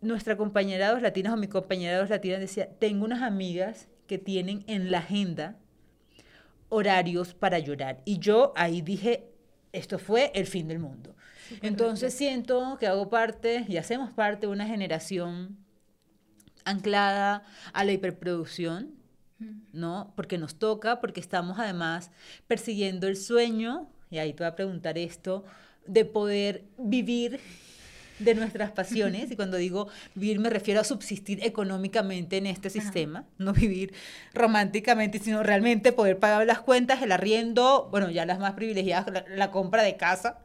nuestra 0.00 0.36
compañera 0.36 0.86
de 0.86 0.92
dos 0.94 1.02
latinas 1.02 1.32
o 1.32 1.36
mi 1.36 1.46
compañera 1.46 1.94
de 1.94 1.98
dos 2.00 2.10
latinas 2.10 2.40
decía, 2.40 2.68
tengo 2.78 3.04
unas 3.04 3.22
amigas 3.22 3.88
que 4.06 4.18
tienen 4.18 4.64
en 4.66 4.90
la 4.90 4.98
agenda 4.98 5.56
horarios 6.68 7.34
para 7.34 7.58
llorar. 7.58 8.02
Y 8.04 8.18
yo 8.18 8.52
ahí 8.56 8.82
dije, 8.82 9.28
esto 9.72 9.98
fue 9.98 10.30
el 10.34 10.46
fin 10.46 10.68
del 10.68 10.78
mundo. 10.78 11.14
Entonces 11.62 12.14
siento 12.14 12.76
que 12.78 12.86
hago 12.86 13.08
parte 13.08 13.64
y 13.68 13.76
hacemos 13.76 14.10
parte 14.12 14.46
de 14.46 14.52
una 14.52 14.66
generación 14.66 15.58
anclada 16.64 17.44
a 17.72 17.84
la 17.84 17.92
hiperproducción, 17.92 18.94
¿no? 19.72 20.12
Porque 20.16 20.38
nos 20.38 20.56
toca, 20.56 21.00
porque 21.00 21.20
estamos 21.20 21.58
además 21.58 22.10
persiguiendo 22.46 23.06
el 23.06 23.16
sueño, 23.16 23.88
y 24.10 24.18
ahí 24.18 24.32
te 24.32 24.42
voy 24.42 24.48
a 24.48 24.56
preguntar 24.56 24.98
esto, 24.98 25.44
de 25.86 26.04
poder 26.04 26.64
vivir 26.78 27.40
de 28.18 28.34
nuestras 28.34 28.70
pasiones, 28.70 29.30
y 29.30 29.36
cuando 29.36 29.56
digo 29.56 29.88
vivir 30.14 30.38
me 30.38 30.50
refiero 30.50 30.80
a 30.80 30.84
subsistir 30.84 31.40
económicamente 31.42 32.36
en 32.38 32.46
este 32.46 32.70
sistema, 32.70 33.24
no 33.38 33.52
vivir 33.52 33.92
románticamente, 34.32 35.18
sino 35.18 35.42
realmente 35.42 35.92
poder 35.92 36.18
pagar 36.18 36.46
las 36.46 36.60
cuentas, 36.60 37.02
el 37.02 37.12
arriendo, 37.12 37.88
bueno, 37.90 38.10
ya 38.10 38.26
las 38.26 38.38
más 38.38 38.54
privilegiadas, 38.54 39.24
la, 39.28 39.50
compra 39.50 39.82
de 39.82 39.96
casa, 39.96 40.38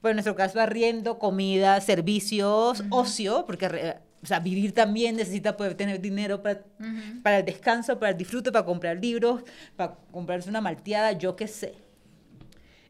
pero 0.00 0.10
en 0.10 0.16
nuestro 0.16 0.34
caso 0.34 0.60
arriendo, 0.60 1.18
comida, 1.18 1.80
servicios, 1.80 2.84
ocio, 2.90 3.44
porque 3.46 3.96
o 4.22 4.26
sea, 4.26 4.38
vivir 4.38 4.72
también 4.72 5.16
necesita 5.16 5.56
poder 5.56 5.74
tener 5.74 6.00
dinero 6.00 6.42
para, 6.42 6.62
para 7.22 7.38
el 7.38 7.44
descanso, 7.44 7.98
para 7.98 8.10
el 8.12 8.18
disfrute, 8.18 8.52
para 8.52 8.64
comprar 8.64 8.96
libros, 8.98 9.42
para 9.74 9.96
comprarse 10.12 10.48
una 10.48 10.60
malteada, 10.60 11.12
yo 11.12 11.34
qué 11.34 11.48
sé. 11.48 11.74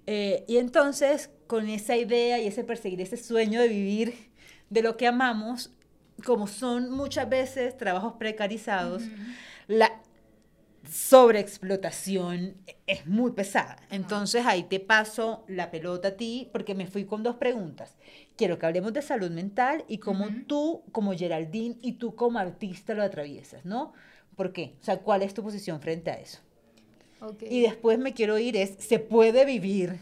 Eh, 0.06 0.44
y 0.46 0.58
entonces, 0.58 1.30
con 1.52 1.68
esa 1.68 1.98
idea 1.98 2.38
y 2.38 2.46
ese 2.46 2.64
perseguir 2.64 3.02
ese 3.02 3.18
sueño 3.18 3.60
de 3.60 3.68
vivir 3.68 4.14
de 4.70 4.80
lo 4.80 4.96
que 4.96 5.06
amamos, 5.06 5.70
como 6.24 6.46
son 6.46 6.90
muchas 6.90 7.28
veces 7.28 7.76
trabajos 7.76 8.14
precarizados, 8.14 9.02
la 9.68 10.00
sobreexplotación 10.90 12.56
es 12.86 13.06
muy 13.06 13.32
pesada. 13.32 13.76
Entonces 13.90 14.46
ahí 14.46 14.62
te 14.62 14.80
paso 14.80 15.44
la 15.46 15.70
pelota 15.70 16.08
a 16.08 16.16
ti 16.16 16.48
porque 16.54 16.74
me 16.74 16.86
fui 16.86 17.04
con 17.04 17.22
dos 17.22 17.36
preguntas. 17.36 17.98
Quiero 18.34 18.58
que 18.58 18.64
hablemos 18.64 18.94
de 18.94 19.02
salud 19.02 19.30
mental 19.30 19.84
y 19.88 19.98
cómo 19.98 20.28
tú 20.46 20.84
como 20.90 21.12
Geraldine 21.12 21.76
y 21.82 21.92
tú 21.98 22.14
como 22.14 22.38
artista 22.38 22.94
lo 22.94 23.02
atraviesas, 23.02 23.66
¿no? 23.66 23.92
¿Por 24.36 24.54
qué? 24.54 24.76
O 24.80 24.84
sea, 24.84 25.00
¿cuál 25.00 25.20
es 25.20 25.34
tu 25.34 25.42
posición 25.42 25.82
frente 25.82 26.10
a 26.10 26.14
eso? 26.14 26.40
Y 27.48 27.60
después 27.60 27.98
me 27.98 28.14
quiero 28.14 28.38
ir 28.38 28.56
es, 28.56 28.74
¿se 28.78 28.98
puede 28.98 29.44
vivir 29.44 29.98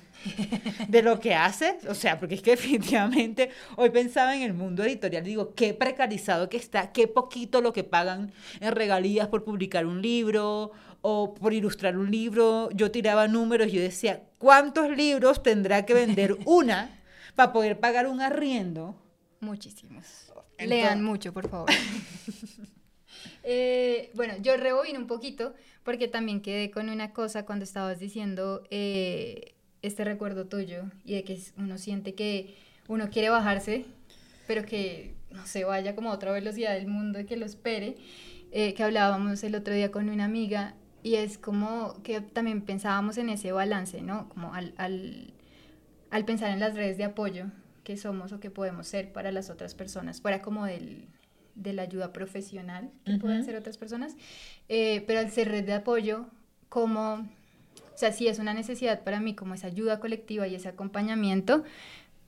de 0.89 1.03
lo 1.03 1.21
que 1.21 1.35
hace? 1.35 1.79
O 1.89 1.95
sea, 1.95 2.19
porque 2.19 2.37
es 2.37 2.43
que 2.43 2.51
definitivamente 2.57 3.51
hoy 3.77 3.91
pensaba 3.91 4.35
en 4.35 4.43
el 4.43 4.55
mundo 4.55 4.85
editorial, 4.85 5.25
digo, 5.25 5.55
qué 5.55 5.75
precarizado 5.75 6.49
que 6.49 6.57
está, 6.57 6.93
qué 6.93 7.09
poquito 7.09 7.61
lo 7.61 7.73
que 7.73 7.85
pagan 7.85 8.33
en 8.61 8.73
regalías 8.73 9.29
por 9.29 9.45
publicar 9.45 9.87
un 9.87 10.01
libro 10.01 10.73
o 11.03 11.35
por 11.35 11.53
ilustrar 11.53 11.97
un 11.97 12.11
libro. 12.11 12.71
Yo 12.73 12.91
tiraba 12.91 13.29
números 13.29 13.69
y 13.69 13.73
yo 13.73 13.83
decía, 13.83 14.23
¿cuántos 14.39 14.91
libros 14.97 15.43
tendrá 15.43 15.85
que 15.85 15.95
vender 15.95 16.39
una 16.47 17.01
para 17.35 17.53
poder 17.53 17.81
pagar 17.81 18.07
un 18.07 18.21
arriendo? 18.21 18.97
Muchísimos. 19.41 20.33
Lean 20.59 21.03
mucho, 21.03 21.33
por 21.33 21.49
favor. 21.49 21.71
Eh, 23.43 24.11
bueno, 24.15 24.35
yo 24.41 24.57
rebobino 24.57 24.99
un 24.99 25.07
poquito 25.07 25.55
porque 25.85 26.09
también 26.09 26.41
quedé 26.41 26.71
con 26.71 26.89
una 26.89 27.13
cosa 27.13 27.47
cuando 27.47 27.65
estabas 27.65 27.99
diciendo 27.99 28.63
eh, 28.71 29.55
este 29.83 30.05
recuerdo 30.05 30.47
tuyo 30.47 30.85
y 31.05 31.15
de 31.15 31.25
que 31.25 31.39
uno 31.57 31.79
siente 31.79 32.15
que 32.15 32.55
uno 32.89 33.09
quiere 33.11 33.31
bajarse, 33.31 33.87
pero 34.47 34.65
que 34.67 35.15
no 35.31 35.47
se 35.47 35.65
vaya 35.65 35.95
como 35.95 36.11
a 36.11 36.15
otra 36.15 36.33
velocidad 36.33 36.75
del 36.75 36.87
mundo 36.87 37.21
y 37.21 37.25
que 37.25 37.37
lo 37.37 37.47
espere, 37.47 37.97
eh, 38.53 38.75
que 38.75 38.83
hablábamos 38.83 39.43
el 39.45 39.55
otro 39.55 39.73
día 39.73 39.91
con 39.91 40.09
una 40.09 40.25
amiga 40.25 40.75
y 41.03 41.15
es 41.15 41.39
como 41.39 42.03
que 42.03 42.21
también 42.21 42.63
pensábamos 42.63 43.17
en 43.17 43.31
ese 43.31 43.53
balance, 43.53 44.03
¿no? 44.03 44.29
Como 44.29 44.53
al, 44.55 44.75
al, 44.77 45.33
al 46.11 46.25
pensar 46.25 46.51
en 46.51 46.61
las 46.61 46.75
redes 46.75 46.99
de 46.99 47.05
apoyo 47.05 47.47
que 47.85 47.97
somos 47.97 48.33
o 48.33 48.41
que 48.41 48.51
podemos 48.51 48.87
ser 48.87 49.13
para 49.13 49.33
las 49.33 49.49
otras 49.51 49.75
personas, 49.75 50.21
fuera 50.21 50.43
como 50.43 50.67
del 50.67 51.09
de 51.55 51.73
la 51.73 51.83
ayuda 51.83 52.13
profesional 52.13 52.91
que 53.05 53.19
pueden 53.19 53.45
ser 53.45 53.57
otras 53.57 53.77
personas, 53.79 54.17
eh, 54.69 55.05
pero 55.07 55.21
al 55.21 55.31
ser 55.31 55.49
red 55.49 55.65
de 55.65 55.75
apoyo, 55.75 56.27
como, 56.69 57.15
o 57.15 57.97
sea, 57.97 58.13
sí 58.13 58.29
es 58.29 58.39
una 58.39 58.55
necesidad 58.55 59.03
para 59.03 59.21
mí 59.21 59.35
como 59.35 59.55
esa 59.55 59.67
ayuda 59.67 60.01
colectiva 60.01 60.47
y 60.47 60.55
ese 60.55 60.69
acompañamiento, 60.69 61.65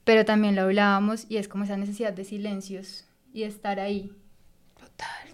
pero 0.04 0.24
también 0.24 0.56
lo 0.56 0.62
hablábamos 0.62 1.26
y 1.28 1.37
es 1.37 1.48
como 1.48 1.64
esa 1.64 1.76
necesidad 1.76 2.12
de 2.12 2.24
silencios 2.24 3.06
y 3.32 3.44
estar 3.44 3.80
ahí 3.80 4.12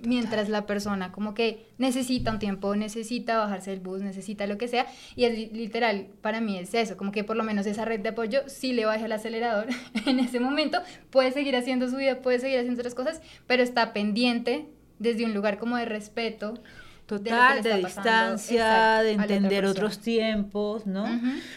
Mientras 0.03 0.49
la 0.49 0.65
persona 0.67 1.11
como 1.11 1.35
que 1.35 1.67
necesita 1.77 2.31
un 2.31 2.39
tiempo, 2.39 2.77
necesita 2.77 3.39
bajarse 3.39 3.71
del 3.71 3.81
bus, 3.81 4.01
necesita 4.01 4.47
lo 4.47 4.57
que 4.57 4.69
sea. 4.69 4.87
Y 5.17 5.25
es 5.25 5.53
literal, 5.53 6.07
para 6.23 6.41
mí 6.41 6.57
es 6.57 6.73
eso, 6.75 6.97
como 6.97 7.11
que 7.11 7.25
por 7.25 7.37
lo 7.37 7.45
menos 7.45 7.67
esa 7.67 7.85
red 7.85 8.01
de 8.01 8.11
apoyo 8.11 8.43
sí 8.47 8.73
le 8.73 8.85
baja 8.85 9.05
el 9.05 9.13
acelerador 9.13 9.67
en 10.07 10.21
ese 10.21 10.41
momento, 10.41 10.81
puede 11.11 11.33
seguir 11.33 11.57
haciendo 11.57 11.89
su 11.89 11.97
vida, 11.97 12.21
puede 12.21 12.39
seguir 12.39 12.59
haciendo 12.59 12.81
otras 12.81 12.95
cosas, 12.95 13.21
pero 13.47 13.63
está 13.63 13.93
pendiente 13.93 14.69
desde 14.99 15.25
un 15.25 15.35
lugar 15.35 15.59
como 15.59 15.77
de 15.77 15.85
respeto. 15.85 16.55
Total, 17.07 17.63
de, 17.63 17.79
distancia, 17.79 19.01
de 19.01 19.13
entender 19.13 19.65
otros 19.65 19.99
tiempos, 19.99 20.87
¿no? 20.87 21.07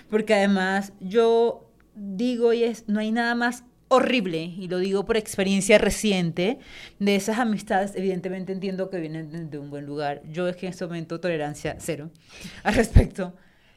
Porque 0.10 0.34
además 0.34 0.94
yo 1.02 1.70
digo 1.94 2.54
y 2.54 2.64
es, 2.64 2.88
no 2.88 3.02
hay 3.02 3.12
nada 3.12 3.36
más 3.36 3.66
horrible, 3.92 4.44
y 4.44 4.68
lo 4.68 4.78
digo 4.78 5.06
por 5.06 5.18
experiencia 5.18 5.78
reciente, 5.78 6.60
de 7.00 7.16
esas 7.16 7.40
amistades, 7.40 7.94
evidentemente 7.96 8.54
entiendo 8.54 8.90
que 8.90 9.00
vienen 9.00 9.50
de 9.50 9.58
un 9.58 9.70
buen 9.70 9.86
lugar. 9.86 10.22
Yo 10.32 10.48
es 10.48 10.56
que 10.56 10.66
en 10.66 10.72
este 10.72 10.86
momento 10.86 11.20
tolerancia 11.20 11.76
cero 11.80 12.10
al 12.64 12.74
respecto. 12.74 13.34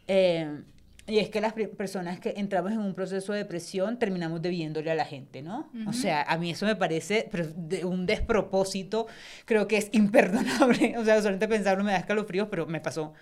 Eh, 0.06 0.62
y 1.06 1.18
es 1.18 1.28
que 1.28 1.40
las 1.40 1.52
personas 1.52 2.18
que 2.18 2.32
entramos 2.36 2.72
en 2.72 2.78
un 2.78 2.94
proceso 2.94 3.34
de 3.34 3.40
depresión 3.40 3.98
terminamos 3.98 4.40
debiéndole 4.40 4.90
a 4.90 4.94
la 4.94 5.04
gente, 5.04 5.42
¿no? 5.42 5.68
O 5.86 5.92
sea, 5.92 6.22
a 6.22 6.38
mí 6.38 6.50
eso 6.50 6.64
me 6.64 6.76
parece 6.76 7.28
de 7.56 7.84
un 7.84 8.06
despropósito, 8.06 9.06
creo 9.44 9.68
que 9.68 9.76
es 9.76 9.90
imperdonable. 9.92 10.94
O 10.98 11.04
sea, 11.04 11.18
solamente 11.18 11.46
pensarlo 11.46 11.84
me 11.84 11.92
da 11.92 11.98
escalofríos, 11.98 12.48
pero 12.48 12.66
me 12.66 12.80
pasó. 12.80 13.12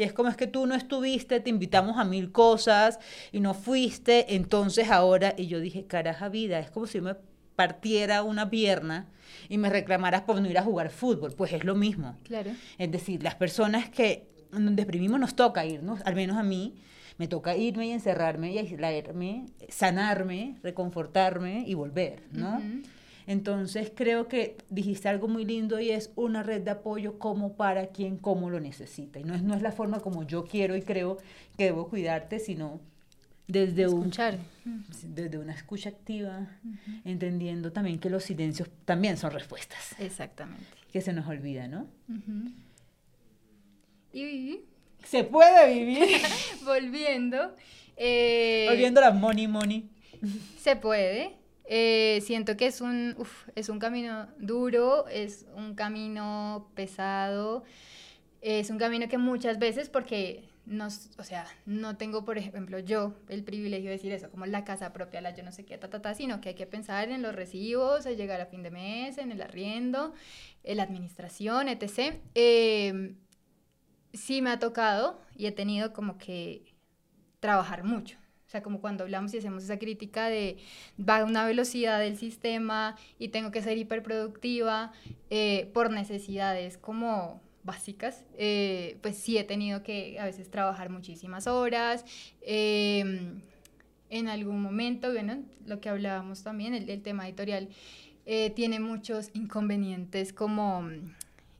Y 0.00 0.02
es 0.02 0.14
como 0.14 0.30
es 0.30 0.36
que 0.38 0.46
tú 0.46 0.66
no 0.66 0.74
estuviste, 0.74 1.40
te 1.40 1.50
invitamos 1.50 1.98
a 1.98 2.04
mil 2.04 2.32
cosas 2.32 2.98
y 3.32 3.40
no 3.40 3.52
fuiste, 3.52 4.34
entonces 4.34 4.88
ahora, 4.88 5.34
y 5.36 5.46
yo 5.46 5.60
dije, 5.60 5.84
caraja 5.84 6.30
vida, 6.30 6.58
es 6.58 6.70
como 6.70 6.86
si 6.86 7.02
me 7.02 7.16
partiera 7.54 8.22
una 8.22 8.48
pierna 8.48 9.10
y 9.50 9.58
me 9.58 9.68
reclamaras 9.68 10.22
por 10.22 10.40
no 10.40 10.48
ir 10.48 10.56
a 10.56 10.62
jugar 10.62 10.88
fútbol, 10.88 11.34
pues 11.36 11.52
es 11.52 11.64
lo 11.64 11.74
mismo. 11.74 12.16
Claro. 12.22 12.50
Es 12.78 12.90
decir, 12.90 13.22
las 13.22 13.34
personas 13.34 13.90
que 13.90 14.26
nos 14.52 14.74
deprimimos 14.74 15.20
nos 15.20 15.36
toca 15.36 15.66
irnos, 15.66 16.00
al 16.06 16.14
menos 16.14 16.38
a 16.38 16.42
mí, 16.44 16.76
me 17.18 17.28
toca 17.28 17.54
irme 17.54 17.88
y 17.88 17.90
encerrarme 17.90 18.54
y 18.54 18.56
aislarme, 18.56 19.48
sanarme, 19.68 20.56
reconfortarme 20.62 21.64
y 21.66 21.74
volver, 21.74 22.22
¿no? 22.32 22.58
Entonces 23.30 23.92
creo 23.94 24.26
que 24.26 24.56
dijiste 24.70 25.08
algo 25.08 25.28
muy 25.28 25.44
lindo 25.44 25.78
y 25.78 25.90
es 25.92 26.10
una 26.16 26.42
red 26.42 26.62
de 26.62 26.72
apoyo 26.72 27.16
como 27.20 27.52
para 27.52 27.86
quien 27.86 28.16
como 28.16 28.50
lo 28.50 28.58
necesita. 28.58 29.20
Y 29.20 29.22
no 29.22 29.36
es, 29.36 29.42
no 29.44 29.54
es 29.54 29.62
la 29.62 29.70
forma 29.70 30.00
como 30.00 30.24
yo 30.24 30.46
quiero 30.46 30.74
y 30.74 30.82
creo 30.82 31.16
que 31.56 31.66
debo 31.66 31.88
cuidarte, 31.88 32.40
sino 32.40 32.80
desde, 33.46 33.84
Escuchar. 33.84 34.36
desde 35.04 35.38
una 35.38 35.54
escucha 35.54 35.90
activa, 35.90 36.48
entendiendo 37.04 37.70
también 37.70 38.00
que 38.00 38.10
los 38.10 38.24
silencios 38.24 38.68
también 38.84 39.16
son 39.16 39.30
respuestas. 39.30 39.94
Exactamente. 40.00 40.66
Que 40.92 41.00
se 41.00 41.12
nos 41.12 41.28
olvida, 41.28 41.68
¿no? 41.68 41.86
Y 44.12 44.58
se 45.04 45.22
puede 45.22 45.72
vivir. 45.72 46.20
Volviendo. 46.64 47.54
Eh, 47.96 48.66
Volviendo 48.68 49.00
a 49.00 49.04
la 49.04 49.10
money 49.12 49.46
money. 49.46 49.88
Se 50.58 50.74
puede. 50.74 51.39
Eh, 51.72 52.20
siento 52.22 52.56
que 52.56 52.66
es 52.66 52.80
un, 52.80 53.16
es 53.54 53.68
un 53.68 53.78
camino 53.78 54.26
duro, 54.38 55.06
es 55.06 55.46
un 55.54 55.76
camino 55.76 56.68
pesado, 56.74 57.62
es 58.40 58.70
un 58.70 58.78
camino 58.78 59.06
que 59.08 59.18
muchas 59.18 59.60
veces, 59.60 59.88
porque 59.88 60.48
no, 60.66 60.88
o 60.88 61.22
sea, 61.22 61.46
no 61.66 61.96
tengo, 61.96 62.24
por 62.24 62.38
ejemplo, 62.38 62.80
yo 62.80 63.14
el 63.28 63.44
privilegio 63.44 63.88
de 63.88 63.98
decir 63.98 64.12
eso, 64.12 64.32
como 64.32 64.46
la 64.46 64.64
casa 64.64 64.92
propia, 64.92 65.20
la 65.20 65.32
yo 65.32 65.44
no 65.44 65.52
sé 65.52 65.64
qué, 65.64 65.78
ta, 65.78 65.88
ta, 65.88 66.02
ta, 66.02 66.12
sino 66.14 66.40
que 66.40 66.48
hay 66.48 66.54
que 66.56 66.66
pensar 66.66 67.08
en 67.08 67.22
los 67.22 67.36
recibos, 67.36 68.04
en 68.04 68.16
llegar 68.16 68.40
a 68.40 68.46
fin 68.46 68.64
de 68.64 68.72
mes, 68.72 69.16
en 69.18 69.30
el 69.30 69.40
arriendo, 69.40 70.12
en 70.64 70.76
la 70.76 70.82
administración, 70.82 71.68
etc. 71.68 72.16
Eh, 72.34 73.14
sí 74.12 74.42
me 74.42 74.50
ha 74.50 74.58
tocado 74.58 75.20
y 75.36 75.46
he 75.46 75.52
tenido 75.52 75.92
como 75.92 76.18
que 76.18 76.74
trabajar 77.38 77.84
mucho. 77.84 78.18
O 78.50 78.52
sea, 78.52 78.64
como 78.64 78.80
cuando 78.80 79.04
hablamos 79.04 79.32
y 79.32 79.38
hacemos 79.38 79.62
esa 79.62 79.78
crítica 79.78 80.26
de 80.26 80.56
va 80.98 81.18
a 81.18 81.24
una 81.24 81.46
velocidad 81.46 82.00
del 82.00 82.16
sistema 82.16 82.96
y 83.16 83.28
tengo 83.28 83.52
que 83.52 83.62
ser 83.62 83.78
hiperproductiva 83.78 84.90
eh, 85.30 85.70
por 85.72 85.92
necesidades 85.92 86.76
como 86.76 87.40
básicas, 87.62 88.24
eh, 88.36 88.98
pues 89.02 89.16
sí 89.16 89.38
he 89.38 89.44
tenido 89.44 89.84
que 89.84 90.18
a 90.18 90.24
veces 90.24 90.50
trabajar 90.50 90.90
muchísimas 90.90 91.46
horas. 91.46 92.04
Em, 92.42 93.40
en 94.08 94.26
algún 94.26 94.60
momento, 94.60 95.12
bueno, 95.12 95.44
lo 95.64 95.80
que 95.80 95.88
hablábamos 95.88 96.42
también, 96.42 96.74
el, 96.74 96.90
el 96.90 97.02
tema 97.02 97.28
editorial, 97.28 97.68
eh, 98.26 98.50
tiene 98.50 98.80
muchos 98.80 99.30
inconvenientes 99.32 100.32
como 100.32 100.88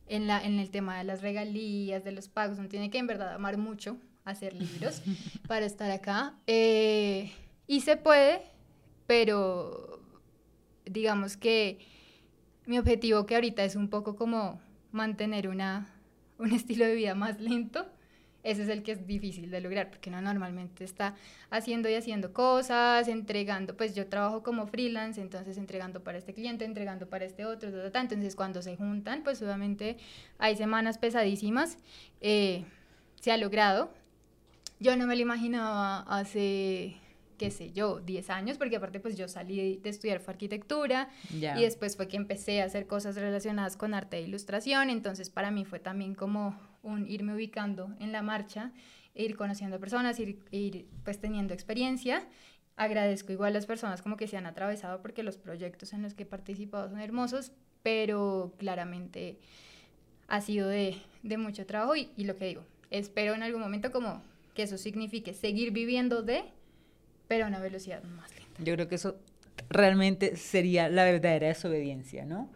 en, 0.09 0.27
la, 0.27 0.43
en 0.43 0.59
el 0.59 0.69
tema 0.69 0.97
de 0.97 1.05
las 1.05 1.21
regalías, 1.21 2.03
de 2.03 2.11
los 2.11 2.27
pagos, 2.27 2.59
uno 2.59 2.67
tiene 2.67 2.89
que 2.89 2.97
en 2.97 3.07
verdad 3.07 3.33
amar 3.33 3.57
mucho 3.57 3.97
hacer 4.25 4.53
libros 4.53 5.01
para 5.47 5.65
estar 5.65 5.91
acá. 5.91 6.35
Eh, 6.47 7.31
y 7.67 7.81
se 7.81 7.97
puede, 7.97 8.41
pero 9.07 10.01
digamos 10.85 11.37
que 11.37 11.79
mi 12.65 12.77
objetivo 12.79 13.25
que 13.25 13.35
ahorita 13.35 13.63
es 13.63 13.75
un 13.75 13.89
poco 13.89 14.15
como 14.15 14.61
mantener 14.91 15.47
una, 15.47 15.87
un 16.37 16.51
estilo 16.51 16.85
de 16.85 16.95
vida 16.95 17.15
más 17.15 17.39
lento, 17.39 17.85
ese 18.43 18.63
es 18.63 18.69
el 18.69 18.81
que 18.81 18.93
es 18.93 19.05
difícil 19.05 19.51
de 19.51 19.61
lograr, 19.61 19.91
porque 19.91 20.09
uno 20.09 20.19
normalmente 20.21 20.83
está 20.83 21.15
haciendo 21.51 21.89
y 21.89 21.93
haciendo 21.93 22.33
cosas, 22.33 23.07
entregando, 23.07 23.77
pues 23.77 23.93
yo 23.93 24.07
trabajo 24.07 24.41
como 24.41 24.65
freelance, 24.65 25.21
entonces 25.21 25.57
entregando 25.57 26.03
para 26.03 26.17
este 26.17 26.33
cliente, 26.33 26.65
entregando 26.65 27.07
para 27.07 27.25
este 27.25 27.45
otro, 27.45 27.69
entonces 27.69 28.35
cuando 28.35 28.61
se 28.63 28.75
juntan, 28.77 29.23
pues 29.23 29.41
obviamente 29.43 29.97
hay 30.39 30.55
semanas 30.55 30.97
pesadísimas, 30.97 31.77
eh, 32.19 32.65
se 33.19 33.31
ha 33.31 33.37
logrado, 33.37 33.93
yo 34.81 34.97
no 34.97 35.05
me 35.05 35.15
lo 35.15 35.21
imaginaba 35.21 35.99
hace, 36.01 36.95
qué 37.37 37.51
sé 37.51 37.71
yo, 37.71 37.99
10 37.99 38.31
años, 38.31 38.57
porque 38.57 38.77
aparte 38.77 38.99
pues 38.99 39.15
yo 39.15 39.27
salí 39.27 39.77
de 39.77 39.89
estudiar 39.89 40.19
fue 40.19 40.33
arquitectura 40.33 41.09
y 41.29 41.61
después 41.61 41.95
fue 41.95 42.07
que 42.07 42.17
empecé 42.17 42.63
a 42.63 42.65
hacer 42.65 42.87
cosas 42.87 43.15
relacionadas 43.15 43.77
con 43.77 43.93
arte 43.93 44.17
e 44.17 44.21
ilustración, 44.21 44.89
entonces 44.89 45.29
para 45.29 45.51
mí 45.51 45.65
fue 45.65 45.79
también 45.79 46.15
como 46.15 46.59
un 46.81 47.07
irme 47.07 47.35
ubicando 47.35 47.95
en 47.99 48.11
la 48.11 48.23
marcha, 48.23 48.71
ir 49.13 49.37
conociendo 49.37 49.79
personas, 49.79 50.19
ir, 50.19 50.39
ir 50.49 50.87
pues 51.03 51.19
teniendo 51.19 51.53
experiencia. 51.53 52.27
Agradezco 52.75 53.31
igual 53.31 53.51
a 53.51 53.53
las 53.53 53.67
personas 53.67 54.01
como 54.01 54.17
que 54.17 54.27
se 54.27 54.37
han 54.37 54.47
atravesado 54.47 55.03
porque 55.03 55.21
los 55.21 55.37
proyectos 55.37 55.93
en 55.93 56.01
los 56.01 56.15
que 56.15 56.23
he 56.23 56.25
participado 56.25 56.89
son 56.89 56.99
hermosos, 56.99 57.51
pero 57.83 58.55
claramente 58.57 59.37
ha 60.27 60.41
sido 60.41 60.67
de, 60.67 60.97
de 61.21 61.37
mucho 61.37 61.67
trabajo 61.67 61.95
y, 61.95 62.09
y, 62.17 62.23
lo 62.23 62.35
que 62.35 62.45
digo, 62.45 62.63
espero 62.89 63.35
en 63.35 63.43
algún 63.43 63.61
momento 63.61 63.91
como 63.91 64.23
que 64.53 64.63
eso 64.63 64.77
signifique 64.77 65.33
seguir 65.33 65.71
viviendo 65.71 66.23
de, 66.23 66.43
pero 67.27 67.45
a 67.45 67.47
una 67.47 67.59
velocidad 67.59 68.03
más 68.03 68.29
lenta. 68.35 68.63
Yo 68.63 68.73
creo 68.73 68.87
que 68.87 68.95
eso 68.95 69.17
realmente 69.69 70.35
sería 70.35 70.89
la 70.89 71.05
verdadera 71.05 71.47
desobediencia, 71.47 72.25
¿no? 72.25 72.49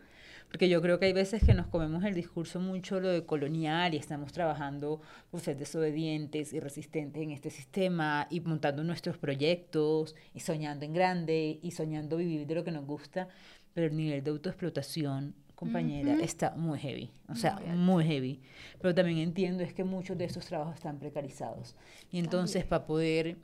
Porque 0.49 0.69
yo 0.69 0.81
creo 0.81 0.99
que 0.99 1.08
hay 1.08 1.13
veces 1.13 1.43
que 1.43 1.53
nos 1.53 1.67
comemos 1.67 2.03
el 2.05 2.13
discurso 2.13 2.62
mucho 2.62 2.99
lo 2.99 3.10
de 3.10 3.25
colonial 3.25 3.93
y 3.93 3.97
estamos 3.97 4.31
trabajando 4.31 5.01
por 5.29 5.41
ser 5.41 5.58
desobedientes 5.58 6.53
y 6.53 6.60
resistentes 6.60 7.21
en 7.21 7.31
este 7.31 7.49
sistema 7.49 8.27
y 8.29 8.39
montando 8.39 8.84
nuestros 8.84 9.17
proyectos 9.17 10.15
y 10.34 10.39
soñando 10.39 10.86
en 10.86 10.93
grande 10.93 11.60
y 11.62 11.71
soñando 11.71 12.17
vivir 12.17 12.47
de 12.47 12.55
lo 12.55 12.63
que 12.63 12.71
nos 12.71 12.86
gusta, 12.86 13.27
pero 13.73 13.88
el 13.88 13.97
nivel 13.97 14.23
de 14.23 14.31
autoexplotación 14.31 15.36
compañera, 15.65 16.13
está 16.23 16.51
muy 16.51 16.80
heavy, 16.80 17.12
o 17.28 17.36
sea, 17.36 17.60
muy, 17.75 18.06
heavy. 18.06 18.41
Pero 18.82 18.93
también 18.93 19.17
entiendo 19.19 19.63
es 19.63 19.73
que 19.73 19.84
muchos 19.84 20.17
de 20.17 20.25
estos 20.25 20.45
trabajos 20.45 20.75
están 20.75 20.99
precarizados. 20.99 21.75
Y 22.12 22.19
entonces 22.19 22.65
para 22.65 22.86
poder 22.86 23.38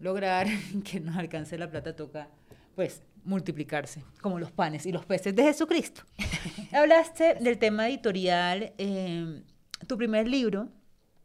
lograr 0.00 0.46
que 0.84 1.00
nos 1.00 1.16
alcance 1.16 1.56
la 1.58 1.70
plata 1.70 1.94
toca, 1.94 2.28
pues, 2.74 3.02
multiplicarse, 3.24 4.02
como 4.20 4.38
los 4.38 4.52
panes 4.52 4.86
y 4.86 4.92
los 4.92 5.04
peces 5.04 5.34
de 5.34 5.42
Jesucristo. 5.42 6.02
Hablaste 6.72 7.34
del 7.34 7.58
tema 7.58 7.88
editorial, 7.88 8.72
eh, 8.78 9.42
tu 9.86 9.96
primer 9.96 10.28
libro 10.28 10.68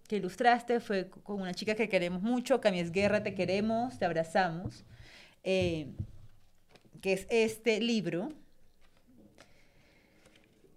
que 0.08 0.18
ilustraste 0.18 0.80
fue 0.80 1.10
con 1.10 1.42
una 1.42 1.54
chica 1.54 1.76
que 1.76 1.88
queremos 1.88 2.22
mucho, 2.22 2.60
Camies 2.60 2.92
Guerra, 2.92 3.24
te 3.24 3.34
queremos, 3.34 3.98
te 3.98 4.06
abrazamos, 4.06 4.84
eh, 5.44 5.94
que 7.02 7.14
es 7.14 7.28
este 7.30 7.80
libro 7.80 8.30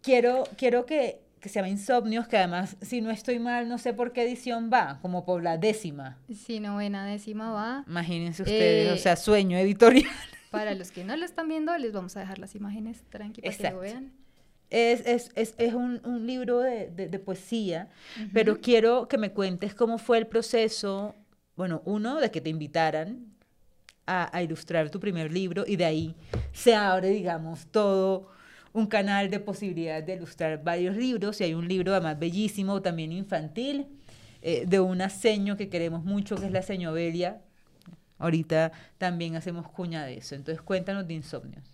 quiero, 0.06 0.44
quiero 0.56 0.86
que, 0.86 1.20
que 1.40 1.48
se 1.48 1.56
llama 1.56 1.68
Insomnios, 1.68 2.28
que 2.28 2.38
además, 2.38 2.76
si 2.80 3.00
no 3.00 3.10
estoy 3.10 3.40
mal, 3.40 3.68
no 3.68 3.76
sé 3.76 3.92
por 3.92 4.12
qué 4.12 4.22
edición 4.22 4.70
va, 4.72 5.00
como 5.02 5.24
por 5.24 5.42
la 5.42 5.58
décima. 5.58 6.16
Sí, 6.32 6.60
novena 6.60 7.04
décima 7.04 7.50
va. 7.50 7.84
Imagínense 7.88 8.44
ustedes, 8.44 8.92
o 8.92 8.94
eh, 8.94 8.98
sea, 8.98 9.16
sueño 9.16 9.58
editorial. 9.58 10.10
Para 10.52 10.74
los 10.74 10.92
que 10.92 11.04
no 11.04 11.16
lo 11.16 11.24
están 11.24 11.48
viendo, 11.48 11.76
les 11.76 11.92
vamos 11.92 12.16
a 12.16 12.20
dejar 12.20 12.38
las 12.38 12.54
imágenes 12.54 13.02
tranquilas 13.10 13.56
para 13.56 13.68
que 13.68 13.74
lo 13.74 13.80
vean. 13.80 14.12
Es, 14.70 15.04
es, 15.04 15.30
es, 15.34 15.54
es 15.58 15.74
un, 15.74 16.00
un, 16.04 16.26
libro 16.26 16.60
de, 16.60 16.88
de, 16.88 17.18
poesía, 17.18 17.90
pero 18.32 18.60
quiero 18.60 19.06
que 19.06 19.18
me 19.18 19.32
cuentes 19.32 19.74
cómo 19.74 19.98
fue 19.98 20.18
el 20.18 20.26
proceso, 20.26 21.14
bueno, 21.56 21.82
uno, 21.84 22.20
de 22.20 22.30
que 22.30 22.40
te 22.40 22.48
invitaran 22.48 23.26
a, 24.06 24.34
a 24.34 24.42
ilustrar 24.42 24.88
tu 24.88 24.98
primer 24.98 25.32
libro 25.32 25.64
y 25.66 25.76
de 25.76 25.84
ahí 25.84 26.16
se 26.52 26.74
abre, 26.74 27.10
digamos, 27.10 27.66
todo 27.66 28.30
un 28.76 28.86
canal 28.86 29.30
de 29.30 29.40
posibilidades 29.40 30.04
de 30.04 30.14
ilustrar 30.16 30.62
varios 30.62 30.96
libros 30.96 31.40
y 31.40 31.44
hay 31.44 31.54
un 31.54 31.66
libro 31.66 31.92
además 31.92 32.18
bellísimo, 32.18 32.82
también 32.82 33.10
infantil, 33.10 33.86
eh, 34.42 34.66
de 34.66 34.80
una 34.80 35.08
seño 35.08 35.56
que 35.56 35.70
queremos 35.70 36.04
mucho, 36.04 36.36
que 36.36 36.44
es 36.44 36.52
la 36.52 36.60
seño 36.60 36.92
Belia. 36.92 37.40
Ahorita 38.18 38.72
también 38.98 39.34
hacemos 39.34 39.66
cuña 39.66 40.04
de 40.04 40.18
eso. 40.18 40.34
Entonces 40.34 40.60
cuéntanos 40.60 41.08
de 41.08 41.14
Insomnios. 41.14 41.64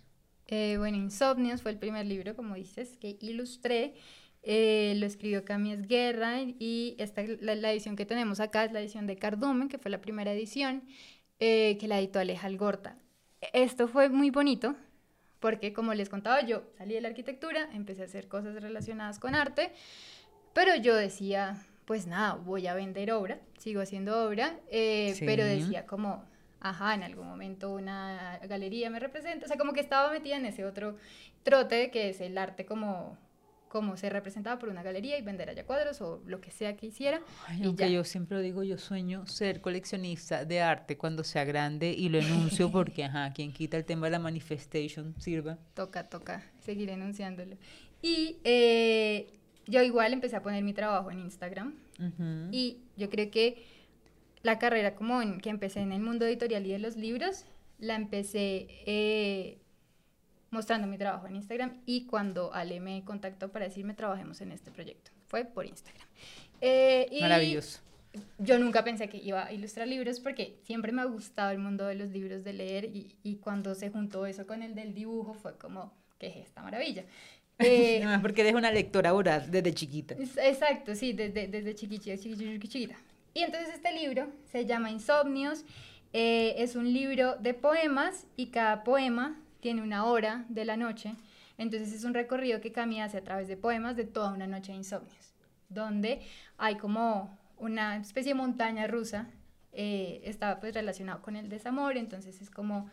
Eh, 0.47 0.77
bueno, 0.77 0.95
Insomnios 0.95 1.61
fue 1.61 1.71
el 1.71 1.77
primer 1.77 2.05
libro, 2.05 2.37
como 2.37 2.55
dices, 2.55 2.95
que 2.97 3.17
ilustré. 3.19 3.95
Eh, 4.41 4.93
lo 4.97 5.05
escribió 5.05 5.43
Camies 5.43 5.85
Guerra 5.87 6.39
y 6.41 6.95
esta, 6.99 7.23
la, 7.41 7.71
edición 7.71 7.97
que 7.97 8.05
tenemos 8.05 8.39
acá 8.39 8.63
es 8.63 8.71
la 8.71 8.79
edición 8.79 9.07
de 9.07 9.17
Cardumen, 9.17 9.67
que 9.67 9.77
fue 9.77 9.91
la 9.91 9.99
primera 9.99 10.31
edición, 10.31 10.83
que 11.37 11.85
la 11.85 11.99
editó 11.99 12.19
Aleja 12.19 12.47
Algorta. 12.47 12.97
Esto 13.51 13.89
fue 13.89 14.07
muy 14.07 14.29
bonito 14.29 14.77
porque 15.43 15.73
como 15.73 15.93
les 15.93 16.07
contaba, 16.07 16.39
yo 16.39 16.63
salí 16.77 16.93
de 16.93 17.01
la 17.01 17.09
arquitectura, 17.09 17.67
empecé 17.73 18.03
a 18.03 18.05
hacer 18.05 18.29
cosas 18.29 18.55
relacionadas 18.61 19.19
con 19.19 19.35
arte, 19.35 19.73
pero 20.53 20.73
yo 20.77 20.95
decía, 20.95 21.57
pues 21.83 22.07
nada, 22.07 22.35
voy 22.35 22.65
a 22.67 22.73
vender 22.73 23.11
obra, 23.11 23.39
sigo 23.57 23.81
haciendo 23.81 24.25
obra, 24.25 24.57
eh, 24.71 25.13
pero 25.19 25.43
decía 25.43 25.85
como, 25.85 26.23
ajá, 26.61 26.93
en 26.93 27.03
algún 27.03 27.27
momento 27.27 27.73
una 27.73 28.39
galería 28.47 28.89
me 28.89 29.01
representa, 29.01 29.43
o 29.43 29.47
sea, 29.49 29.57
como 29.57 29.73
que 29.73 29.81
estaba 29.81 30.09
metida 30.13 30.37
en 30.37 30.45
ese 30.45 30.63
otro 30.63 30.95
trote 31.43 31.91
que 31.91 32.11
es 32.11 32.21
el 32.21 32.37
arte 32.37 32.65
como 32.65 33.17
como 33.73 33.97
ser 33.97 34.13
representaba 34.13 34.59
por 34.59 34.69
una 34.69 34.83
galería 34.83 35.17
y 35.17 35.23
vender 35.23 35.49
allá 35.49 35.65
cuadros 35.65 35.99
o 35.99 36.21
lo 36.27 36.39
que 36.39 36.51
sea 36.51 36.77
que 36.77 36.85
hiciera. 36.85 37.21
y 37.59 37.65
aunque 37.65 37.91
yo 37.91 38.03
siempre 38.03 38.39
digo, 38.39 38.61
yo 38.61 38.77
sueño 38.77 39.25
ser 39.25 39.61
coleccionista 39.61 40.45
de 40.45 40.61
arte 40.61 40.95
cuando 40.95 41.23
sea 41.23 41.43
grande 41.43 41.89
y 41.89 42.09
lo 42.09 42.19
enuncio 42.19 42.71
porque, 42.71 43.03
ajá, 43.03 43.33
quien 43.33 43.51
quita 43.51 43.75
el 43.75 43.83
tema 43.83 44.05
de 44.05 44.11
la 44.11 44.19
manifestation 44.19 45.15
sirva. 45.19 45.57
Toca, 45.73 46.07
toca 46.07 46.43
seguir 46.59 46.91
enunciándolo. 46.91 47.57
Y 47.99 48.37
eh, 48.43 49.33
yo 49.65 49.81
igual 49.81 50.13
empecé 50.13 50.35
a 50.35 50.43
poner 50.43 50.63
mi 50.63 50.73
trabajo 50.73 51.09
en 51.09 51.21
Instagram 51.21 51.73
y 52.51 52.77
yo 52.95 53.09
creo 53.09 53.31
que 53.31 53.65
la 54.43 54.59
carrera 54.59 54.93
como 54.93 55.19
en, 55.23 55.39
que 55.39 55.49
empecé 55.49 55.79
en 55.79 55.91
el 55.93 56.01
mundo 56.01 56.27
editorial 56.27 56.63
y 56.67 56.73
de 56.73 56.79
los 56.79 56.95
libros, 56.95 57.45
la 57.79 57.95
empecé 57.95 58.67
eh, 58.85 59.62
mostrando 60.53 60.87
mi 60.87 60.97
trabajo 60.97 61.27
en 61.27 61.35
Instagram 61.35 61.81
y 61.85 62.05
cuando 62.05 62.53
Ale 62.53 62.79
me 62.79 63.03
contactó 63.03 63.51
para 63.51 63.65
decirme 63.65 63.93
trabajemos 63.93 64.39
en 64.41 64.51
este 64.51 64.71
proyecto. 64.71 65.11
Fue 65.27 65.45
por 65.45 65.65
Instagram. 65.65 66.07
Eh, 66.61 67.17
Maravilloso. 67.19 67.79
Yo 68.37 68.59
nunca 68.59 68.83
pensé 68.83 69.09
que 69.09 69.17
iba 69.17 69.45
a 69.45 69.51
ilustrar 69.51 69.87
libros 69.87 70.19
porque 70.19 70.59
siempre 70.63 70.91
me 70.91 71.01
ha 71.01 71.05
gustado 71.05 71.51
el 71.51 71.57
mundo 71.57 71.85
de 71.87 71.95
los 71.95 72.09
libros 72.09 72.43
de 72.43 72.53
leer 72.53 72.85
y, 72.85 73.15
y 73.23 73.37
cuando 73.37 73.73
se 73.73 73.89
juntó 73.89 74.25
eso 74.27 74.45
con 74.45 74.61
el 74.61 74.75
del 74.75 74.93
dibujo 74.93 75.33
fue 75.33 75.57
como, 75.57 75.91
¿qué 76.19 76.27
es 76.27 76.35
esta 76.37 76.61
maravilla? 76.61 77.03
Eh, 77.59 78.03
porque 78.21 78.41
eres 78.41 78.55
una 78.55 78.71
lectora 78.71 79.11
voraz 79.11 79.49
desde 79.49 79.73
chiquita. 79.73 80.15
Exacto, 80.15 80.95
sí, 80.95 81.13
desde, 81.13 81.47
desde 81.47 81.75
chiquita, 81.75 82.17
chiquita, 82.17 82.67
chiquita. 82.67 82.95
Y 83.33 83.43
entonces 83.43 83.75
este 83.75 83.93
libro 83.93 84.27
se 84.51 84.65
llama 84.65 84.89
Insomnios, 84.89 85.63
eh, 86.13 86.55
es 86.57 86.75
un 86.75 86.91
libro 86.91 87.35
de 87.37 87.53
poemas 87.53 88.25
y 88.35 88.47
cada 88.47 88.83
poema 88.83 89.39
tiene 89.63 89.81
una 89.81 90.03
hora 90.03 90.45
de 90.49 90.65
la 90.65 90.75
noche, 90.75 91.15
entonces 91.57 91.93
es 91.93 92.03
un 92.03 92.13
recorrido 92.13 92.59
que 92.59 92.73
Cami 92.73 93.01
hace 93.01 93.17
a 93.17 93.23
través 93.23 93.47
de 93.47 93.55
poemas 93.55 93.95
de 93.95 94.03
toda 94.03 94.33
una 94.33 94.45
noche 94.45 94.73
de 94.73 94.79
insomnios, 94.79 95.33
donde 95.69 96.19
hay 96.57 96.75
como 96.75 97.39
una 97.57 97.95
especie 97.95 98.33
de 98.33 98.35
montaña 98.35 98.87
rusa. 98.87 99.29
Eh, 99.71 100.19
estaba 100.25 100.59
pues 100.59 100.73
relacionado 100.73 101.21
con 101.21 101.37
el 101.37 101.47
desamor, 101.47 101.95
entonces 101.95 102.41
es 102.41 102.49
como 102.49 102.89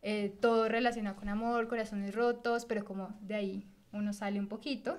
eh, 0.00 0.34
todo 0.40 0.66
relacionado 0.66 1.16
con 1.16 1.28
amor, 1.28 1.68
corazones 1.68 2.14
rotos, 2.14 2.64
pero 2.64 2.86
como 2.86 3.14
de 3.20 3.34
ahí 3.34 3.66
uno 3.92 4.14
sale 4.14 4.40
un 4.40 4.48
poquito. 4.48 4.96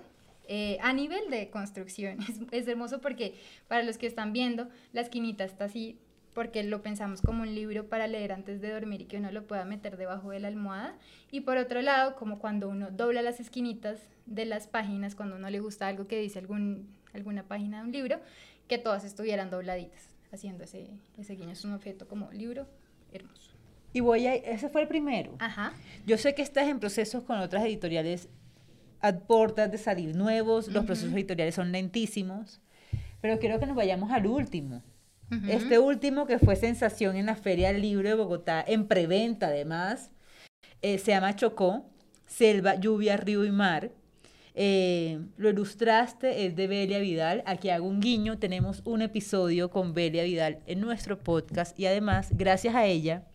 Eh, 0.48 0.78
a 0.80 0.94
nivel 0.94 1.32
de 1.32 1.50
construcción, 1.50 2.20
es, 2.30 2.40
es, 2.52 2.68
hermoso 2.68 3.02
porque 3.02 3.34
para 3.68 3.82
los 3.82 3.98
que 3.98 4.06
están 4.06 4.32
viendo, 4.32 4.70
la 4.94 5.02
esquinita 5.02 5.44
está 5.44 5.66
así 5.66 5.98
porque 6.36 6.64
lo 6.64 6.84
pensamos 6.84 7.22
como 7.22 7.44
un 7.44 7.56
libro 7.56 7.88
para 7.88 8.08
leer 8.08 8.34
antes 8.34 8.60
de 8.60 8.70
dormir 8.70 9.02
y 9.02 9.06
que 9.06 9.18
uno 9.18 9.32
lo 9.32 9.48
pueda 9.48 9.64
meter 9.64 9.96
debajo 9.96 10.32
de 10.32 10.42
la 10.42 10.50
almohada. 10.50 10.94
Y 11.32 11.42
por 11.42 11.58
otro 11.58 11.82
lado, 11.82 12.18
como 12.18 12.40
cuando 12.40 12.68
uno 12.68 12.92
dobla 12.92 13.22
las 13.22 13.40
esquinitas 13.40 14.02
de 14.26 14.44
las 14.44 14.68
páginas, 14.68 15.16
cuando 15.16 15.38
uno 15.38 15.50
le 15.50 15.62
gusta 15.62 15.88
algo 15.88 16.08
que 16.08 16.20
dice 16.20 16.38
algún, 16.38 16.90
alguna 17.14 17.44
página 17.44 17.78
de 17.80 17.86
un 17.86 17.92
libro, 17.94 18.20
que 18.68 18.78
todas 18.78 19.06
estuvieran 19.06 19.50
dobladitas, 19.50 20.10
haciendo 20.34 20.66
ese, 20.66 20.90
ese 21.18 21.36
guiño. 21.36 21.52
Es 21.52 21.64
un 21.64 21.72
objeto 21.72 22.06
como 22.06 22.30
libro 22.34 22.68
hermoso. 23.14 23.54
Y 23.94 24.02
voy 24.02 24.28
a, 24.28 24.36
ese 24.36 24.68
fue 24.68 24.82
el 24.82 24.90
primero. 24.90 25.36
Ajá. 25.40 25.72
Yo 26.06 26.18
sé 26.18 26.36
que 26.36 26.42
estás 26.42 26.68
en 26.68 26.82
procesos 26.82 27.24
con 27.24 27.40
otras 27.40 27.64
editoriales 27.64 28.28
a 29.00 29.14
portas 29.14 29.72
de 29.72 29.78
salir 29.78 30.14
nuevos, 30.14 30.68
los 30.68 30.84
procesos 30.84 31.14
editoriales 31.14 31.56
son 31.56 31.72
lentísimos, 31.72 32.60
pero 33.22 33.40
quiero 33.40 33.58
que 33.58 33.68
nos 33.68 33.76
vayamos 33.78 34.12
al 34.12 34.28
último. 34.28 34.84
Este 35.48 35.80
último 35.80 36.28
que 36.28 36.40
fue 36.40 36.56
sensación 36.56 37.16
en 37.16 37.26
la 37.26 37.36
Feria 37.36 37.72
del 37.72 37.82
Libro 37.82 38.08
de 38.08 38.16
Bogotá, 38.16 38.64
en 38.66 38.88
preventa 38.88 39.48
además, 39.48 40.12
eh, 40.82 41.00
se 41.00 41.12
llama 41.12 41.36
Chocó, 41.36 41.90
Selva, 42.28 42.76
Lluvia, 42.76 43.18
Río 43.18 43.44
y 43.44 43.52
Mar. 43.52 43.92
Eh, 44.54 45.20
lo 45.38 45.50
ilustraste, 45.50 46.46
es 46.46 46.56
de 46.56 46.68
Belia 46.68 47.00
Vidal. 47.00 47.44
Aquí 47.46 47.70
hago 47.70 47.88
un 47.88 48.00
guiño. 48.00 48.38
Tenemos 48.38 48.82
un 48.86 49.02
episodio 49.02 49.70
con 49.70 49.94
Belia 49.94 50.24
Vidal 50.24 50.60
en 50.66 50.80
nuestro 50.80 51.20
podcast 51.20 51.78
y 51.80 51.88
además, 51.88 52.30
gracias 52.32 52.76
a 52.76 52.86
ella, 52.86 53.26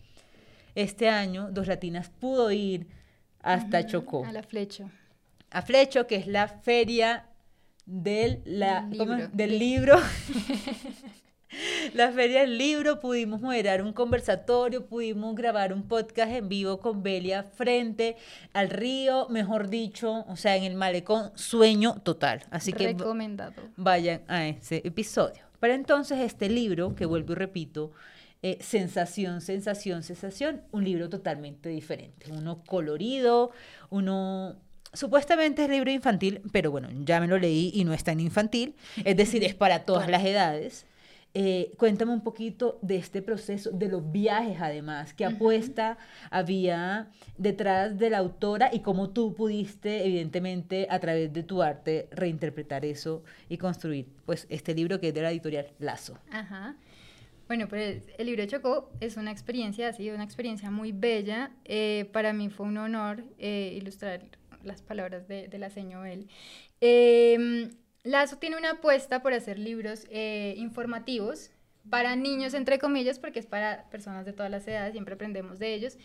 este 0.74 1.08
año 1.08 1.50
Dos 1.50 1.66
Latinas 1.66 2.08
pudo 2.08 2.50
ir 2.50 2.86
hasta 3.42 3.84
Chocó. 3.86 4.24
A 4.24 4.32
la 4.32 4.42
Flecho. 4.42 4.90
A 5.50 5.62
Flecho, 5.62 6.06
que 6.06 6.16
es 6.16 6.26
la 6.26 6.48
feria 6.48 7.26
del, 7.84 8.40
la, 8.44 8.82
libro. 8.82 9.28
del 9.32 9.58
libro. 9.58 9.96
la 11.94 12.12
feria 12.12 12.40
del 12.40 12.58
libro, 12.58 13.00
pudimos 13.00 13.40
moderar 13.40 13.82
un 13.82 13.92
conversatorio, 13.92 14.86
pudimos 14.86 15.34
grabar 15.34 15.72
un 15.72 15.82
podcast 15.82 16.32
en 16.32 16.48
vivo 16.48 16.80
con 16.80 17.02
Belia 17.02 17.44
frente 17.44 18.16
al 18.52 18.70
río, 18.70 19.28
mejor 19.28 19.68
dicho, 19.68 20.24
o 20.28 20.36
sea, 20.36 20.56
en 20.56 20.64
el 20.64 20.74
malecón, 20.74 21.32
sueño 21.34 22.00
total. 22.02 22.42
Así 22.50 22.72
que 22.72 22.88
Recomendado. 22.88 23.62
vayan 23.76 24.22
a 24.28 24.46
ese 24.46 24.82
episodio. 24.84 25.42
Para 25.58 25.74
entonces 25.74 26.20
este 26.20 26.48
libro, 26.48 26.94
que 26.94 27.04
vuelvo 27.06 27.32
y 27.32 27.36
repito, 27.36 27.92
eh, 28.42 28.56
sensación, 28.60 29.42
sensación, 29.42 30.02
sensación, 30.02 30.62
un 30.70 30.84
libro 30.84 31.10
totalmente 31.10 31.68
diferente, 31.68 32.32
uno 32.32 32.62
colorido, 32.64 33.50
uno 33.90 34.56
supuestamente 34.94 35.64
es 35.64 35.70
libro 35.70 35.90
infantil, 35.90 36.40
pero 36.50 36.70
bueno, 36.70 36.88
ya 37.04 37.20
me 37.20 37.26
lo 37.26 37.38
leí 37.38 37.70
y 37.74 37.84
no 37.84 37.92
es 37.92 38.02
tan 38.02 38.18
infantil, 38.18 38.74
es 39.04 39.16
decir, 39.16 39.44
es 39.44 39.54
para 39.54 39.84
todas 39.84 40.08
las 40.08 40.24
edades. 40.24 40.86
Eh, 41.32 41.72
cuéntame 41.76 42.12
un 42.12 42.22
poquito 42.22 42.78
de 42.82 42.96
este 42.96 43.22
proceso, 43.22 43.70
de 43.70 43.88
los 43.88 44.10
viajes 44.10 44.56
además, 44.60 45.14
qué 45.14 45.24
apuesta 45.24 45.96
había 46.30 47.10
detrás 47.38 47.96
de 47.98 48.10
la 48.10 48.18
autora 48.18 48.70
y 48.72 48.80
cómo 48.80 49.10
tú 49.10 49.34
pudiste, 49.34 50.04
evidentemente, 50.04 50.88
a 50.90 50.98
través 50.98 51.32
de 51.32 51.44
tu 51.44 51.62
arte, 51.62 52.08
reinterpretar 52.10 52.84
eso 52.84 53.22
y 53.48 53.58
construir 53.58 54.08
pues 54.26 54.46
este 54.50 54.74
libro 54.74 54.98
que 54.98 55.08
es 55.08 55.14
de 55.14 55.22
la 55.22 55.30
editorial 55.30 55.68
Lazo. 55.78 56.18
Ajá. 56.32 56.76
Bueno, 57.46 57.68
pues 57.68 58.08
el 58.18 58.26
libro 58.26 58.42
de 58.42 58.48
Chocó 58.48 58.90
es 59.00 59.16
una 59.16 59.30
experiencia, 59.30 59.88
ha 59.88 59.92
sido 59.92 60.14
una 60.14 60.24
experiencia 60.24 60.70
muy 60.70 60.90
bella. 60.92 61.52
Eh, 61.64 62.08
para 62.12 62.32
mí 62.32 62.48
fue 62.48 62.66
un 62.66 62.76
honor 62.76 63.24
eh, 63.38 63.72
ilustrar 63.76 64.22
las 64.64 64.82
palabras 64.82 65.26
de, 65.28 65.48
de 65.48 65.58
la 65.58 65.70
señora 65.70 66.02
Bell. 66.02 66.28
Eh, 66.80 67.70
Lazo 68.02 68.38
tiene 68.38 68.56
una 68.56 68.72
apuesta 68.72 69.22
por 69.22 69.34
hacer 69.34 69.58
libros 69.58 70.06
eh, 70.10 70.54
informativos 70.56 71.50
para 71.88 72.16
niños, 72.16 72.54
entre 72.54 72.78
comillas, 72.78 73.18
porque 73.18 73.38
es 73.38 73.46
para 73.46 73.88
personas 73.90 74.24
de 74.24 74.32
todas 74.32 74.50
las 74.50 74.66
edades, 74.66 74.92
siempre 74.92 75.14
aprendemos 75.14 75.58
de 75.58 75.74
ellos, 75.74 75.98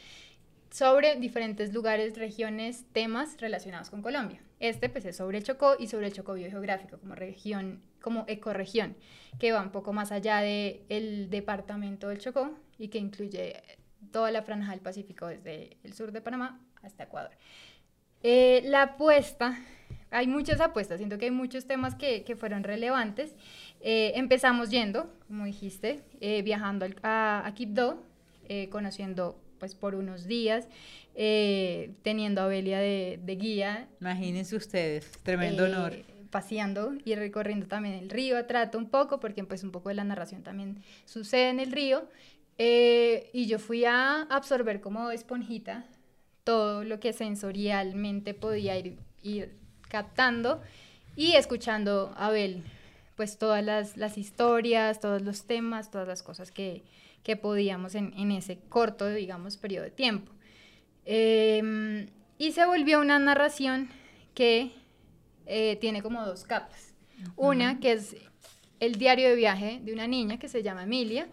sobre 0.72 1.16
diferentes 1.16 1.74
lugares, 1.74 2.18
regiones, 2.18 2.86
temas 2.92 3.40
relacionados 3.40 3.90
con 3.90 4.02
Colombia. 4.02 4.42
Este 4.60 4.90
pues 4.90 5.06
es 5.06 5.18
sobre 5.18 5.38
el 5.38 5.44
Chocó 5.44 5.76
y 5.80 5.88
sobre 5.88 6.08
el 6.08 6.14
Chocó 6.14 6.34
biogeográfico 6.34 6.98
como 6.98 7.16
región, 7.16 7.82
como 8.02 8.26
ecorregión, 8.28 8.96
que 9.40 9.52
va 9.52 9.62
un 9.62 9.72
poco 9.72 9.94
más 9.94 10.12
allá 10.12 10.40
del 10.40 10.82
el 10.90 11.30
departamento 11.30 12.10
del 12.10 12.20
Chocó 12.20 12.52
y 12.78 12.90
que 12.90 12.98
incluye 12.98 13.64
toda 14.12 14.32
la 14.32 14.44
franja 14.44 14.72
del 14.72 14.82
Pacífico 14.82 15.28
desde 15.28 15.78
el 15.84 15.94
sur 15.94 16.12
de 16.12 16.22
Panamá 16.22 16.60
hasta 16.84 17.04
Ecuador. 17.04 17.32
Eh, 18.24 18.62
la 18.66 18.82
apuesta, 18.82 19.58
hay 20.12 20.28
muchas 20.28 20.62
apuestas, 20.62 20.98
siento 20.98 21.18
que 21.18 21.26
hay 21.26 21.32
muchos 21.32 21.66
temas 21.66 21.96
que, 21.96 22.24
que 22.24 22.36
fueron 22.36 22.64
relevantes. 22.64 23.36
Eh, 23.82 24.14
empezamos 24.16 24.70
yendo, 24.70 25.14
como 25.28 25.46
dijiste, 25.46 26.02
eh, 26.22 26.42
viajando 26.42 26.86
al, 26.86 26.96
a, 27.04 27.44
a 27.46 27.54
Quibdó, 27.54 28.04
eh, 28.48 28.70
conociendo 28.70 29.40
pues 29.60 29.76
por 29.76 29.96
unos 29.96 30.26
días, 30.26 30.68
eh, 31.16 31.92
teniendo 32.04 32.42
a 32.42 32.48
Belia 32.48 32.80
de, 32.80 33.20
de, 33.24 33.36
guía. 33.36 33.88
Imagínense 34.02 34.56
ustedes, 34.56 35.12
tremendo 35.24 35.66
honor. 35.66 35.94
Paseando 36.30 36.94
y 37.06 37.16
recorriendo 37.16 37.68
también 37.68 37.96
el 37.96 38.10
río, 38.10 38.46
trato 38.46 38.78
un 38.78 38.90
poco, 38.90 39.20
porque 39.20 39.44
pues 39.44 39.64
un 39.64 39.72
poco 39.72 39.90
de 39.90 39.96
la 39.96 40.04
narración 40.04 40.44
también 40.44 40.84
sucede 41.06 41.50
en 41.50 41.60
el 41.60 41.72
río. 41.72 42.10
y 42.58 43.46
yo 43.48 43.60
fui 43.60 43.86
a 43.86 44.24
absorber 44.24 44.82
como 44.82 45.12
esponjita 45.12 45.86
todo 46.44 46.84
lo 46.84 47.00
que 47.00 47.14
sensorialmente 47.14 48.34
podía 48.34 48.78
ir, 48.78 48.98
ir 49.24 49.65
captando 49.96 50.62
y 51.16 51.38
escuchando 51.38 52.14
a 52.18 52.26
Abel, 52.26 52.62
pues 53.16 53.38
todas 53.38 53.64
las, 53.64 53.96
las, 53.96 54.18
historias, 54.18 55.00
todos 55.00 55.22
los 55.22 55.46
temas, 55.46 55.90
todas 55.90 56.06
las 56.06 56.22
cosas 56.22 56.52
que, 56.52 56.84
que 57.24 57.38
podíamos 57.38 57.96
en, 57.96 58.14
en, 58.18 58.34
ese 58.34 58.60
corto, 58.68 59.08
digamos, 59.08 59.56
periodo 59.56 59.86
de 59.86 59.92
tiempo. 59.92 60.34
Eh, 61.06 62.10
y 62.38 62.52
se 62.52 62.66
volvió 62.66 63.00
una 63.00 63.20
narración 63.20 63.88
que 64.34 64.74
eh, 65.46 65.78
tiene 65.80 66.02
como 66.02 66.26
dos 66.26 66.44
capas. 66.44 66.94
Una 67.38 67.80
que 67.80 67.94
es 67.94 68.18
el 68.82 68.96
diario 68.96 69.30
de 69.30 69.36
viaje 69.36 69.80
de 69.82 69.94
una 69.94 70.08
niña 70.08 70.38
que 70.40 70.50
se 70.50 70.62
llama 70.62 70.84
Emilia, 70.84 71.30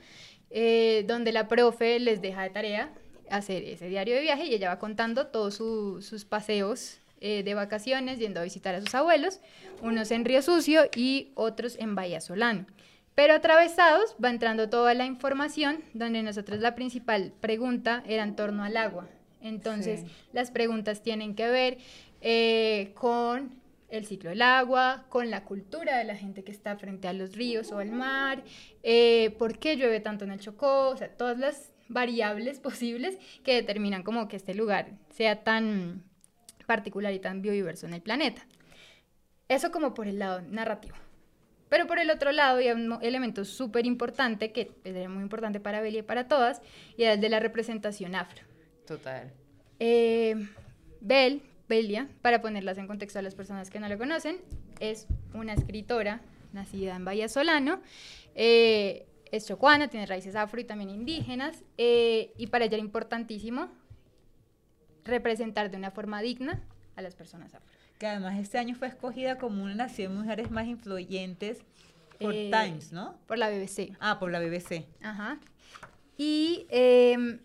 eh, 0.50 1.04
donde 1.08 1.32
la 1.32 1.48
profe 1.48 1.98
les 1.98 2.22
deja 2.22 2.44
de 2.44 2.50
tarea 2.50 2.92
hacer 3.28 3.64
ese 3.64 3.88
diario 3.88 4.14
de 4.14 4.20
viaje 4.20 4.44
y 4.44 4.54
ella 4.54 4.68
va 4.68 4.78
contando 4.78 5.26
todos 5.26 5.54
su, 5.54 6.00
sus 6.00 6.24
paseos 6.24 7.01
eh, 7.24 7.44
de 7.44 7.54
vacaciones, 7.54 8.18
yendo 8.18 8.40
a 8.40 8.42
visitar 8.42 8.74
a 8.74 8.80
sus 8.80 8.92
abuelos, 8.96 9.38
unos 9.80 10.10
en 10.10 10.24
Río 10.24 10.42
Sucio 10.42 10.88
y 10.96 11.30
otros 11.36 11.76
en 11.78 11.94
Bahía 11.94 12.20
Solano. 12.20 12.66
Pero 13.14 13.34
atravesados 13.34 14.16
va 14.22 14.28
entrando 14.28 14.68
toda 14.68 14.92
la 14.94 15.06
información, 15.06 15.84
donde 15.94 16.24
nosotros 16.24 16.58
la 16.58 16.74
principal 16.74 17.32
pregunta 17.40 18.02
era 18.08 18.24
en 18.24 18.34
torno 18.34 18.64
al 18.64 18.76
agua. 18.76 19.08
Entonces, 19.40 20.00
sí. 20.00 20.06
las 20.32 20.50
preguntas 20.50 21.00
tienen 21.04 21.36
que 21.36 21.48
ver 21.48 21.78
eh, 22.22 22.90
con 22.94 23.54
el 23.88 24.04
ciclo 24.04 24.30
del 24.30 24.42
agua, 24.42 25.04
con 25.08 25.30
la 25.30 25.44
cultura 25.44 25.98
de 25.98 26.04
la 26.04 26.16
gente 26.16 26.42
que 26.42 26.50
está 26.50 26.76
frente 26.76 27.06
a 27.06 27.12
los 27.12 27.36
ríos 27.36 27.70
o 27.70 27.78
al 27.78 27.92
mar, 27.92 28.42
eh, 28.82 29.32
por 29.38 29.60
qué 29.60 29.76
llueve 29.76 30.00
tanto 30.00 30.24
en 30.24 30.32
el 30.32 30.40
Chocó, 30.40 30.88
o 30.88 30.96
sea, 30.96 31.08
todas 31.08 31.38
las 31.38 31.70
variables 31.88 32.58
posibles 32.68 33.16
que 33.44 33.54
determinan 33.54 34.02
como 34.02 34.26
que 34.26 34.34
este 34.34 34.54
lugar 34.54 34.88
sea 35.10 35.44
tan 35.44 36.02
particular 36.66 37.12
y 37.12 37.18
tan 37.18 37.42
biodiverso 37.42 37.86
en 37.86 37.94
el 37.94 38.02
planeta. 38.02 38.46
Eso 39.48 39.70
como 39.70 39.94
por 39.94 40.06
el 40.06 40.18
lado 40.18 40.40
narrativo. 40.42 40.96
Pero 41.68 41.86
por 41.86 41.98
el 41.98 42.10
otro 42.10 42.32
lado 42.32 42.56
había 42.56 42.74
un 42.74 42.98
elemento 43.00 43.44
súper 43.44 43.86
importante, 43.86 44.52
que 44.52 44.70
era 44.84 45.08
muy 45.08 45.22
importante 45.22 45.58
para 45.58 45.80
Belia 45.80 46.00
y 46.00 46.02
para 46.02 46.28
todas, 46.28 46.60
y 46.96 47.04
era 47.04 47.14
el 47.14 47.20
de 47.20 47.30
la 47.30 47.40
representación 47.40 48.14
afro. 48.14 48.42
Total. 48.86 49.32
Eh, 49.78 50.34
Bel, 51.00 51.40
Belia, 51.68 52.08
para 52.20 52.42
ponerlas 52.42 52.76
en 52.78 52.86
contexto 52.86 53.18
a 53.18 53.22
las 53.22 53.34
personas 53.34 53.70
que 53.70 53.80
no 53.80 53.88
lo 53.88 53.96
conocen, 53.96 54.36
es 54.80 55.06
una 55.32 55.54
escritora 55.54 56.20
nacida 56.52 56.94
en 56.94 57.04
Bahía 57.06 57.28
Solano, 57.28 57.80
eh, 58.34 59.06
es 59.30 59.46
chocuana, 59.46 59.88
tiene 59.88 60.04
raíces 60.04 60.36
afro 60.36 60.60
y 60.60 60.64
también 60.64 60.90
indígenas, 60.90 61.64
eh, 61.78 62.34
y 62.36 62.48
para 62.48 62.66
ella 62.66 62.74
era 62.74 62.84
importantísimo 62.84 63.70
representar 65.04 65.70
de 65.70 65.76
una 65.76 65.90
forma 65.90 66.20
digna 66.22 66.62
a 66.96 67.02
las 67.02 67.14
personas 67.14 67.54
afro. 67.54 67.72
Que 67.98 68.06
además 68.06 68.38
este 68.38 68.58
año 68.58 68.74
fue 68.74 68.88
escogida 68.88 69.38
como 69.38 69.62
una 69.62 69.72
de 69.72 69.78
las 69.78 69.92
100 69.92 70.14
mujeres 70.14 70.50
más 70.50 70.66
influyentes 70.66 71.58
por 72.20 72.34
eh, 72.34 72.50
Times, 72.50 72.92
¿no? 72.92 73.16
Por 73.26 73.38
la 73.38 73.48
BBC. 73.48 73.96
Ah, 74.00 74.18
por 74.18 74.30
la 74.30 74.40
BBC. 74.40 74.84
Ajá. 75.02 75.38
Y, 76.16 76.66
eh, 76.70 77.40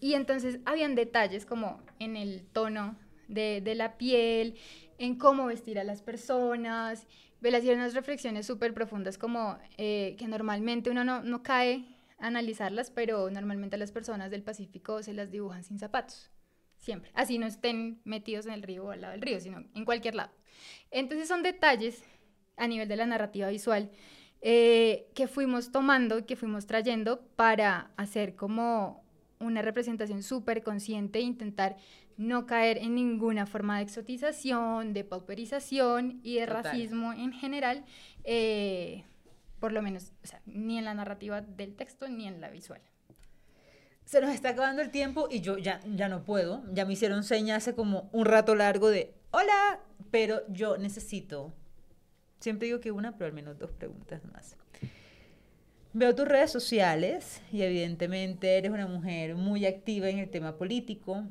y 0.00 0.14
entonces 0.14 0.58
habían 0.64 0.94
detalles 0.94 1.46
como 1.46 1.80
en 1.98 2.16
el 2.16 2.44
tono 2.52 2.96
de, 3.28 3.60
de, 3.62 3.74
la 3.74 3.96
piel, 3.96 4.56
en 4.98 5.16
cómo 5.16 5.46
vestir 5.46 5.78
a 5.78 5.84
las 5.84 6.02
personas, 6.02 7.06
Vela 7.44 7.58
hacía 7.58 7.74
unas 7.74 7.92
reflexiones 7.92 8.46
súper 8.46 8.72
profundas 8.72 9.18
como 9.18 9.58
eh, 9.76 10.16
que 10.18 10.26
normalmente 10.26 10.88
uno 10.88 11.04
no, 11.04 11.22
no 11.22 11.42
cae 11.42 11.84
a 12.18 12.28
analizarlas, 12.28 12.90
pero 12.90 13.28
normalmente 13.28 13.76
a 13.76 13.78
las 13.78 13.92
personas 13.92 14.30
del 14.30 14.42
Pacífico 14.42 15.02
se 15.02 15.12
las 15.12 15.30
dibujan 15.30 15.62
sin 15.62 15.78
zapatos. 15.78 16.30
Siempre. 16.84 17.10
Así 17.14 17.38
no 17.38 17.46
estén 17.46 17.98
metidos 18.04 18.44
en 18.44 18.52
el 18.52 18.62
río 18.62 18.84
o 18.84 18.90
al 18.90 19.00
lado 19.00 19.12
del 19.12 19.22
río, 19.22 19.40
sino 19.40 19.64
en 19.74 19.84
cualquier 19.86 20.14
lado. 20.14 20.30
Entonces 20.90 21.28
son 21.28 21.42
detalles 21.42 22.04
a 22.58 22.68
nivel 22.68 22.88
de 22.88 22.96
la 22.96 23.06
narrativa 23.06 23.48
visual 23.48 23.90
eh, 24.42 25.06
que 25.14 25.26
fuimos 25.26 25.72
tomando 25.72 26.18
y 26.18 26.24
que 26.24 26.36
fuimos 26.36 26.66
trayendo 26.66 27.26
para 27.36 27.90
hacer 27.96 28.36
como 28.36 29.02
una 29.40 29.62
representación 29.62 30.22
súper 30.22 30.62
consciente 30.62 31.20
e 31.20 31.22
intentar 31.22 31.78
no 32.18 32.44
caer 32.44 32.76
en 32.76 32.94
ninguna 32.94 33.46
forma 33.46 33.78
de 33.78 33.84
exotización, 33.84 34.92
de 34.92 35.04
pauperización 35.04 36.20
y 36.22 36.34
de 36.34 36.44
racismo 36.44 37.14
en 37.14 37.32
general, 37.32 37.86
eh, 38.24 39.04
por 39.58 39.72
lo 39.72 39.80
menos, 39.80 40.12
o 40.22 40.26
sea, 40.26 40.42
ni 40.44 40.76
en 40.76 40.84
la 40.84 40.92
narrativa 40.92 41.40
del 41.40 41.74
texto 41.76 42.08
ni 42.08 42.28
en 42.28 42.42
la 42.42 42.50
visual. 42.50 42.82
Se 44.04 44.20
nos 44.20 44.34
está 44.34 44.50
acabando 44.50 44.82
el 44.82 44.90
tiempo 44.90 45.28
y 45.30 45.40
yo 45.40 45.58
ya, 45.58 45.80
ya 45.94 46.08
no 46.08 46.24
puedo. 46.24 46.62
Ya 46.72 46.84
me 46.84 46.92
hicieron 46.92 47.24
señas 47.24 47.58
hace 47.58 47.74
como 47.74 48.08
un 48.12 48.26
rato 48.26 48.54
largo 48.54 48.90
de 48.90 49.14
hola, 49.30 49.80
pero 50.10 50.42
yo 50.48 50.76
necesito. 50.76 51.52
Siempre 52.40 52.66
digo 52.66 52.80
que 52.80 52.92
una, 52.92 53.12
pero 53.12 53.26
al 53.26 53.32
menos 53.32 53.58
dos 53.58 53.70
preguntas 53.70 54.22
más. 54.32 54.56
Veo 55.96 56.12
tus 56.14 56.26
redes 56.26 56.50
sociales 56.50 57.40
y 57.52 57.62
evidentemente 57.62 58.58
eres 58.58 58.72
una 58.72 58.88
mujer 58.88 59.36
muy 59.36 59.64
activa 59.64 60.08
en 60.08 60.18
el 60.18 60.28
tema 60.28 60.56
político. 60.56 61.24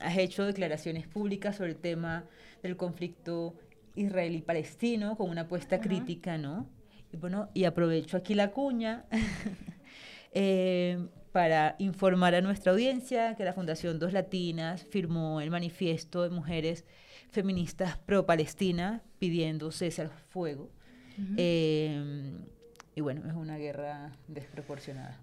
Has 0.00 0.16
hecho 0.16 0.44
declaraciones 0.44 1.06
públicas 1.06 1.56
sobre 1.56 1.72
el 1.72 1.76
tema 1.76 2.24
del 2.62 2.78
conflicto 2.78 3.54
israelí-palestino 3.94 5.16
con 5.16 5.28
una 5.28 5.42
apuesta 5.42 5.80
crítica, 5.80 6.38
¿no? 6.38 6.66
Y 7.12 7.18
bueno, 7.18 7.50
y 7.52 7.64
aprovecho 7.64 8.16
aquí 8.16 8.34
la 8.34 8.52
cuña 8.52 9.04
eh, 10.32 10.98
para 11.36 11.76
informar 11.80 12.34
a 12.34 12.40
nuestra 12.40 12.72
audiencia 12.72 13.34
que 13.34 13.44
la 13.44 13.52
Fundación 13.52 13.98
Dos 13.98 14.14
Latinas 14.14 14.82
firmó 14.84 15.42
el 15.42 15.50
manifiesto 15.50 16.22
de 16.22 16.30
mujeres 16.30 16.86
feministas 17.30 17.98
pro-Palestina 17.98 19.02
pidiendo 19.18 19.70
cese 19.70 20.00
al 20.00 20.08
fuego. 20.08 20.70
Y 21.18 23.00
bueno, 23.02 23.28
es 23.28 23.34
una 23.34 23.58
guerra 23.58 24.16
desproporcionada. 24.28 25.20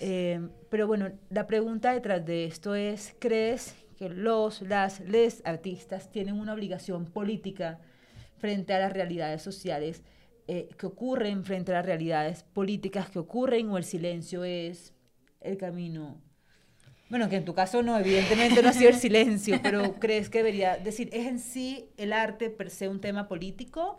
Eh, 0.00 0.48
pero 0.70 0.86
bueno, 0.86 1.10
la 1.28 1.46
pregunta 1.46 1.92
detrás 1.92 2.24
de 2.24 2.46
esto 2.46 2.74
es, 2.74 3.14
¿crees 3.18 3.74
que 3.98 4.08
los, 4.08 4.62
las, 4.62 5.00
les 5.00 5.44
artistas 5.44 6.10
tienen 6.10 6.40
una 6.40 6.54
obligación 6.54 7.04
política 7.04 7.80
frente 8.38 8.72
a 8.72 8.78
las 8.78 8.94
realidades 8.94 9.42
sociales 9.42 10.02
eh, 10.46 10.70
que 10.78 10.86
ocurren, 10.86 11.44
frente 11.44 11.72
a 11.72 11.74
las 11.74 11.84
realidades 11.84 12.44
políticas 12.44 13.10
que 13.10 13.18
ocurren, 13.18 13.68
o 13.68 13.76
el 13.76 13.84
silencio 13.84 14.42
es 14.44 14.94
el 15.40 15.56
camino? 15.56 16.20
Bueno, 17.10 17.28
que 17.28 17.36
en 17.36 17.44
tu 17.44 17.54
caso 17.54 17.82
no, 17.82 17.98
evidentemente 17.98 18.62
no 18.62 18.68
ha 18.68 18.72
sido 18.72 18.90
el 18.90 18.96
silencio, 18.96 19.58
pero 19.62 19.94
¿crees 19.98 20.28
que 20.28 20.38
debería 20.38 20.76
decir, 20.76 21.08
es 21.12 21.26
en 21.26 21.38
sí 21.38 21.88
el 21.96 22.12
arte 22.12 22.50
per 22.50 22.70
se 22.70 22.88
un 22.88 23.00
tema 23.00 23.28
político? 23.28 23.98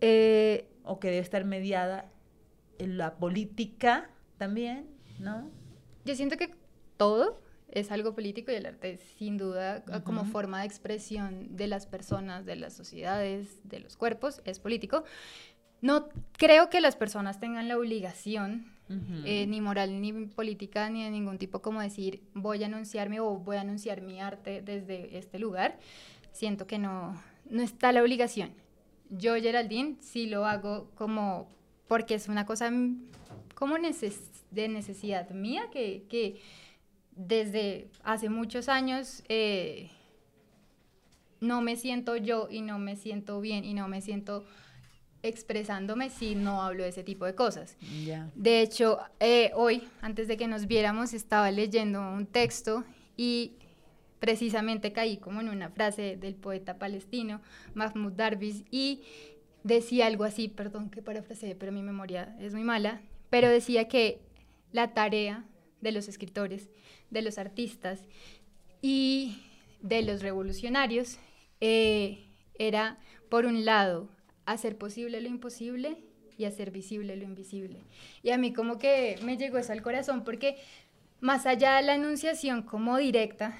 Eh, 0.00 0.66
o 0.82 0.98
que 0.98 1.08
debe 1.08 1.20
estar 1.20 1.44
mediada 1.44 2.10
en 2.78 2.96
la 2.96 3.16
política 3.16 4.10
también, 4.38 4.88
¿no? 5.18 5.50
Yo 6.04 6.14
siento 6.16 6.36
que 6.36 6.54
todo 6.96 7.40
es 7.70 7.92
algo 7.92 8.14
político 8.14 8.50
y 8.50 8.56
el 8.56 8.66
arte 8.66 8.96
sin 8.96 9.36
duda 9.36 9.84
como 10.04 10.24
forma 10.24 10.60
de 10.60 10.66
expresión 10.66 11.56
de 11.56 11.66
las 11.68 11.86
personas, 11.86 12.46
de 12.46 12.56
las 12.56 12.72
sociedades, 12.72 13.60
de 13.64 13.80
los 13.80 13.96
cuerpos, 13.96 14.40
es 14.44 14.58
político. 14.58 15.04
No 15.80 16.08
creo 16.36 16.68
que 16.70 16.80
las 16.80 16.96
personas 16.96 17.38
tengan 17.38 17.68
la 17.68 17.78
obligación, 17.78 18.72
eh, 19.24 19.46
ni 19.46 19.60
moral, 19.60 20.00
ni 20.00 20.12
política, 20.26 20.90
ni 20.90 21.04
de 21.04 21.10
ningún 21.10 21.38
tipo, 21.38 21.62
como 21.62 21.80
decir, 21.80 22.22
voy 22.34 22.62
a 22.62 22.66
anunciarme 22.66 23.20
o 23.20 23.38
voy 23.38 23.56
a 23.56 23.60
anunciar 23.60 24.00
mi 24.00 24.20
arte 24.20 24.62
desde 24.62 25.16
este 25.16 25.38
lugar. 25.38 25.78
Siento 26.32 26.66
que 26.66 26.78
no, 26.78 27.20
no 27.48 27.62
está 27.62 27.92
la 27.92 28.02
obligación. 28.02 28.50
Yo, 29.10 29.34
Geraldine, 29.34 29.96
sí 30.00 30.26
lo 30.26 30.46
hago 30.46 30.90
como 30.94 31.48
porque 31.88 32.14
es 32.14 32.28
una 32.28 32.46
cosa 32.46 32.70
como 33.54 33.74
de 33.74 34.68
necesidad 34.68 35.30
mía 35.30 35.64
que, 35.72 36.40
desde 37.16 37.88
hace 38.04 38.30
muchos 38.30 38.68
años 38.68 39.22
eh, 39.28 39.90
no 41.40 41.60
me 41.60 41.76
siento 41.76 42.16
yo 42.16 42.48
y 42.50 42.62
no 42.62 42.78
me 42.78 42.96
siento 42.96 43.40
bien 43.40 43.64
y 43.64 43.74
no 43.74 43.88
me 43.88 44.00
siento 44.00 44.44
expresándome 45.22 46.10
si 46.10 46.34
no 46.34 46.62
hablo 46.62 46.82
de 46.82 46.90
ese 46.90 47.02
tipo 47.02 47.24
de 47.24 47.34
cosas. 47.34 47.76
De 48.34 48.60
hecho, 48.62 48.98
eh, 49.18 49.50
hoy, 49.54 49.88
antes 50.00 50.28
de 50.28 50.36
que 50.36 50.46
nos 50.46 50.66
viéramos, 50.66 51.12
estaba 51.12 51.50
leyendo 51.50 52.00
un 52.00 52.26
texto 52.26 52.84
y 53.16 53.52
precisamente 54.18 54.92
caí 54.92 55.16
como 55.16 55.40
en 55.40 55.48
una 55.48 55.70
frase 55.70 56.16
del 56.16 56.34
poeta 56.34 56.78
palestino 56.78 57.40
Mahmoud 57.74 58.12
Darwish 58.12 58.64
y 58.70 59.02
decía 59.64 60.06
algo 60.06 60.24
así, 60.24 60.48
perdón 60.48 60.90
que 60.90 61.02
parafraseé, 61.02 61.54
pero 61.54 61.72
mi 61.72 61.82
memoria 61.82 62.36
es 62.38 62.54
muy 62.54 62.64
mala, 62.64 63.00
pero 63.30 63.48
decía 63.48 63.88
que 63.88 64.20
la 64.72 64.94
tarea 64.94 65.44
de 65.80 65.92
los 65.92 66.08
escritores, 66.08 66.68
de 67.10 67.22
los 67.22 67.38
artistas 67.38 68.04
y 68.82 69.42
de 69.80 70.02
los 70.02 70.22
revolucionarios 70.22 71.18
eh, 71.60 72.26
era, 72.58 72.98
por 73.28 73.46
un 73.46 73.64
lado, 73.64 74.08
hacer 74.52 74.76
posible 74.76 75.20
lo 75.20 75.28
imposible 75.28 75.98
y 76.36 76.44
hacer 76.44 76.70
visible 76.70 77.16
lo 77.16 77.24
invisible. 77.24 77.80
Y 78.22 78.30
a 78.30 78.38
mí 78.38 78.52
como 78.52 78.78
que 78.78 79.18
me 79.22 79.36
llegó 79.36 79.58
eso 79.58 79.72
al 79.72 79.82
corazón 79.82 80.24
porque 80.24 80.56
más 81.20 81.46
allá 81.46 81.76
de 81.76 81.82
la 81.82 81.94
enunciación 81.94 82.62
como 82.62 82.96
directa 82.96 83.56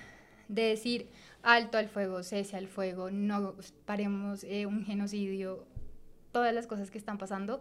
de 0.48 0.62
decir 0.62 1.10
alto 1.42 1.78
al 1.78 1.88
fuego, 1.88 2.22
cese 2.22 2.56
al 2.56 2.68
fuego, 2.68 3.10
no 3.10 3.54
paremos 3.84 4.44
eh, 4.44 4.66
un 4.66 4.84
genocidio, 4.84 5.66
todas 6.32 6.54
las 6.54 6.66
cosas 6.66 6.90
que 6.90 6.98
están 6.98 7.18
pasando, 7.18 7.60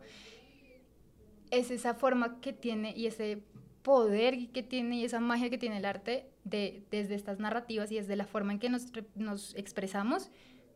es 1.52 1.72
esa 1.72 1.94
forma 1.94 2.40
que 2.42 2.54
tiene 2.54 2.94
y 2.96 3.08
ese 3.08 3.44
poder 3.84 4.50
que 4.52 4.64
tiene 4.64 4.98
y 4.98 5.06
esa 5.06 5.20
magia 5.20 5.50
que 5.50 5.58
tiene 5.58 5.78
el 5.78 5.86
arte 5.86 6.30
de, 6.44 6.84
desde 6.92 7.16
estas 7.16 7.40
narrativas 7.40 7.92
y 7.92 7.96
desde 7.96 8.16
la 8.16 8.26
forma 8.26 8.54
en 8.54 8.60
que 8.60 8.70
nos, 8.70 8.92
nos 9.16 9.56
expresamos 9.56 10.30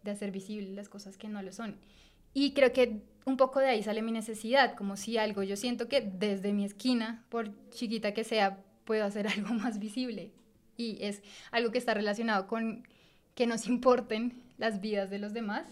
de 0.03 0.11
hacer 0.11 0.31
visibles 0.31 0.73
las 0.73 0.89
cosas 0.89 1.17
que 1.17 1.27
no 1.27 1.41
lo 1.41 1.51
son. 1.51 1.77
Y 2.33 2.53
creo 2.53 2.73
que 2.73 3.01
un 3.25 3.37
poco 3.37 3.59
de 3.59 3.67
ahí 3.67 3.83
sale 3.83 4.01
mi 4.01 4.11
necesidad, 4.11 4.75
como 4.75 4.97
si 4.97 5.17
algo, 5.17 5.43
yo 5.43 5.55
siento 5.55 5.87
que 5.87 6.01
desde 6.01 6.53
mi 6.53 6.65
esquina, 6.65 7.25
por 7.29 7.51
chiquita 7.69 8.13
que 8.13 8.23
sea, 8.23 8.63
puedo 8.85 9.05
hacer 9.05 9.27
algo 9.35 9.53
más 9.53 9.79
visible 9.79 10.31
y 10.75 10.97
es 11.01 11.21
algo 11.51 11.71
que 11.71 11.77
está 11.77 11.93
relacionado 11.93 12.47
con 12.47 12.87
que 13.35 13.47
nos 13.47 13.67
importen 13.67 14.41
las 14.57 14.81
vidas 14.81 15.09
de 15.09 15.19
los 15.19 15.33
demás, 15.33 15.67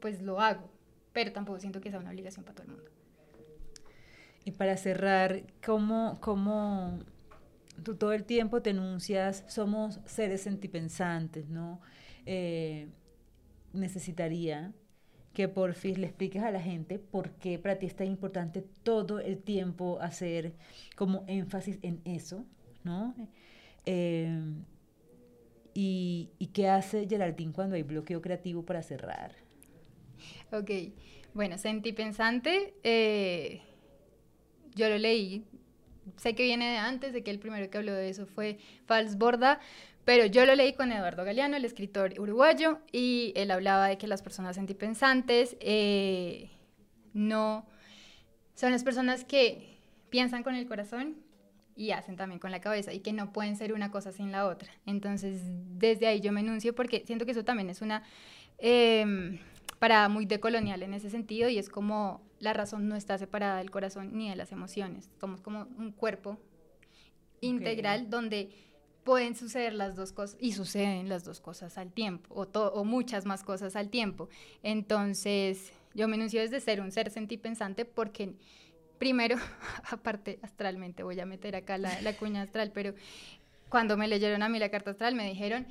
pues 0.00 0.22
lo 0.22 0.40
hago, 0.40 0.70
pero 1.12 1.32
tampoco 1.32 1.58
siento 1.60 1.80
que 1.80 1.90
sea 1.90 1.98
una 1.98 2.10
obligación 2.10 2.44
para 2.44 2.56
todo 2.56 2.66
el 2.66 2.72
mundo. 2.74 2.90
Y 4.44 4.52
para 4.52 4.76
cerrar, 4.76 5.42
¿cómo, 5.64 6.18
cómo 6.20 6.98
tú 7.82 7.96
todo 7.96 8.12
el 8.12 8.24
tiempo 8.24 8.62
te 8.62 8.70
enuncias, 8.70 9.44
somos 9.48 10.00
seres 10.04 10.42
sentipensantes, 10.42 11.48
¿no? 11.48 11.80
Eh, 12.26 12.88
necesitaría 13.72 14.72
que 15.34 15.48
por 15.48 15.74
fin 15.74 16.00
le 16.00 16.06
expliques 16.06 16.42
a 16.42 16.50
la 16.50 16.60
gente 16.60 16.98
por 16.98 17.32
qué 17.32 17.58
para 17.58 17.78
ti 17.78 17.86
es 17.86 17.96
tan 17.96 18.06
importante 18.06 18.64
todo 18.82 19.18
el 19.18 19.42
tiempo 19.42 19.98
hacer 20.00 20.54
como 20.96 21.24
énfasis 21.26 21.78
en 21.82 22.00
eso, 22.04 22.46
¿no? 22.84 23.14
Eh, 23.84 24.40
y, 25.74 26.30
qué 26.54 26.68
hace 26.68 27.08
Geraldine 27.08 27.52
cuando 27.52 27.74
hay 27.74 27.82
bloqueo 27.82 28.22
creativo 28.22 28.64
para 28.64 28.80
cerrar? 28.82 29.32
Ok, 30.52 30.70
bueno, 31.34 31.58
Sentí 31.58 31.92
Pensante, 31.92 32.74
eh, 32.84 33.60
yo 34.76 34.88
lo 34.88 34.98
leí, 34.98 35.44
sé 36.16 36.36
que 36.36 36.44
viene 36.44 36.70
de 36.70 36.76
antes, 36.76 37.12
de 37.12 37.24
que 37.24 37.32
el 37.32 37.40
primero 37.40 37.68
que 37.70 37.78
habló 37.78 37.92
de 37.92 38.08
eso 38.08 38.26
fue 38.26 38.58
Fals 38.86 39.18
Borda, 39.18 39.58
pero 40.04 40.26
yo 40.26 40.44
lo 40.46 40.54
leí 40.54 40.74
con 40.74 40.92
Eduardo 40.92 41.24
Galeano, 41.24 41.56
el 41.56 41.64
escritor 41.64 42.14
uruguayo, 42.18 42.78
y 42.92 43.32
él 43.36 43.50
hablaba 43.50 43.88
de 43.88 43.98
que 43.98 44.06
las 44.06 44.22
personas 44.22 44.56
sentipensantes 44.56 45.56
eh, 45.60 46.50
no 47.12 47.66
son 48.54 48.72
las 48.72 48.84
personas 48.84 49.24
que 49.24 49.78
piensan 50.10 50.42
con 50.42 50.54
el 50.54 50.66
corazón 50.66 51.16
y 51.76 51.90
hacen 51.90 52.16
también 52.16 52.38
con 52.38 52.50
la 52.52 52.60
cabeza 52.60 52.92
y 52.92 53.00
que 53.00 53.12
no 53.12 53.32
pueden 53.32 53.56
ser 53.56 53.72
una 53.72 53.90
cosa 53.90 54.12
sin 54.12 54.30
la 54.30 54.46
otra. 54.46 54.70
Entonces, 54.86 55.40
desde 55.44 56.06
ahí 56.06 56.20
yo 56.20 56.32
me 56.32 56.40
enuncio 56.40 56.74
porque 56.74 57.02
siento 57.04 57.24
que 57.24 57.32
eso 57.32 57.44
también 57.44 57.68
es 57.68 57.82
una 57.82 58.04
eh, 58.58 59.40
parada 59.78 60.08
muy 60.08 60.24
decolonial 60.24 60.82
en 60.82 60.94
ese 60.94 61.10
sentido 61.10 61.48
y 61.48 61.58
es 61.58 61.68
como 61.68 62.22
la 62.38 62.52
razón 62.52 62.88
no 62.88 62.94
está 62.94 63.18
separada 63.18 63.58
del 63.58 63.70
corazón 63.70 64.16
ni 64.16 64.30
de 64.30 64.36
las 64.36 64.52
emociones. 64.52 65.10
Somos 65.18 65.40
como 65.40 65.66
un 65.76 65.92
cuerpo 65.92 66.38
integral 67.40 68.08
donde 68.08 68.50
pueden 69.04 69.36
suceder 69.36 69.74
las 69.74 69.96
dos 69.96 70.12
cosas 70.12 70.36
y 70.40 70.52
suceden 70.52 71.08
las 71.08 71.24
dos 71.24 71.40
cosas 71.40 71.78
al 71.78 71.92
tiempo 71.92 72.34
o, 72.34 72.42
o 72.42 72.84
muchas 72.84 73.26
más 73.26 73.44
cosas 73.44 73.76
al 73.76 73.90
tiempo. 73.90 74.28
Entonces, 74.62 75.72
Yo 75.94 76.08
me 76.08 76.16
enuncio 76.16 76.40
desde 76.40 76.60
ser 76.60 76.80
un 76.80 76.90
ser 76.90 77.10
sentipensante 77.10 77.84
porque 77.84 78.34
primero, 78.98 79.36
aparte 79.90 80.38
astralmente, 80.42 81.02
voy 81.04 81.20
a 81.20 81.26
meter 81.26 81.54
acá 81.54 81.78
la, 81.78 82.00
la 82.00 82.16
cuña 82.16 82.42
astral, 82.42 82.72
pero 82.72 82.94
cuando 83.68 83.96
me 83.96 84.08
leyeron 84.08 84.42
a 84.42 84.48
mí 84.48 84.58
la 84.58 84.70
carta 84.70 84.90
astral 84.90 85.14
me 85.14 85.28
dijeron, 85.28 85.66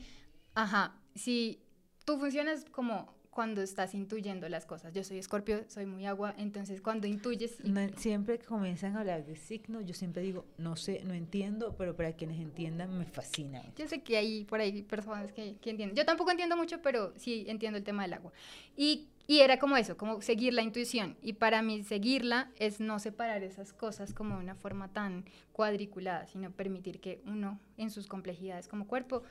ajá, 0.55 0.95
si 1.15 1.59
tú 2.05 2.19
funcionas 2.19 2.65
como 2.71 3.13
cuando 3.33 3.61
estás 3.61 3.93
intuyendo 3.93 4.47
las 4.47 4.65
cosas. 4.65 4.93
Yo 4.93 5.03
soy 5.03 5.17
escorpio, 5.17 5.63
soy 5.67 5.85
muy 5.85 6.05
agua, 6.05 6.33
entonces 6.37 6.81
cuando 6.81 7.07
intuyes... 7.07 7.57
siempre 7.97 8.39
que 8.39 8.45
comienzan 8.45 8.95
a 8.95 9.01
hablar 9.01 9.25
de 9.25 9.35
signos, 9.35 9.85
yo 9.85 9.93
siempre 9.93 10.21
digo, 10.21 10.45
no 10.57 10.75
sé, 10.75 11.01
no 11.03 11.13
entiendo, 11.13 11.75
pero 11.77 11.95
para 11.95 12.13
quienes 12.13 12.39
entiendan 12.39 12.97
me 12.97 13.05
fascina. 13.05 13.63
Yo 13.75 13.87
sé 13.87 14.01
que 14.01 14.17
hay 14.17 14.45
por 14.45 14.59
ahí 14.59 14.83
personas 14.83 15.31
que, 15.31 15.55
que 15.57 15.71
entienden. 15.71 15.95
Yo 15.95 16.05
tampoco 16.05 16.31
entiendo 16.31 16.55
mucho, 16.55 16.81
pero 16.81 17.13
sí 17.17 17.45
entiendo 17.47 17.77
el 17.77 17.83
tema 17.83 18.03
del 18.03 18.13
agua. 18.13 18.31
Y, 18.77 19.07
y 19.25 19.39
era 19.39 19.57
como 19.57 19.77
eso, 19.77 19.97
como 19.97 20.21
seguir 20.21 20.53
la 20.53 20.61
intuición. 20.61 21.17
Y 21.21 21.33
para 21.33 21.61
mí 21.61 21.83
seguirla 21.83 22.51
es 22.59 22.79
no 22.79 22.99
separar 22.99 23.43
esas 23.43 23.73
cosas 23.73 24.13
como 24.13 24.35
de 24.35 24.43
una 24.43 24.55
forma 24.55 24.89
tan 24.89 25.25
cuadriculada, 25.51 26.27
sino 26.27 26.51
permitir 26.51 26.99
que 26.99 27.21
uno 27.25 27.59
en 27.77 27.89
sus 27.89 28.07
complejidades 28.07 28.67
como 28.67 28.87
cuerpo 28.87 29.23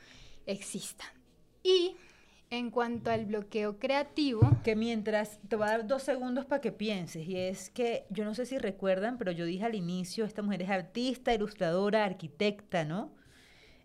exista. 0.47 1.05
Y 1.63 1.97
en 2.53 2.71
cuanto 2.71 3.11
al 3.11 3.25
bloqueo 3.25 3.79
creativo. 3.79 4.59
Que 4.63 4.77
mientras, 4.77 5.41
te 5.49 5.57
voy 5.57 5.67
a 5.67 5.71
dar 5.71 5.87
dos 5.87 6.03
segundos 6.03 6.45
para 6.45 6.61
que 6.61 6.71
pienses, 6.71 7.27
y 7.27 7.39
es 7.39 7.71
que 7.71 8.05
yo 8.11 8.27
no 8.27 8.35
sé 8.35 8.45
si 8.45 8.59
recuerdan, 8.59 9.17
pero 9.17 9.33
yo 9.33 9.47
dije 9.47 9.65
al 9.65 9.75
inicio, 9.75 10.27
esta 10.27 10.43
mujer 10.43 10.61
es 10.61 10.69
artista, 10.69 11.33
ilustradora, 11.33 12.05
arquitecta, 12.05 12.85
¿no? 12.85 13.11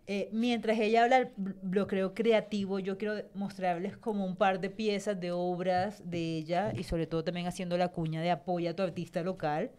Eh, 0.06 0.28
mientras 0.32 0.78
ella 0.78 1.04
habla 1.04 1.20
del 1.20 1.30
bloqueo 1.62 2.12
creativo, 2.12 2.78
yo 2.78 2.98
quiero 2.98 3.22
mostrarles 3.34 3.96
como 3.96 4.26
un 4.26 4.36
par 4.36 4.60
de 4.60 4.68
piezas 4.68 5.18
de 5.18 5.32
obras 5.32 6.02
de 6.04 6.36
ella 6.36 6.72
y 6.76 6.82
sobre 6.82 7.06
todo 7.06 7.24
también 7.24 7.46
haciendo 7.46 7.78
la 7.78 7.88
cuña 7.88 8.20
de 8.20 8.30
apoyo 8.30 8.68
a 8.68 8.74
tu 8.74 8.82
artista 8.82 9.22
local. 9.22 9.70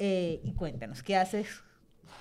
Eh, 0.00 0.40
y 0.42 0.52
cuéntanos, 0.54 1.04
¿qué 1.04 1.14
haces 1.14 1.62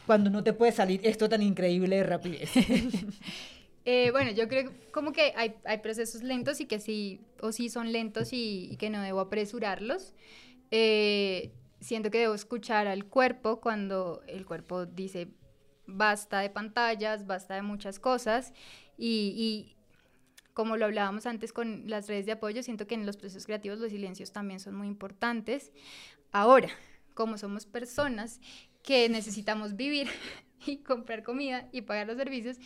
cuando 0.05 0.29
no 0.29 0.43
te 0.43 0.53
puede 0.53 0.71
salir 0.71 1.01
esto 1.03 1.27
tan 1.27 1.41
increíble 1.41 1.97
de 1.97 2.03
rapidez? 2.03 2.51
Eh, 3.89 4.11
bueno, 4.11 4.31
yo 4.31 4.49
creo 4.49 4.69
como 4.91 5.13
que 5.13 5.31
hay, 5.37 5.55
hay, 5.63 5.77
procesos 5.77 6.21
lentos 6.21 6.59
y 6.59 6.65
que 6.65 6.77
sí, 6.77 7.21
o 7.41 7.53
sí 7.53 7.69
son 7.69 7.93
lentos 7.93 8.33
y, 8.33 8.75
que 8.79 8.89
no 8.89 9.01
debo 9.01 9.21
apresurarlos. 9.21 10.13
Eh, 10.71 11.53
siento 11.79 12.11
que 12.11 12.17
debo 12.17 12.33
escuchar 12.33 12.87
al 12.87 13.05
cuerpo 13.05 13.61
cuando 13.61 14.23
el 14.27 14.45
cuerpo 14.45 14.85
dice 14.85 15.29
basta 15.85 16.41
de 16.41 16.49
pantallas, 16.49 17.27
basta 17.27 17.55
de 17.55 17.61
muchas 17.61 17.97
cosas 17.97 18.51
y, 18.97 19.33
y 19.37 19.77
como 20.53 20.75
lo 20.75 20.83
hablábamos 20.83 21.25
antes 21.25 21.53
con 21.53 21.89
las 21.89 22.09
redes 22.09 22.25
de 22.25 22.33
apoyo, 22.33 22.63
siento 22.63 22.87
que 22.87 22.95
en 22.95 23.05
los 23.05 23.15
procesos 23.15 23.45
creativos 23.45 23.79
los 23.79 23.91
silencios 23.91 24.33
también 24.33 24.59
son 24.59 24.75
muy 24.75 24.87
importantes. 24.87 25.71
Ahora, 26.33 26.67
como 27.13 27.37
somos 27.37 27.65
personas 27.65 28.41
que 28.83 29.07
necesitamos 29.07 29.77
vivir 29.77 30.09
y 30.65 30.83
comprar 30.83 31.23
comida 31.23 31.69
y 31.71 31.83
pagar 31.83 32.07
los 32.07 32.17
servicios, 32.17 32.57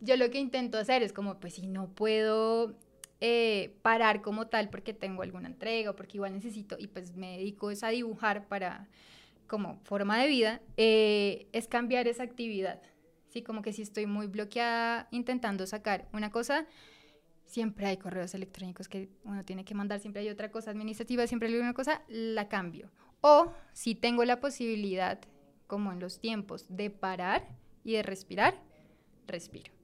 yo 0.00 0.16
lo 0.16 0.30
que 0.30 0.38
intento 0.38 0.78
hacer 0.78 1.02
es 1.02 1.12
como, 1.12 1.38
pues 1.40 1.54
si 1.54 1.66
no 1.66 1.88
puedo 1.88 2.74
eh, 3.20 3.76
parar 3.82 4.22
como 4.22 4.46
tal 4.46 4.70
porque 4.70 4.94
tengo 4.94 5.22
alguna 5.22 5.48
entrega 5.48 5.90
o 5.90 5.96
porque 5.96 6.16
igual 6.16 6.32
necesito 6.32 6.76
y 6.78 6.86
pues 6.86 7.16
me 7.16 7.38
dedico 7.38 7.70
es 7.70 7.82
a 7.82 7.88
dibujar 7.88 8.48
para 8.48 8.88
como 9.46 9.80
forma 9.82 10.18
de 10.22 10.28
vida, 10.28 10.60
eh, 10.76 11.48
es 11.52 11.66
cambiar 11.66 12.06
esa 12.06 12.22
actividad. 12.22 12.80
Sí, 13.28 13.42
como 13.42 13.62
que 13.62 13.72
si 13.72 13.82
estoy 13.82 14.06
muy 14.06 14.28
bloqueada 14.28 15.08
intentando 15.10 15.66
sacar 15.66 16.08
una 16.12 16.30
cosa, 16.30 16.66
siempre 17.46 17.86
hay 17.86 17.96
correos 17.96 18.32
electrónicos 18.34 18.88
que 18.88 19.10
uno 19.24 19.44
tiene 19.44 19.64
que 19.64 19.74
mandar, 19.74 19.98
siempre 19.98 20.22
hay 20.22 20.28
otra 20.28 20.50
cosa 20.52 20.70
administrativa, 20.70 21.26
siempre 21.26 21.48
hay 21.48 21.56
una 21.56 21.74
cosa, 21.74 22.02
la 22.08 22.48
cambio. 22.48 22.90
O 23.20 23.52
si 23.72 23.96
tengo 23.96 24.24
la 24.24 24.40
posibilidad, 24.40 25.20
como 25.66 25.92
en 25.92 25.98
los 25.98 26.20
tiempos, 26.20 26.66
de 26.68 26.90
parar 26.90 27.48
y 27.82 27.94
de 27.94 28.02
respirar, 28.04 28.62
respiro. 29.26 29.79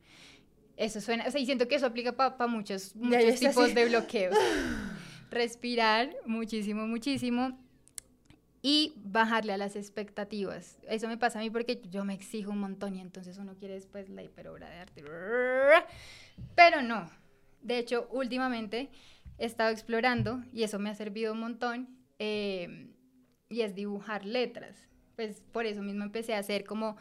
Eso 0.77 1.01
suena, 1.01 1.27
o 1.27 1.31
sea, 1.31 1.41
y 1.41 1.47
siento 1.47 1.68
que 1.68 1.77
eso 1.77 1.87
aplica 1.87 2.12
para 2.12 2.47
muchos, 2.47 2.95
muchos 2.97 3.41
tipos 3.41 3.74
de 3.74 3.87
bloqueos. 3.87 4.37
Respirar 5.31 6.14
muchísimo, 6.27 6.87
muchísimo 6.87 7.59
y 8.62 8.95
bajarle 8.97 9.53
a 9.53 9.57
las 9.57 9.77
expectativas. 9.77 10.79
Eso 10.89 11.09
me 11.09 11.16
pasa 11.16 11.39
a 11.39 11.43
mí 11.43 11.51
porque 11.51 11.81
yo 11.89 12.05
me 12.05 12.14
exijo 12.14 12.51
un 12.51 12.59
montón 12.59 12.97
y 12.97 13.01
entonces 13.01 13.39
uno 13.39 13.55
quiere 13.55 13.74
después 13.74 14.09
la 14.09 14.22
hiperobra 14.22 14.68
de 14.68 14.77
arte. 14.77 15.05
Pero 16.55 16.83
no. 16.83 17.09
De 17.62 17.79
hecho, 17.79 18.09
últimamente 18.11 18.91
he 19.39 19.47
estado 19.47 19.70
explorando 19.70 20.43
y 20.53 20.62
eso 20.62 20.79
me 20.79 20.91
ha 20.91 20.95
servido 20.95 21.33
un 21.33 21.41
montón 21.41 21.89
eh, 22.18 22.89
y 23.49 23.61
es 23.62 23.74
dibujar 23.74 24.24
letras. 24.24 24.77
Pues 25.14 25.41
por 25.53 25.64
eso 25.64 25.83
mismo 25.83 26.05
empecé 26.05 26.35
a 26.35 26.39
hacer 26.39 26.64
como, 26.64 26.97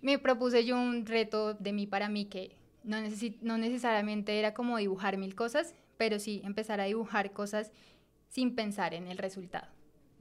me 0.00 0.18
propuse 0.18 0.64
yo 0.64 0.80
un 0.80 1.04
reto 1.04 1.54
de 1.54 1.72
mí 1.72 1.86
para 1.86 2.08
mí 2.08 2.26
que 2.26 2.57
no, 2.88 2.96
no 3.42 3.58
necesariamente 3.58 4.38
era 4.38 4.54
como 4.54 4.78
dibujar 4.78 5.18
mil 5.18 5.34
cosas, 5.34 5.74
pero 5.98 6.18
sí 6.18 6.40
empezar 6.42 6.80
a 6.80 6.84
dibujar 6.84 7.32
cosas 7.32 7.70
sin 8.28 8.54
pensar 8.54 8.94
en 8.94 9.08
el 9.08 9.18
resultado, 9.18 9.68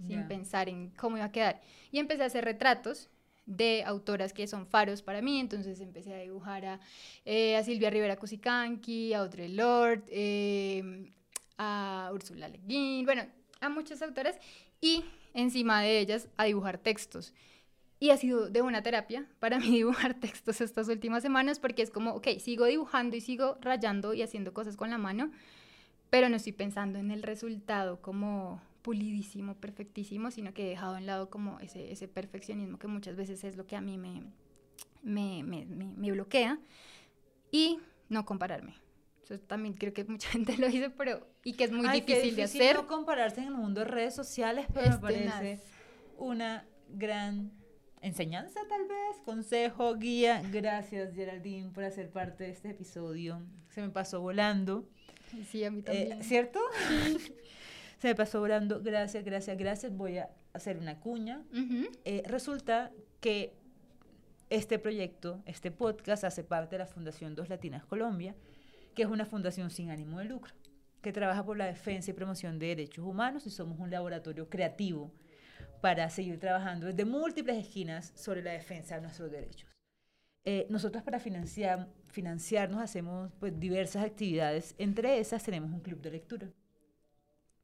sin 0.05 0.27
pensar 0.27 0.69
en 0.69 0.89
cómo 0.91 1.17
iba 1.17 1.25
a 1.25 1.31
quedar. 1.31 1.61
Y 1.91 1.99
empecé 1.99 2.23
a 2.23 2.27
hacer 2.27 2.43
retratos 2.43 3.09
de 3.45 3.83
autoras 3.85 4.33
que 4.33 4.47
son 4.47 4.67
faros 4.67 5.01
para 5.01 5.21
mí, 5.21 5.39
entonces 5.39 5.79
empecé 5.79 6.13
a 6.13 6.19
dibujar 6.19 6.65
a, 6.65 6.79
eh, 7.23 7.55
a 7.55 7.63
Silvia 7.63 7.89
Rivera 7.89 8.17
Cusicanqui, 8.17 9.13
a 9.13 9.19
Audre 9.19 9.47
Lorde, 9.47 10.03
eh, 10.09 11.11
a 11.57 12.11
Úrsula 12.13 12.49
Le 12.49 12.59
Guin, 12.65 13.05
bueno, 13.05 13.25
a 13.61 13.69
muchas 13.69 14.01
autoras 14.01 14.37
y 14.81 15.05
encima 15.33 15.81
de 15.81 15.99
ellas 15.99 16.27
a 16.35 16.43
dibujar 16.43 16.77
textos. 16.77 17.33
Y 17.99 18.11
ha 18.11 18.17
sido 18.17 18.49
de 18.49 18.61
una 18.61 18.83
terapia 18.83 19.27
para 19.39 19.59
mí 19.59 19.69
dibujar 19.71 20.13
textos 20.13 20.61
estas 20.61 20.87
últimas 20.87 21.23
semanas 21.23 21.59
porque 21.59 21.81
es 21.81 21.89
como, 21.89 22.11
ok, 22.11 22.27
sigo 22.39 22.65
dibujando 22.65 23.15
y 23.15 23.21
sigo 23.21 23.57
rayando 23.61 24.13
y 24.13 24.21
haciendo 24.21 24.53
cosas 24.53 24.77
con 24.77 24.89
la 24.89 24.97
mano, 24.97 25.31
pero 26.09 26.29
no 26.29 26.35
estoy 26.35 26.53
pensando 26.53 26.99
en 26.99 27.11
el 27.11 27.23
resultado 27.23 28.01
como 28.01 28.61
pulidísimo, 28.81 29.55
perfectísimo, 29.55 30.31
sino 30.31 30.53
que 30.53 30.65
he 30.65 30.69
dejado 30.69 30.97
en 30.97 31.05
lado 31.05 31.29
como 31.29 31.59
ese, 31.59 31.91
ese 31.91 32.07
perfeccionismo 32.07 32.79
que 32.79 32.87
muchas 32.87 33.17
veces 33.17 33.43
es 33.43 33.57
lo 33.57 33.65
que 33.65 33.75
a 33.75 33.81
mí 33.81 33.97
me, 33.97 34.23
me, 35.03 35.43
me, 35.43 35.65
me, 35.65 36.11
bloquea 36.11 36.57
y 37.51 37.79
no 38.07 38.25
compararme. 38.25 38.75
Eso 39.23 39.39
también 39.39 39.73
creo 39.73 39.93
que 39.93 40.05
mucha 40.05 40.29
gente 40.31 40.57
lo 40.57 40.67
dice, 40.69 40.89
pero 40.89 41.27
y 41.43 41.53
que 41.53 41.65
es 41.65 41.71
muy 41.73 41.89
difícil, 41.89 42.35
de 42.37 42.43
hacer. 42.43 42.77
No 42.77 42.87
compararse 42.87 43.41
en 43.41 43.47
el 43.47 43.55
mundo 43.55 43.81
de 43.81 43.87
redes 43.87 44.15
sociales, 44.15 44.67
pero 44.73 44.91
me 44.91 44.97
parece 44.99 45.59
una 46.17 46.65
gran 46.87 47.51
enseñanza 48.01 48.59
tal 48.69 48.87
vez, 48.87 49.17
consejo, 49.25 49.95
guía. 49.95 50.41
Gracias 50.51 51.13
Geraldine 51.13 51.69
por 51.71 51.83
hacer 51.83 52.09
parte 52.09 52.45
de 52.45 52.51
este 52.51 52.69
episodio. 52.69 53.41
Se 53.69 53.81
me 53.81 53.89
pasó 53.89 54.21
volando. 54.21 54.87
Sí, 55.49 55.63
a 55.63 55.71
mí 55.71 55.81
también. 55.81 56.13
Eh, 56.13 56.23
¿Cierto? 56.23 56.59
Se 57.99 58.07
me 58.09 58.15
pasó 58.15 58.39
volando. 58.39 58.81
Gracias, 58.81 59.23
gracias, 59.23 59.57
gracias. 59.57 59.95
Voy 59.95 60.19
a 60.19 60.29
hacer 60.53 60.77
una 60.77 60.99
cuña. 60.99 61.43
Eh, 62.05 62.23
resulta 62.25 62.91
que 63.19 63.55
este 64.49 64.79
proyecto, 64.79 65.41
este 65.45 65.71
podcast, 65.71 66.23
hace 66.23 66.43
parte 66.43 66.75
de 66.75 66.79
la 66.79 66.85
Fundación 66.85 67.35
Dos 67.35 67.49
Latinas 67.49 67.85
Colombia, 67.85 68.35
que 68.95 69.03
es 69.03 69.09
una 69.09 69.25
fundación 69.25 69.71
sin 69.71 69.89
ánimo 69.89 70.19
de 70.19 70.25
lucro, 70.25 70.53
que 71.01 71.11
trabaja 71.11 71.43
por 71.43 71.57
la 71.57 71.65
defensa 71.65 72.11
y 72.11 72.13
promoción 72.13 72.59
de 72.59 72.67
derechos 72.67 73.05
humanos 73.05 73.45
y 73.47 73.49
somos 73.49 73.79
un 73.79 73.89
laboratorio 73.89 74.47
creativo 74.47 75.11
para 75.81 76.09
seguir 76.09 76.39
trabajando 76.39 76.87
desde 76.87 77.05
múltiples 77.05 77.57
esquinas 77.57 78.11
sobre 78.15 78.41
la 78.41 78.51
defensa 78.51 78.95
de 78.95 79.01
nuestros 79.01 79.31
derechos. 79.31 79.69
Eh, 80.43 80.65
nosotros 80.69 81.03
para 81.03 81.19
financiar, 81.19 81.89
financiarnos 82.05 82.81
hacemos 82.81 83.31
pues, 83.39 83.59
diversas 83.59 84.05
actividades, 84.05 84.75
entre 84.77 85.19
esas 85.19 85.43
tenemos 85.43 85.71
un 85.71 85.81
club 85.81 86.01
de 86.01 86.11
lectura 86.11 86.47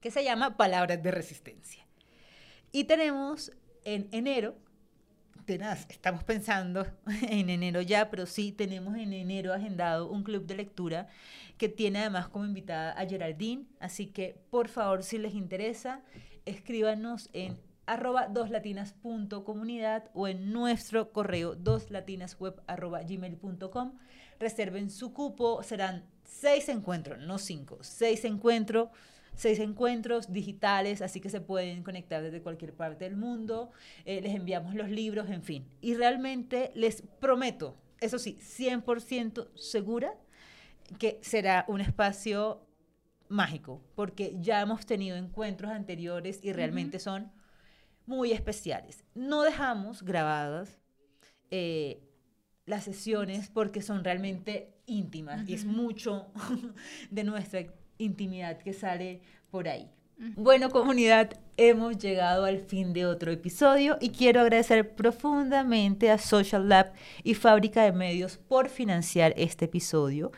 que 0.02 0.12
se 0.12 0.22
llama 0.22 0.58
Palabras 0.58 1.02
de 1.02 1.12
Resistencia. 1.12 1.88
Y 2.74 2.84
tenemos 2.84 3.54
en 3.86 4.10
enero, 4.12 4.58
tenaz, 5.46 5.86
estamos 5.90 6.26
pensando 6.26 6.86
en 7.30 7.50
enero 7.50 7.82
ya, 7.82 8.10
pero 8.10 8.26
sí 8.26 8.52
tenemos 8.52 8.98
en 8.98 9.14
enero 9.14 9.54
agendado 9.54 10.12
un 10.12 10.24
club 10.24 10.46
de 10.46 10.56
lectura 10.56 11.08
que 11.58 11.70
tiene 11.70 12.00
además 12.00 12.28
como 12.28 12.44
invitada 12.44 12.92
a 12.92 13.08
Geraldine, 13.08 13.66
así 13.80 14.08
que 14.08 14.36
por 14.50 14.68
favor 14.68 15.04
si 15.04 15.18
les 15.18 15.36
interesa, 15.36 16.02
escríbanos 16.46 17.30
en 17.32 17.58
arroba 17.86 18.28
doslatinas.comunidad 18.28 20.10
o 20.14 20.28
en 20.28 20.52
nuestro 20.52 21.12
correo 21.12 21.56
doslatinasweb 21.56 22.62
arroba 22.68 23.02
gmail.com. 23.04 23.94
Reserven 24.40 24.90
su 24.90 25.14
cupo, 25.14 25.64
serán 25.64 26.06
seis 26.24 26.70
encuentros, 26.70 27.20
no 27.20 27.38
cinco, 27.38 27.78
seis 27.82 28.26
encuentros, 28.26 28.90
seis 29.36 29.60
encuentros 29.60 30.32
digitales, 30.32 31.02
así 31.02 31.20
que 31.20 31.30
se 31.30 31.42
pueden 31.42 31.84
conectar 31.84 32.22
desde 32.22 32.42
cualquier 32.42 32.74
parte 32.74 33.06
del 33.06 33.16
mundo, 33.16 33.72
eh, 34.06 34.22
les 34.22 34.36
enviamos 34.36 34.76
los 34.76 34.90
libros, 34.90 35.30
en 35.30 35.44
fin. 35.44 35.68
Y 35.82 35.96
realmente 35.96 36.72
les 36.76 37.04
prometo, 37.20 37.78
eso 38.00 38.20
sí, 38.20 38.38
100% 38.40 39.50
segura 39.56 40.16
que 41.00 41.20
será 41.22 41.66
un 41.68 41.82
espacio 41.82 42.66
mágico, 43.30 43.82
porque 43.96 44.36
ya 44.40 44.62
hemos 44.62 44.86
tenido 44.86 45.18
encuentros 45.18 45.72
anteriores 45.72 46.40
y 46.44 46.54
realmente 46.54 47.00
son 47.00 47.32
muy 48.06 48.32
especiales. 48.32 49.04
No 49.16 49.44
dejamos 49.44 50.04
grabadas 50.04 50.80
eh, 51.52 52.02
las 52.66 52.84
sesiones 52.84 53.50
porque 53.50 53.82
son 53.82 54.04
realmente 54.04 54.74
íntimas 54.86 55.48
y 55.48 55.54
es 55.54 55.66
mucho 55.66 56.28
de 57.12 57.24
nuestra 57.24 57.66
intimidad 57.98 58.58
que 58.58 58.74
sale 58.74 59.22
por 59.52 59.68
ahí. 59.68 59.90
Bueno, 60.36 60.70
comunidad, 60.70 61.40
hemos 61.58 61.98
llegado 61.98 62.46
al 62.46 62.60
fin 62.60 62.94
de 62.94 63.06
otro 63.06 63.32
episodio 63.32 63.98
y 64.00 64.10
quiero 64.10 64.42
agradecer 64.42 64.96
profundamente 64.96 66.12
a 66.12 66.18
Social 66.18 66.70
Lab 66.70 66.94
y 67.24 67.34
Fábrica 67.34 67.84
de 67.84 67.92
Medios 67.92 68.38
por 68.38 68.70
financiar 68.70 69.34
este 69.36 69.66
episodio. 69.66 70.32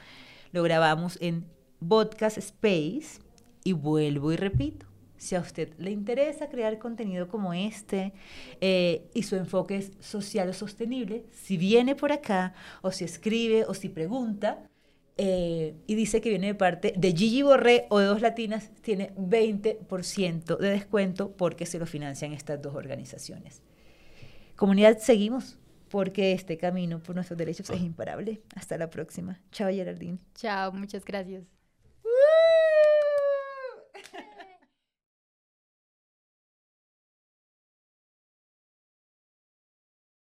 Lo 0.52 0.64
grabamos 0.64 1.18
en 1.22 1.46
Podcast 1.88 2.38
Space 2.38 3.20
y 3.64 3.74
vuelvo 3.74 4.32
y 4.32 4.38
repito, 4.38 4.86
si 5.26 5.36
a 5.36 5.40
usted 5.40 5.74
le 5.78 5.92
interesa 5.92 6.50
crear 6.50 6.78
contenido 6.78 7.28
como 7.28 7.54
este 7.54 8.14
eh, 8.62 9.10
y 9.14 9.24
su 9.24 9.36
enfoque 9.36 9.78
es 9.78 9.92
social 10.00 10.50
o 10.50 10.54
sostenible, 10.54 11.26
si 11.32 11.58
viene 11.58 11.96
por 11.96 12.12
acá 12.12 12.54
o 12.82 12.92
si 12.92 13.04
escribe 13.04 13.66
o 13.66 13.74
si 13.74 13.90
pregunta, 13.90 14.70
eh, 15.18 15.76
y 15.88 15.96
dice 15.96 16.22
que 16.22 16.30
viene 16.30 16.48
de 16.48 16.56
parte 16.56 16.94
de 16.96 17.12
Gigi 17.14 17.42
Borré 17.42 17.88
o 17.90 18.00
de 18.00 18.06
Dos 18.06 18.22
Latinas, 18.22 18.72
tiene 18.82 19.14
20% 19.16 20.58
de 20.58 20.70
descuento 20.70 21.32
porque 21.32 21.66
se 21.66 21.80
lo 21.80 21.86
financian 21.86 22.34
estas 22.34 22.62
dos 22.62 22.76
organizaciones. 22.76 23.62
Comunidad, 24.56 25.00
seguimos 25.00 25.58
porque 25.90 26.34
este 26.34 26.58
camino 26.58 27.02
por 27.02 27.16
nuestros 27.16 27.38
derechos 27.38 27.70
es 27.70 27.82
imparable. 27.82 28.42
Hasta 28.56 28.78
la 28.78 28.90
próxima. 28.90 29.40
Chao, 29.52 29.70
Geraldine. 29.70 30.20
Chao, 30.36 30.72
muchas 30.74 31.04
gracias. 31.06 31.46